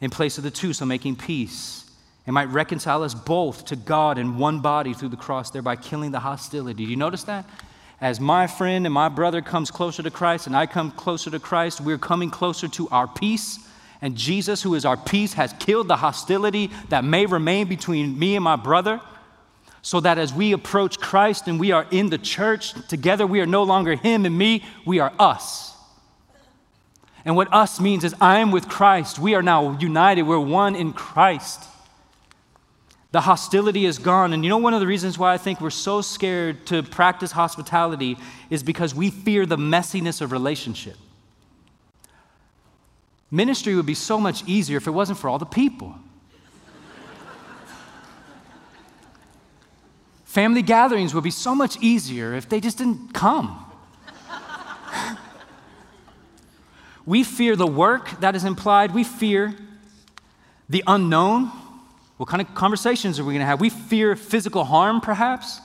in 0.00 0.10
place 0.10 0.36
of 0.36 0.44
the 0.44 0.50
two, 0.50 0.72
so 0.72 0.84
making 0.84 1.14
peace, 1.16 1.88
and 2.26 2.34
might 2.34 2.48
reconcile 2.48 3.04
us 3.04 3.14
both 3.14 3.64
to 3.66 3.76
God 3.76 4.18
in 4.18 4.36
one 4.36 4.60
body 4.60 4.94
through 4.94 5.10
the 5.10 5.16
cross, 5.16 5.50
thereby 5.50 5.76
killing 5.76 6.10
the 6.10 6.20
hostility. 6.20 6.84
Do 6.84 6.90
you 6.90 6.96
notice 6.96 7.22
that? 7.24 7.48
As 8.00 8.20
my 8.20 8.46
friend 8.46 8.84
and 8.84 8.92
my 8.92 9.08
brother 9.08 9.40
comes 9.40 9.70
closer 9.70 10.02
to 10.02 10.10
Christ 10.10 10.46
and 10.46 10.56
I 10.56 10.66
come 10.66 10.90
closer 10.90 11.30
to 11.30 11.38
Christ, 11.38 11.80
we're 11.80 11.96
coming 11.96 12.30
closer 12.30 12.68
to 12.68 12.88
our 12.90 13.06
peace. 13.06 13.58
And 14.02 14.16
Jesus, 14.16 14.62
who 14.62 14.74
is 14.74 14.84
our 14.84 14.96
peace, 14.96 15.34
has 15.34 15.54
killed 15.58 15.88
the 15.88 15.96
hostility 15.96 16.70
that 16.88 17.04
may 17.04 17.26
remain 17.26 17.68
between 17.68 18.18
me 18.18 18.36
and 18.36 18.44
my 18.44 18.56
brother. 18.56 19.00
So 19.82 20.00
that 20.00 20.18
as 20.18 20.34
we 20.34 20.52
approach 20.52 20.98
Christ 20.98 21.46
and 21.46 21.60
we 21.60 21.70
are 21.70 21.86
in 21.90 22.10
the 22.10 22.18
church 22.18 22.74
together, 22.88 23.26
we 23.26 23.40
are 23.40 23.46
no 23.46 23.62
longer 23.62 23.94
him 23.94 24.26
and 24.26 24.36
me, 24.36 24.64
we 24.84 24.98
are 24.98 25.12
us. 25.18 25.74
And 27.24 27.36
what 27.36 27.52
us 27.52 27.80
means 27.80 28.04
is 28.04 28.14
I 28.20 28.38
am 28.38 28.52
with 28.52 28.68
Christ. 28.68 29.18
We 29.18 29.34
are 29.34 29.42
now 29.42 29.76
united. 29.78 30.22
We're 30.22 30.38
one 30.38 30.76
in 30.76 30.92
Christ. 30.92 31.62
The 33.12 33.20
hostility 33.22 33.86
is 33.86 33.98
gone. 33.98 34.32
And 34.32 34.44
you 34.44 34.48
know, 34.48 34.58
one 34.58 34.74
of 34.74 34.80
the 34.80 34.86
reasons 34.86 35.18
why 35.18 35.32
I 35.32 35.38
think 35.38 35.60
we're 35.60 35.70
so 35.70 36.00
scared 36.02 36.66
to 36.66 36.82
practice 36.82 37.32
hospitality 37.32 38.18
is 38.50 38.62
because 38.62 38.94
we 38.94 39.10
fear 39.10 39.46
the 39.46 39.56
messiness 39.56 40.20
of 40.20 40.32
relationship. 40.32 40.96
Ministry 43.30 43.74
would 43.74 43.86
be 43.86 43.94
so 43.94 44.20
much 44.20 44.44
easier 44.46 44.76
if 44.76 44.86
it 44.86 44.92
wasn't 44.92 45.18
for 45.18 45.28
all 45.28 45.38
the 45.38 45.46
people. 45.46 45.94
Family 50.24 50.62
gatherings 50.62 51.14
would 51.14 51.24
be 51.24 51.30
so 51.30 51.54
much 51.54 51.78
easier 51.80 52.34
if 52.34 52.48
they 52.48 52.60
just 52.60 52.78
didn't 52.78 53.14
come. 53.14 53.64
we 57.06 57.24
fear 57.24 57.56
the 57.56 57.66
work 57.66 58.20
that 58.20 58.36
is 58.36 58.44
implied, 58.44 58.92
we 58.92 59.02
fear 59.02 59.56
the 60.68 60.84
unknown. 60.86 61.50
What 62.18 62.28
kind 62.28 62.42
of 62.42 62.54
conversations 62.54 63.18
are 63.18 63.24
we 63.24 63.32
going 63.32 63.40
to 63.40 63.46
have? 63.46 63.60
We 63.60 63.70
fear 63.70 64.14
physical 64.14 64.64
harm, 64.64 65.00
perhaps. 65.00 65.60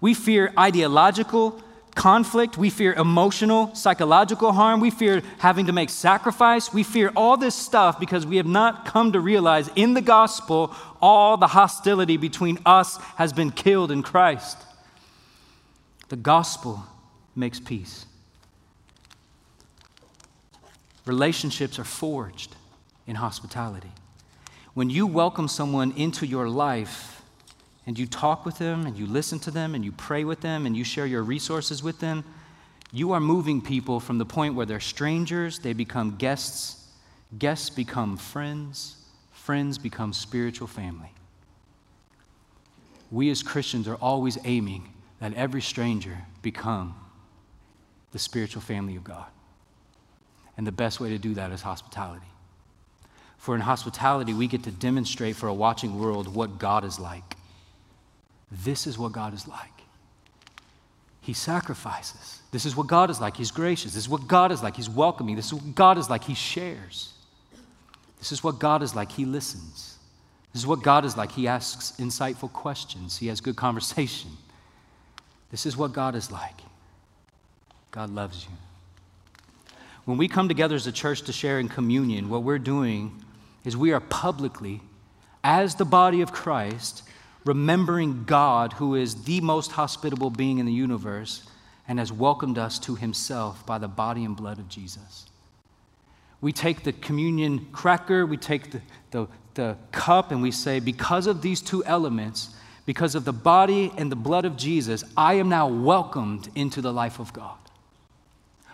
We 0.00 0.12
fear 0.12 0.52
ideological 0.58 1.62
conflict. 1.94 2.58
We 2.58 2.70
fear 2.70 2.92
emotional, 2.94 3.74
psychological 3.74 4.52
harm. 4.52 4.80
We 4.80 4.90
fear 4.90 5.22
having 5.38 5.66
to 5.66 5.72
make 5.72 5.90
sacrifice. 5.90 6.72
We 6.72 6.82
fear 6.82 7.12
all 7.16 7.36
this 7.36 7.54
stuff 7.54 8.00
because 8.00 8.26
we 8.26 8.36
have 8.36 8.46
not 8.46 8.84
come 8.84 9.12
to 9.12 9.20
realize 9.20 9.70
in 9.76 9.94
the 9.94 10.00
gospel 10.00 10.74
all 11.00 11.36
the 11.36 11.46
hostility 11.46 12.16
between 12.16 12.58
us 12.66 12.96
has 13.16 13.32
been 13.32 13.50
killed 13.50 13.90
in 13.90 14.02
Christ. 14.02 14.58
The 16.08 16.16
gospel 16.16 16.84
makes 17.34 17.60
peace. 17.60 18.06
Relationships 21.06 21.78
are 21.78 21.84
forged 21.84 22.56
in 23.06 23.16
hospitality. 23.16 23.92
When 24.72 24.90
you 24.90 25.06
welcome 25.06 25.48
someone 25.48 25.92
into 25.92 26.26
your 26.26 26.48
life 26.48 27.13
and 27.86 27.98
you 27.98 28.06
talk 28.06 28.46
with 28.46 28.58
them 28.58 28.86
and 28.86 28.96
you 28.96 29.06
listen 29.06 29.38
to 29.40 29.50
them 29.50 29.74
and 29.74 29.84
you 29.84 29.92
pray 29.92 30.24
with 30.24 30.40
them 30.40 30.66
and 30.66 30.76
you 30.76 30.84
share 30.84 31.06
your 31.06 31.22
resources 31.22 31.82
with 31.82 32.00
them, 32.00 32.24
you 32.92 33.12
are 33.12 33.20
moving 33.20 33.60
people 33.60 34.00
from 34.00 34.18
the 34.18 34.24
point 34.24 34.54
where 34.54 34.66
they're 34.66 34.80
strangers, 34.80 35.58
they 35.58 35.72
become 35.72 36.16
guests, 36.16 36.88
guests 37.38 37.68
become 37.68 38.16
friends, 38.16 38.96
friends 39.32 39.78
become 39.78 40.12
spiritual 40.12 40.66
family. 40.66 41.12
We 43.10 43.30
as 43.30 43.42
Christians 43.42 43.86
are 43.88 43.96
always 43.96 44.38
aiming 44.44 44.92
that 45.20 45.34
every 45.34 45.60
stranger 45.60 46.18
become 46.42 46.94
the 48.12 48.18
spiritual 48.18 48.62
family 48.62 48.96
of 48.96 49.04
God. 49.04 49.26
And 50.56 50.66
the 50.66 50.72
best 50.72 51.00
way 51.00 51.10
to 51.10 51.18
do 51.18 51.34
that 51.34 51.50
is 51.50 51.62
hospitality. 51.62 52.26
For 53.38 53.54
in 53.54 53.60
hospitality, 53.60 54.32
we 54.32 54.46
get 54.46 54.62
to 54.62 54.70
demonstrate 54.70 55.36
for 55.36 55.48
a 55.48 55.54
watching 55.54 55.98
world 55.98 56.34
what 56.34 56.58
God 56.58 56.84
is 56.84 56.98
like. 56.98 57.33
This 58.62 58.86
is 58.86 58.96
what 58.96 59.12
God 59.12 59.34
is 59.34 59.48
like. 59.48 59.70
He 61.20 61.32
sacrifices. 61.32 62.40
This 62.52 62.66
is 62.66 62.76
what 62.76 62.86
God 62.86 63.10
is 63.10 63.20
like. 63.20 63.36
He's 63.36 63.50
gracious. 63.50 63.94
This 63.94 64.04
is 64.04 64.08
what 64.08 64.28
God 64.28 64.52
is 64.52 64.62
like. 64.62 64.76
He's 64.76 64.90
welcoming. 64.90 65.36
This 65.36 65.46
is 65.46 65.54
what 65.54 65.74
God 65.74 65.98
is 65.98 66.08
like. 66.08 66.24
He 66.24 66.34
shares. 66.34 67.14
This 68.18 68.30
is 68.30 68.44
what 68.44 68.58
God 68.58 68.82
is 68.82 68.94
like. 68.94 69.10
He 69.10 69.24
listens. 69.24 69.98
This 70.52 70.62
is 70.62 70.66
what 70.66 70.82
God 70.82 71.04
is 71.04 71.16
like. 71.16 71.32
He 71.32 71.48
asks 71.48 71.98
insightful 71.98 72.52
questions. 72.52 73.16
He 73.16 73.26
has 73.26 73.40
good 73.40 73.56
conversation. 73.56 74.30
This 75.50 75.66
is 75.66 75.76
what 75.76 75.92
God 75.92 76.14
is 76.14 76.30
like. 76.30 76.60
God 77.90 78.10
loves 78.10 78.44
you. 78.44 78.56
When 80.04 80.18
we 80.18 80.28
come 80.28 80.48
together 80.48 80.74
as 80.74 80.86
a 80.86 80.92
church 80.92 81.22
to 81.22 81.32
share 81.32 81.58
in 81.58 81.68
communion, 81.68 82.28
what 82.28 82.42
we're 82.42 82.58
doing 82.58 83.24
is 83.64 83.76
we 83.76 83.92
are 83.92 84.00
publicly, 84.00 84.82
as 85.42 85.76
the 85.76 85.84
body 85.84 86.20
of 86.20 86.32
Christ, 86.32 87.02
remembering 87.44 88.24
God, 88.24 88.74
who 88.74 88.94
is 88.94 89.24
the 89.24 89.40
most 89.40 89.72
hospitable 89.72 90.30
being 90.30 90.58
in 90.58 90.66
the 90.66 90.72
universe 90.72 91.46
and 91.86 91.98
has 91.98 92.10
welcomed 92.10 92.58
us 92.58 92.78
to 92.80 92.94
himself 92.94 93.64
by 93.66 93.78
the 93.78 93.88
body 93.88 94.24
and 94.24 94.36
blood 94.36 94.58
of 94.58 94.68
Jesus. 94.68 95.26
We 96.40 96.52
take 96.52 96.84
the 96.84 96.92
communion 96.92 97.68
cracker, 97.72 98.26
we 98.26 98.36
take 98.36 98.70
the, 98.70 98.80
the, 99.10 99.26
the 99.54 99.76
cup, 99.92 100.30
and 100.30 100.42
we 100.42 100.50
say, 100.50 100.80
because 100.80 101.26
of 101.26 101.42
these 101.42 101.60
two 101.60 101.84
elements, 101.84 102.54
because 102.86 103.14
of 103.14 103.24
the 103.24 103.32
body 103.32 103.92
and 103.96 104.10
the 104.10 104.16
blood 104.16 104.44
of 104.44 104.56
Jesus, 104.56 105.04
I 105.16 105.34
am 105.34 105.48
now 105.48 105.68
welcomed 105.68 106.48
into 106.54 106.80
the 106.80 106.92
life 106.92 107.18
of 107.18 107.32
God. 107.32 107.56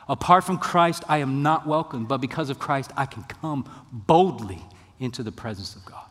Apart 0.08 0.42
from 0.42 0.58
Christ, 0.58 1.04
I 1.08 1.18
am 1.18 1.42
not 1.42 1.66
welcomed, 1.66 2.08
but 2.08 2.18
because 2.18 2.50
of 2.50 2.58
Christ, 2.58 2.90
I 2.96 3.06
can 3.06 3.22
come 3.22 3.70
boldly 3.92 4.60
into 4.98 5.22
the 5.22 5.30
presence 5.30 5.76
of 5.76 5.84
God. 5.84 6.09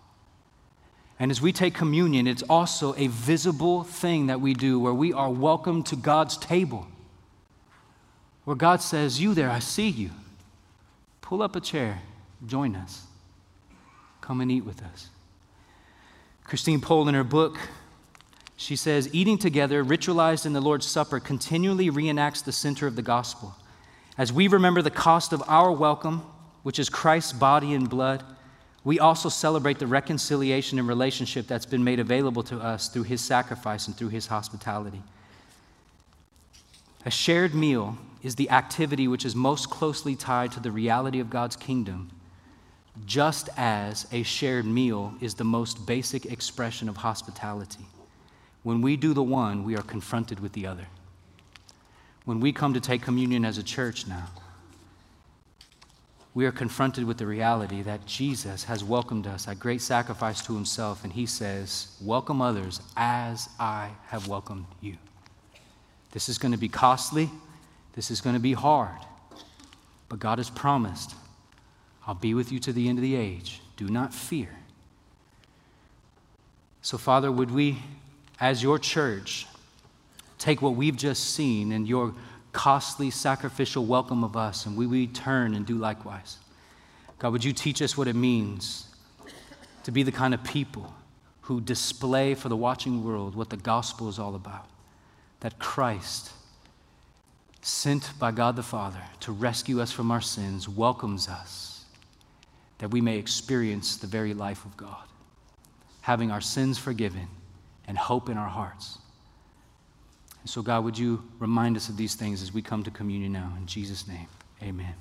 And 1.19 1.31
as 1.31 1.41
we 1.41 1.51
take 1.51 1.73
communion, 1.73 2.27
it's 2.27 2.43
also 2.43 2.95
a 2.95 3.07
visible 3.07 3.83
thing 3.83 4.27
that 4.27 4.39
we 4.39 4.53
do 4.53 4.79
where 4.79 4.93
we 4.93 5.11
are 5.11 5.29
welcome 5.29 5.83
to 5.83 5.97
God's 5.97 6.37
table. 6.37 6.87
Where 8.45 8.55
God 8.55 8.81
says, 8.81 9.21
You 9.21 9.33
there, 9.33 9.49
I 9.49 9.59
see 9.59 9.89
you. 9.89 10.11
Pull 11.19 11.41
up 11.41 11.57
a 11.57 11.59
chair, 11.59 12.01
join 12.47 12.75
us. 12.75 13.05
Come 14.21 14.39
and 14.39 14.49
eat 14.49 14.63
with 14.63 14.81
us. 14.81 15.09
Christine 16.45 16.79
Pohl, 16.79 17.07
in 17.09 17.15
her 17.15 17.23
book, 17.25 17.59
she 18.55 18.77
says, 18.77 19.13
Eating 19.13 19.37
together, 19.37 19.83
ritualized 19.83 20.45
in 20.45 20.53
the 20.53 20.61
Lord's 20.61 20.85
Supper, 20.85 21.19
continually 21.19 21.91
reenacts 21.91 22.43
the 22.43 22.51
center 22.51 22.87
of 22.87 22.95
the 22.95 23.01
gospel. 23.01 23.55
As 24.17 24.31
we 24.31 24.47
remember 24.47 24.81
the 24.81 24.89
cost 24.89 25.33
of 25.33 25.43
our 25.47 25.71
welcome, 25.71 26.23
which 26.63 26.79
is 26.79 26.89
Christ's 26.89 27.33
body 27.33 27.73
and 27.73 27.89
blood, 27.89 28.23
we 28.83 28.99
also 28.99 29.29
celebrate 29.29 29.79
the 29.79 29.87
reconciliation 29.87 30.79
and 30.79 30.87
relationship 30.87 31.47
that's 31.47 31.65
been 31.65 31.83
made 31.83 31.99
available 31.99 32.43
to 32.43 32.57
us 32.57 32.87
through 32.87 33.03
his 33.03 33.21
sacrifice 33.21 33.87
and 33.87 33.97
through 33.97 34.09
his 34.09 34.27
hospitality. 34.27 35.01
A 37.05 37.11
shared 37.11 37.53
meal 37.53 37.97
is 38.23 38.35
the 38.35 38.49
activity 38.49 39.07
which 39.07 39.25
is 39.25 39.35
most 39.35 39.69
closely 39.69 40.15
tied 40.15 40.51
to 40.53 40.59
the 40.59 40.71
reality 40.71 41.19
of 41.19 41.29
God's 41.29 41.55
kingdom, 41.55 42.09
just 43.05 43.49
as 43.55 44.07
a 44.11 44.23
shared 44.23 44.65
meal 44.65 45.13
is 45.21 45.35
the 45.35 45.43
most 45.43 45.85
basic 45.85 46.25
expression 46.25 46.89
of 46.89 46.97
hospitality. 46.97 47.85
When 48.63 48.81
we 48.81 48.97
do 48.97 49.13
the 49.13 49.23
one, 49.23 49.63
we 49.63 49.77
are 49.77 49.81
confronted 49.81 50.39
with 50.39 50.53
the 50.53 50.67
other. 50.67 50.87
When 52.25 52.39
we 52.39 52.51
come 52.51 52.73
to 52.73 52.81
take 52.81 53.01
communion 53.01 53.45
as 53.45 53.57
a 53.57 53.63
church 53.63 54.05
now, 54.05 54.27
we 56.33 56.45
are 56.45 56.51
confronted 56.51 57.05
with 57.05 57.17
the 57.17 57.25
reality 57.25 57.81
that 57.81 58.05
Jesus 58.05 58.65
has 58.65 58.83
welcomed 58.83 59.25
us 59.25 59.47
at 59.47 59.59
great 59.59 59.81
sacrifice 59.81 60.41
to 60.45 60.53
himself, 60.53 61.03
and 61.03 61.13
he 61.13 61.25
says, 61.25 61.95
Welcome 62.01 62.41
others 62.41 62.81
as 62.95 63.49
I 63.59 63.91
have 64.07 64.27
welcomed 64.27 64.65
you. 64.79 64.97
This 66.11 66.29
is 66.29 66.37
going 66.37 66.51
to 66.51 66.57
be 66.57 66.69
costly, 66.69 67.29
this 67.93 68.11
is 68.11 68.21
going 68.21 68.35
to 68.35 68.41
be 68.41 68.53
hard, 68.53 68.99
but 70.07 70.19
God 70.19 70.37
has 70.37 70.49
promised, 70.49 71.15
I'll 72.05 72.15
be 72.15 72.33
with 72.33 72.51
you 72.51 72.59
to 72.59 72.73
the 72.73 72.87
end 72.89 72.97
of 72.99 73.03
the 73.03 73.15
age. 73.15 73.61
Do 73.77 73.87
not 73.87 74.13
fear. 74.13 74.49
So, 76.81 76.97
Father, 76.97 77.31
would 77.31 77.51
we, 77.51 77.79
as 78.39 78.63
your 78.63 78.79
church, 78.79 79.47
take 80.37 80.61
what 80.61 80.75
we've 80.75 80.95
just 80.95 81.35
seen 81.35 81.71
and 81.71 81.87
your 81.87 82.13
costly 82.51 83.09
sacrificial 83.09 83.85
welcome 83.85 84.23
of 84.23 84.35
us, 84.35 84.65
and 84.65 84.75
we 84.75 84.85
return 84.85 85.55
and 85.55 85.65
do 85.65 85.75
likewise. 85.75 86.37
God, 87.17 87.31
would 87.31 87.43
you 87.43 87.53
teach 87.53 87.81
us 87.81 87.97
what 87.97 88.07
it 88.07 88.15
means 88.15 88.87
to 89.83 89.91
be 89.91 90.03
the 90.03 90.11
kind 90.11 90.33
of 90.33 90.43
people 90.43 90.93
who 91.41 91.59
display 91.59 92.35
for 92.35 92.47
the 92.47 92.55
watching 92.55 93.03
world 93.03 93.35
what 93.35 93.49
the 93.49 93.57
gospel 93.57 94.07
is 94.07 94.19
all 94.19 94.35
about? 94.35 94.67
That 95.41 95.59
Christ, 95.59 96.31
sent 97.61 98.11
by 98.19 98.31
God 98.31 98.55
the 98.55 98.63
Father 98.63 99.01
to 99.21 99.31
rescue 99.31 99.81
us 99.81 99.91
from 99.91 100.11
our 100.11 100.21
sins, 100.21 100.69
welcomes 100.69 101.27
us 101.27 101.83
that 102.77 102.91
we 102.91 103.01
may 103.01 103.17
experience 103.17 103.97
the 103.97 104.07
very 104.07 104.33
life 104.33 104.63
of 104.63 104.77
God, 104.77 105.03
having 106.01 106.31
our 106.31 106.39
sins 106.39 106.77
forgiven 106.77 107.27
and 107.87 107.97
hope 107.97 108.29
in 108.29 108.37
our 108.37 108.47
hearts. 108.47 108.98
And 110.41 110.49
so, 110.49 110.61
God, 110.61 110.83
would 110.83 110.97
you 110.97 111.23
remind 111.39 111.75
us 111.75 111.89
of 111.89 111.97
these 111.97 112.15
things 112.15 112.41
as 112.41 112.53
we 112.53 112.61
come 112.61 112.83
to 112.83 112.91
communion 112.91 113.33
now? 113.33 113.53
In 113.57 113.65
Jesus' 113.65 114.07
name, 114.07 114.27
amen. 114.63 114.95